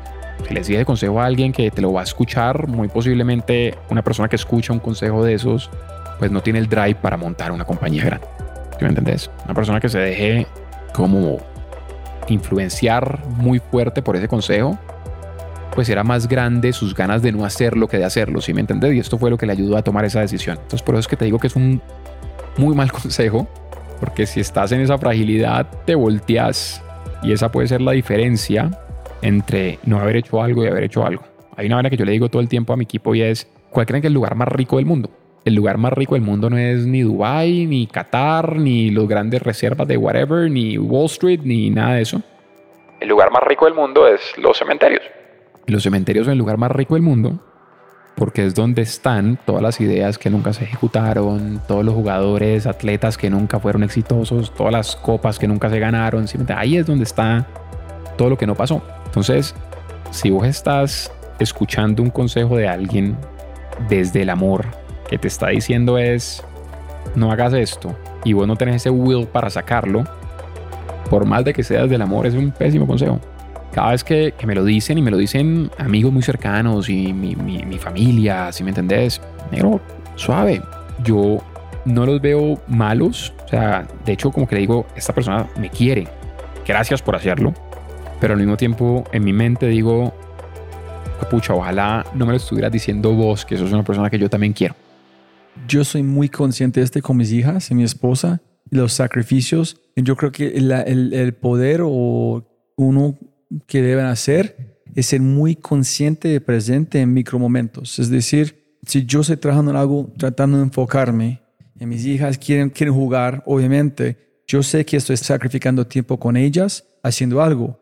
[0.46, 4.02] Si le dices consejo a alguien que te lo va a escuchar, muy posiblemente una
[4.02, 5.70] persona que escucha un consejo de esos,
[6.18, 8.26] pues no tiene el drive para montar una compañía grande.
[8.78, 9.30] ¿Sí me entendés?
[9.44, 10.46] Una persona que se deje
[10.92, 11.38] como
[12.28, 14.78] influenciar muy fuerte por ese consejo,
[15.74, 18.94] pues era más grande sus ganas de no hacerlo que de hacerlo, ¿sí me entendés?
[18.94, 20.56] Y esto fue lo que le ayudó a tomar esa decisión.
[20.56, 21.82] Entonces por eso es que te digo que es un
[22.56, 23.48] muy mal consejo,
[24.00, 26.82] porque si estás en esa fragilidad, te volteas
[27.22, 28.70] y esa puede ser la diferencia
[29.22, 31.24] entre no haber hecho algo y haber hecho algo.
[31.56, 33.48] Hay una manera que yo le digo todo el tiempo a mi equipo y es,
[33.70, 35.10] ¿cuál creen que es el lugar más rico del mundo?
[35.44, 39.42] El lugar más rico del mundo no es ni Dubai, ni Qatar, ni los grandes
[39.42, 42.20] reservas de whatever, ni Wall Street, ni nada de eso.
[43.00, 45.02] El lugar más rico del mundo es los cementerios.
[45.66, 47.40] Los cementerios son el lugar más rico del mundo
[48.16, 53.18] porque es donde están todas las ideas que nunca se ejecutaron, todos los jugadores, atletas
[53.18, 56.24] que nunca fueron exitosos, todas las copas que nunca se ganaron.
[56.56, 57.46] Ahí es donde está
[58.16, 58.82] todo lo que no pasó.
[59.04, 59.54] Entonces,
[60.10, 63.18] si vos estás escuchando un consejo de alguien
[63.90, 64.64] desde el amor,
[65.08, 66.42] que te está diciendo es,
[67.14, 70.04] no hagas esto, y vos no tenés ese will para sacarlo,
[71.10, 73.20] por más de que sea desde el amor, es un pésimo consejo
[73.72, 77.36] cada vez que, me lo dicen y me lo dicen amigos muy cercanos y mi,
[77.36, 79.20] mi, familia, si me entendés,
[79.50, 79.80] negro,
[80.14, 80.62] suave.
[81.04, 81.38] Yo
[81.84, 83.34] no los veo malos.
[83.44, 86.08] O sea, de hecho, como que le digo, esta persona me quiere.
[86.66, 87.52] Gracias por hacerlo.
[88.20, 90.14] Pero al mismo tiempo, en mi mente digo,
[91.30, 94.52] pucha, ojalá no me lo estuvieras diciendo vos, que sos una persona que yo también
[94.52, 94.74] quiero.
[95.68, 99.80] Yo soy muy consciente de este con mis hijas y mi esposa, los sacrificios.
[99.96, 100.72] Yo creo que el,
[101.12, 102.42] el poder o
[102.76, 103.18] uno
[103.66, 107.98] que deben hacer es ser muy consciente de presente en micromomentos.
[107.98, 111.42] Es decir, si yo estoy trabajando en algo, tratando de enfocarme,
[111.78, 116.84] y mis hijas quieren, quieren jugar, obviamente, yo sé que estoy sacrificando tiempo con ellas
[117.02, 117.78] haciendo algo,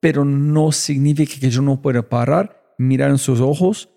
[0.00, 3.90] pero no significa que yo no pueda parar, mirar en sus ojos,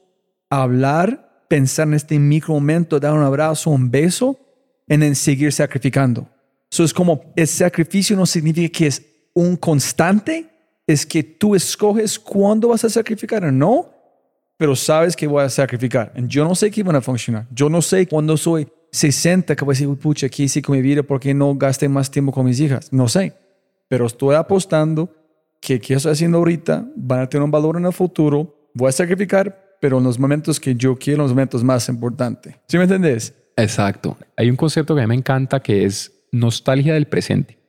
[0.49, 4.37] hablar, pensar en este micromomento, dar un abrazo, un beso,
[4.87, 6.27] en seguir sacrificando.
[6.71, 10.48] Eso es como el sacrificio no significa que es un constante,
[10.89, 13.93] es que tú escoges cuándo vas a sacrificar o no,
[14.57, 16.11] pero sabes que voy a sacrificar.
[16.27, 17.45] Yo no sé qué van a funcionar.
[17.51, 20.81] Yo no sé cuando soy 60 que voy a decir, pucha, ¿qué hice con mi
[20.81, 21.03] vida?
[21.03, 22.91] ¿Por qué no gasté más tiempo con mis hijas?
[22.91, 23.33] No sé.
[23.87, 25.13] Pero estoy apostando
[25.61, 28.71] que qué estoy haciendo ahorita van a tener un valor en el futuro.
[28.73, 32.55] Voy a sacrificar, pero en los momentos que yo quiero, en los momentos más importantes.
[32.67, 33.35] ¿Sí me entendés?
[33.55, 34.17] Exacto.
[34.35, 37.59] Hay un concepto que a mí me encanta que es nostalgia del presente.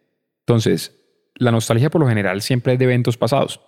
[0.47, 0.99] Entonces,
[1.41, 3.60] la nostalgia por lo general siempre es de eventos pasados.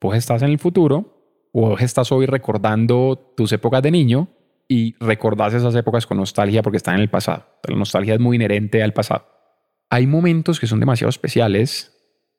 [0.00, 4.28] Vos estás en el futuro o estás hoy recordando tus épocas de niño
[4.66, 7.44] y recordás esas épocas con nostalgia porque están en el pasado.
[7.68, 9.26] La nostalgia es muy inherente al pasado.
[9.90, 11.94] Hay momentos que son demasiado especiales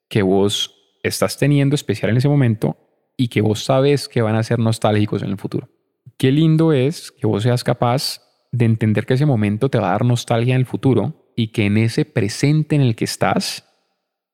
[0.09, 2.76] que vos estás teniendo especial en ese momento
[3.16, 5.69] y que vos sabes que van a ser nostálgicos en el futuro.
[6.18, 9.92] Qué lindo es que vos seas capaz de entender que ese momento te va a
[9.92, 13.68] dar nostalgia en el futuro y que en ese presente en el que estás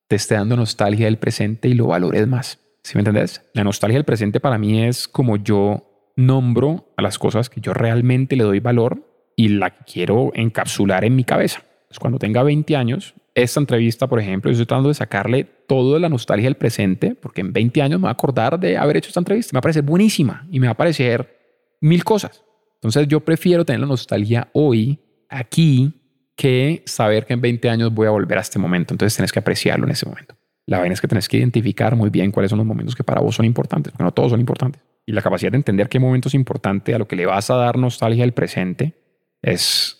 [0.08, 2.60] te esté dando nostalgia del presente y lo valores más.
[2.84, 3.42] ¿Sí me entendés?
[3.54, 7.74] La nostalgia del presente para mí es como yo nombro a las cosas que yo
[7.74, 9.02] realmente le doy valor
[9.36, 11.64] y la quiero encapsular en mi cabeza.
[11.88, 16.00] Pues cuando tenga 20 años, esta entrevista, por ejemplo, yo estoy tratando de sacarle toda
[16.00, 19.10] la nostalgia del presente, porque en 20 años me va a acordar de haber hecho
[19.10, 19.52] esta entrevista.
[19.54, 22.44] Me va a parecer buenísima y me va a parecer mil cosas.
[22.76, 25.92] Entonces yo prefiero tener la nostalgia hoy, aquí,
[26.36, 28.94] que saber que en 20 años voy a volver a este momento.
[28.94, 30.36] Entonces tienes que apreciarlo en ese momento.
[30.68, 33.22] La vaina es que tienes que identificar muy bien cuáles son los momentos que para
[33.22, 34.82] vos son importantes, porque no todos son importantes.
[35.06, 37.56] Y la capacidad de entender qué momento es importante, a lo que le vas a
[37.56, 38.94] dar nostalgia al presente,
[39.42, 39.98] es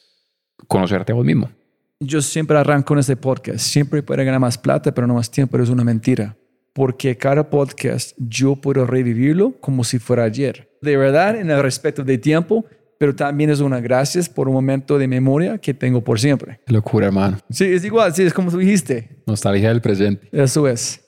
[0.68, 1.52] conocerte a vos mismo.
[2.00, 3.60] Yo siempre arranco en este podcast.
[3.60, 6.36] Siempre puede ganar más plata, pero no más tiempo, pero es una mentira.
[6.74, 10.76] Porque cada podcast yo puedo revivirlo como si fuera ayer.
[10.82, 12.66] De verdad, en el respecto de tiempo,
[13.00, 16.60] pero también es una gracias por un momento de memoria que tengo por siempre.
[16.68, 17.38] locura, hermano.
[17.50, 19.24] Sí, es igual, sí, es como tú dijiste.
[19.26, 20.28] Nostalgia del presente.
[20.32, 21.02] Eso es.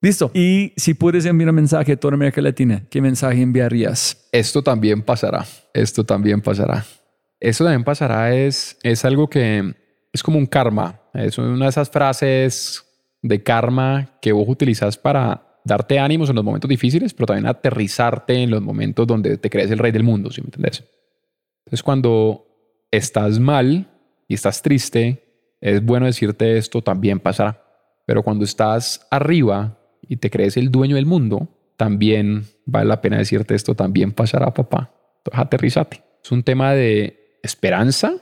[0.00, 0.30] Listo.
[0.34, 4.28] Y si puedes enviar un mensaje a toda América Latina, ¿qué mensaje enviarías?
[4.32, 5.46] Esto también pasará.
[5.72, 6.84] Esto también pasará.
[7.40, 9.74] Esto también pasará es, es algo que
[10.12, 11.00] es como un karma.
[11.14, 12.84] Es una de esas frases
[13.22, 18.34] de karma que vos utilizas para darte ánimos en los momentos difíciles, pero también aterrizarte
[18.34, 20.84] en los momentos donde te crees el rey del mundo, si me entendés?
[21.64, 22.46] Entonces cuando
[22.90, 23.88] estás mal
[24.28, 27.62] y estás triste, es bueno decirte esto también pasará.
[28.06, 33.18] Pero cuando estás arriba y te crees el dueño del mundo, también vale la pena
[33.18, 34.92] decirte esto, también pasará, papá.
[35.18, 36.02] Entonces, aterrizate.
[36.22, 38.14] Es un tema de esperanza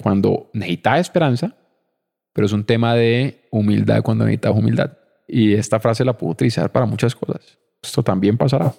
[0.00, 1.54] cuando necesitas esperanza,
[2.32, 4.92] pero es un tema de humildad cuando necesitas humildad.
[5.28, 7.58] Y esta frase la puedo utilizar para muchas cosas.
[7.82, 8.72] Esto también pasará.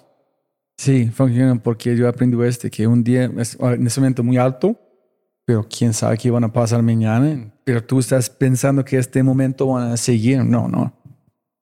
[0.76, 4.78] Sí, funciona porque yo aprendí este, que un día es en ese momento muy alto,
[5.44, 7.52] pero quién sabe qué van a pasar mañana.
[7.64, 10.44] Pero tú estás pensando que este momento van a seguir.
[10.44, 10.92] No, no.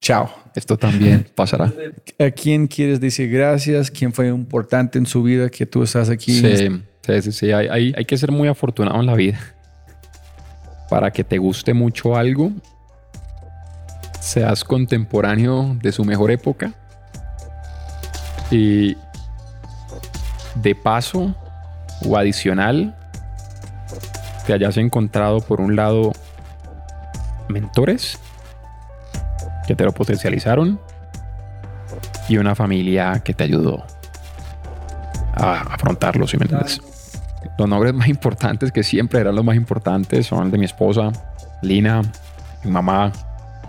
[0.01, 0.31] Chao.
[0.55, 1.73] Esto también pasará.
[2.19, 3.91] ¿A quién quieres decir gracias?
[3.91, 6.41] ¿Quién fue importante en su vida que tú estás aquí?
[6.41, 7.33] Sí, sí, sí.
[7.33, 7.53] sí.
[7.53, 9.39] Hay, hay, hay que ser muy afortunado en la vida.
[10.89, 12.53] Para que te guste mucho algo,
[14.21, 16.75] seas contemporáneo de su mejor época
[18.53, 18.97] y
[20.57, 21.35] de paso
[22.07, 22.95] o adicional
[24.47, 26.13] te hayas encontrado por un lado
[27.49, 28.19] mentores
[29.67, 30.79] que te lo potencializaron
[32.29, 33.85] y una familia que te ayudó
[35.35, 36.81] a afrontarlo, si me entiendes.
[37.59, 41.11] Los nombres más importantes que siempre eran los más importantes son el de mi esposa,
[41.63, 42.03] Lina,
[42.65, 43.13] mi mamá,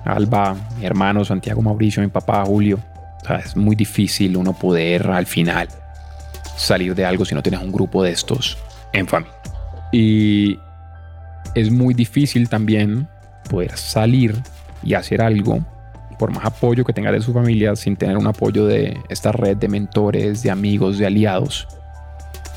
[0.03, 2.79] Alba, mi hermano Santiago Mauricio, mi papá Julio.
[3.23, 5.67] O sea, es muy difícil uno poder al final
[6.57, 8.57] salir de algo si no tienes un grupo de estos
[8.91, 9.37] en familia.
[9.91, 10.59] Y
[11.55, 13.07] es muy difícil también
[13.49, 14.35] poder salir
[14.83, 15.63] y hacer algo
[16.19, 19.57] por más apoyo que tenga de su familia sin tener un apoyo de esta red
[19.57, 21.67] de mentores, de amigos, de aliados.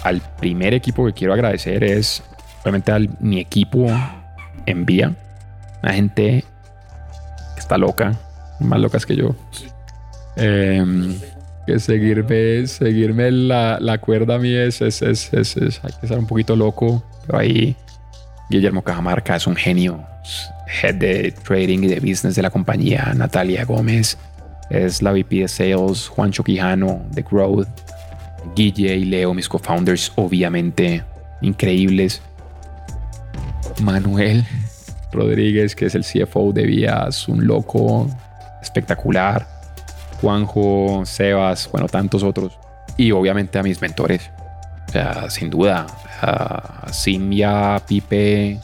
[0.02, 2.22] Al primer equipo que quiero agradecer es
[2.62, 3.86] obviamente a mi equipo
[4.66, 5.14] en vía,
[5.82, 6.44] la gente
[7.56, 8.18] está loca,
[8.60, 9.34] más locas que yo.
[10.36, 11.18] Em,
[11.66, 16.18] que seguirme, seguirme la, la cuerda a mí es, es, es, es, hay que estar
[16.18, 17.74] un poquito loco, pero ahí
[18.50, 20.04] Guillermo Cajamarca es un genio,
[20.82, 24.16] head de trading y de business de la compañía, Natalia Gómez
[24.70, 27.68] es la VP de Sales, Juancho Quijano de Growth,
[28.54, 31.02] Guille y Leo, mis co-founders, obviamente
[31.40, 32.22] increíbles.
[33.82, 34.44] Manuel
[35.12, 38.08] Rodríguez, que es el CFO de Vías, un loco
[38.62, 39.55] espectacular.
[40.20, 42.58] Juanjo, Sebas, bueno, tantos otros.
[42.96, 44.30] Y obviamente a mis mentores.
[44.88, 45.86] O sea, sin duda,
[46.22, 48.58] a Simia, Pipe,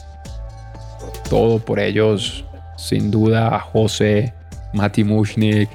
[1.29, 2.45] todo por ellos.
[2.77, 4.33] Sin duda, a José,
[4.73, 5.69] Mati Mushnik,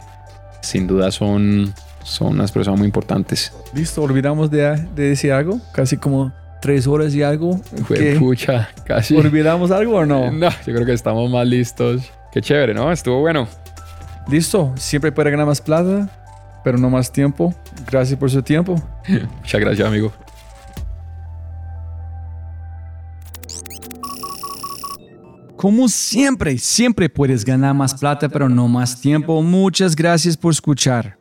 [0.60, 3.52] sin duda son, son unas personas muy importantes.
[3.72, 7.58] Listo, olvidamos de, de decir algo, casi como tres horas y algo.
[7.86, 9.16] Fue pucha, casi.
[9.16, 10.30] ¿Olvidamos algo o no?
[10.32, 12.10] No, yo creo que estamos más listos.
[12.32, 12.92] Qué chévere, ¿no?
[12.92, 13.48] Estuvo bueno.
[14.28, 17.54] Listo, siempre puede ganar más plata, pero no más tiempo.
[17.90, 18.74] Gracias por su tiempo.
[19.40, 20.12] Muchas gracias, amigo.
[25.56, 29.42] Como siempre, siempre puedes ganar más plata, pero no más tiempo.
[29.42, 31.18] Muchas gracias por escuchar.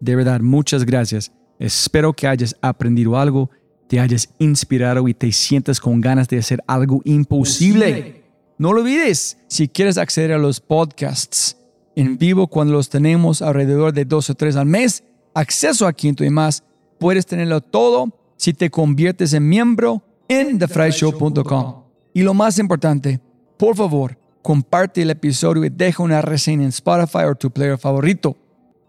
[0.00, 1.30] De verdad, muchas gracias.
[1.58, 3.50] Espero que hayas aprendido algo,
[3.86, 8.24] te hayas inspirado y te sientas con ganas de hacer algo imposible.
[8.56, 11.59] No lo olvides, si quieres acceder a los podcasts
[12.00, 15.04] en vivo cuando los tenemos alrededor de dos o tres al mes,
[15.34, 16.64] acceso a Quinto y más,
[16.98, 21.82] puedes tenerlo todo si te conviertes en miembro en thefryshow.com.
[22.14, 23.20] Y lo más importante,
[23.56, 28.36] por favor, comparte el episodio y deja una reseña en Spotify o tu player favorito.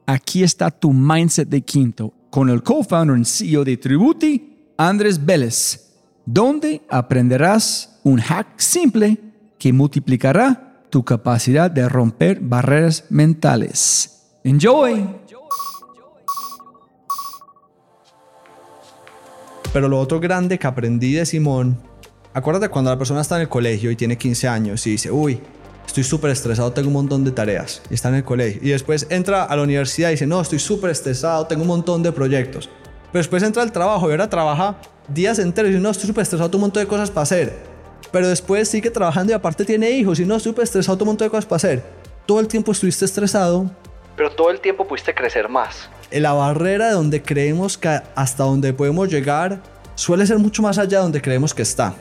[0.06, 5.92] Aquí está tu mindset de quinto con el co-founder y CEO de Tributi, Andrés Vélez,
[6.26, 9.18] donde aprenderás un hack simple
[9.60, 14.38] que multiplicará tu capacidad de romper barreras mentales.
[14.44, 15.10] Enjoy.
[19.74, 21.92] Pero lo otro grande que aprendí de Simón
[22.34, 25.42] Acuérdate cuando la persona está en el colegio y tiene 15 años y dice, uy,
[25.86, 28.62] estoy súper estresado, tengo un montón de tareas y está en el colegio.
[28.64, 32.04] Y después entra a la universidad y dice, no, estoy súper estresado, tengo un montón
[32.04, 32.70] de proyectos.
[33.12, 34.78] Pero después entra al trabajo y ahora trabaja
[35.10, 37.71] días enteros y dice, no, estoy súper estresado, tengo un montón de cosas para hacer.
[38.12, 41.28] Pero después sigue trabajando y aparte tiene hijos y no, súper estresado, tengo un montón
[41.28, 41.84] de cosas para hacer.
[42.26, 43.70] Todo el tiempo estuviste estresado.
[44.16, 45.90] Pero todo el tiempo pudiste crecer más.
[46.12, 49.60] La barrera de donde creemos que hasta donde podemos llegar
[49.96, 51.94] suele ser mucho más allá de donde creemos que está.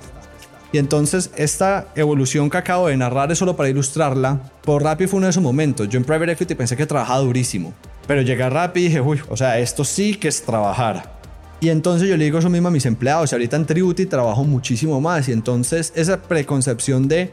[0.73, 4.39] Y entonces esta evolución que acabo de narrar es solo para ilustrarla.
[4.63, 5.89] Por Rappi fue uno de esos momentos.
[5.89, 7.73] Yo en Private Equity pensé que trabajaba durísimo.
[8.07, 11.20] Pero llegué a Rappi y dije, uy, o sea, esto sí que es trabajar.
[11.61, 13.31] Y entonces yo le digo eso mismo a mis empleados.
[13.31, 15.29] Y ahorita en Tributy trabajo muchísimo más.
[15.29, 17.33] Y entonces esa preconcepción de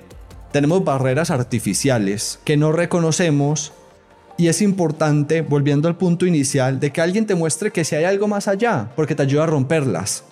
[0.51, 3.71] tenemos barreras artificiales que no reconocemos.
[4.37, 8.03] Y es importante, volviendo al punto inicial, de que alguien te muestre que si hay
[8.03, 10.25] algo más allá, porque te ayuda a romperlas.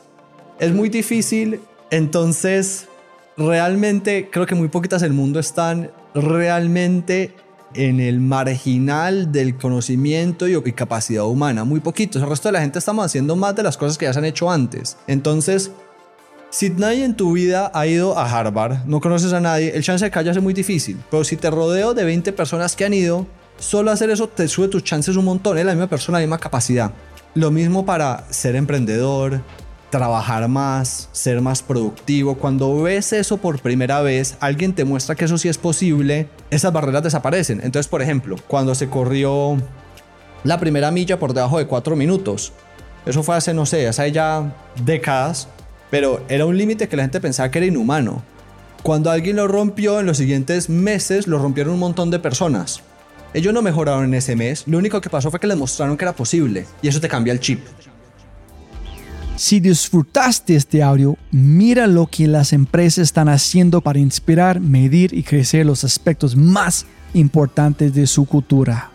[0.60, 1.60] Es muy difícil,
[1.90, 2.88] entonces
[3.36, 7.34] realmente creo que muy poquitas del mundo están realmente
[7.76, 12.22] en el marginal del conocimiento y capacidad humana, muy poquitos.
[12.22, 14.26] El resto de la gente estamos haciendo más de las cosas que ya se han
[14.26, 14.98] hecho antes.
[15.08, 15.72] Entonces,
[16.50, 20.06] si nadie en tu vida ha ido a Harvard, no conoces a nadie, el chance
[20.06, 20.98] de que es muy difícil.
[21.12, 24.68] Pero si te rodeo de 20 personas que han ido, solo hacer eso te sube
[24.68, 25.58] tus chances un montón.
[25.58, 26.92] Es la misma persona, la misma capacidad.
[27.34, 29.42] Lo mismo para ser emprendedor,
[29.98, 32.36] trabajar más, ser más productivo.
[32.36, 36.74] Cuando ves eso por primera vez, alguien te muestra que eso sí es posible, esas
[36.74, 37.62] barreras desaparecen.
[37.64, 39.56] Entonces, por ejemplo, cuando se corrió
[40.44, 42.52] la primera milla por debajo de cuatro minutos,
[43.06, 45.48] eso fue hace, no sé, hace ya décadas,
[45.90, 48.22] pero era un límite que la gente pensaba que era inhumano.
[48.84, 52.82] Cuando alguien lo rompió, en los siguientes meses lo rompieron un montón de personas.
[53.34, 56.04] Ellos no mejoraron en ese mes, lo único que pasó fue que les mostraron que
[56.04, 57.62] era posible, y eso te cambia el chip.
[59.38, 65.24] Si disfrutaste este audio, mira lo que las empresas están haciendo para inspirar, medir y
[65.24, 68.92] crecer los aspectos más importantes de su cultura.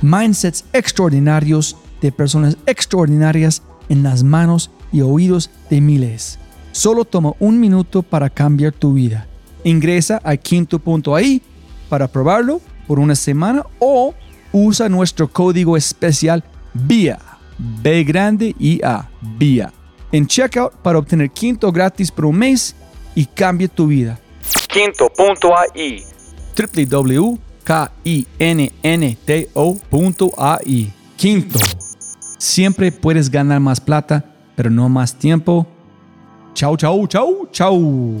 [0.00, 6.38] Mindsets extraordinarios de personas extraordinarias en las manos y oídos de miles.
[6.72, 9.26] Solo toma un minuto para cambiar tu vida.
[9.64, 11.42] Ingresa a quinto.ai
[11.90, 14.14] para probarlo por una semana o
[14.50, 19.72] usa nuestro código especial VIA B grande y A, VIA,
[20.12, 22.74] en checkout para obtener Quinto gratis por un mes
[23.14, 24.18] y cambie tu vida.
[24.68, 26.04] Quinto.ai
[26.56, 27.38] www.kinnto.ai
[31.16, 31.58] Quinto.
[32.38, 35.66] Siempre puedes ganar más plata, pero no más tiempo.
[36.54, 38.20] Chau, chau, chau, chau.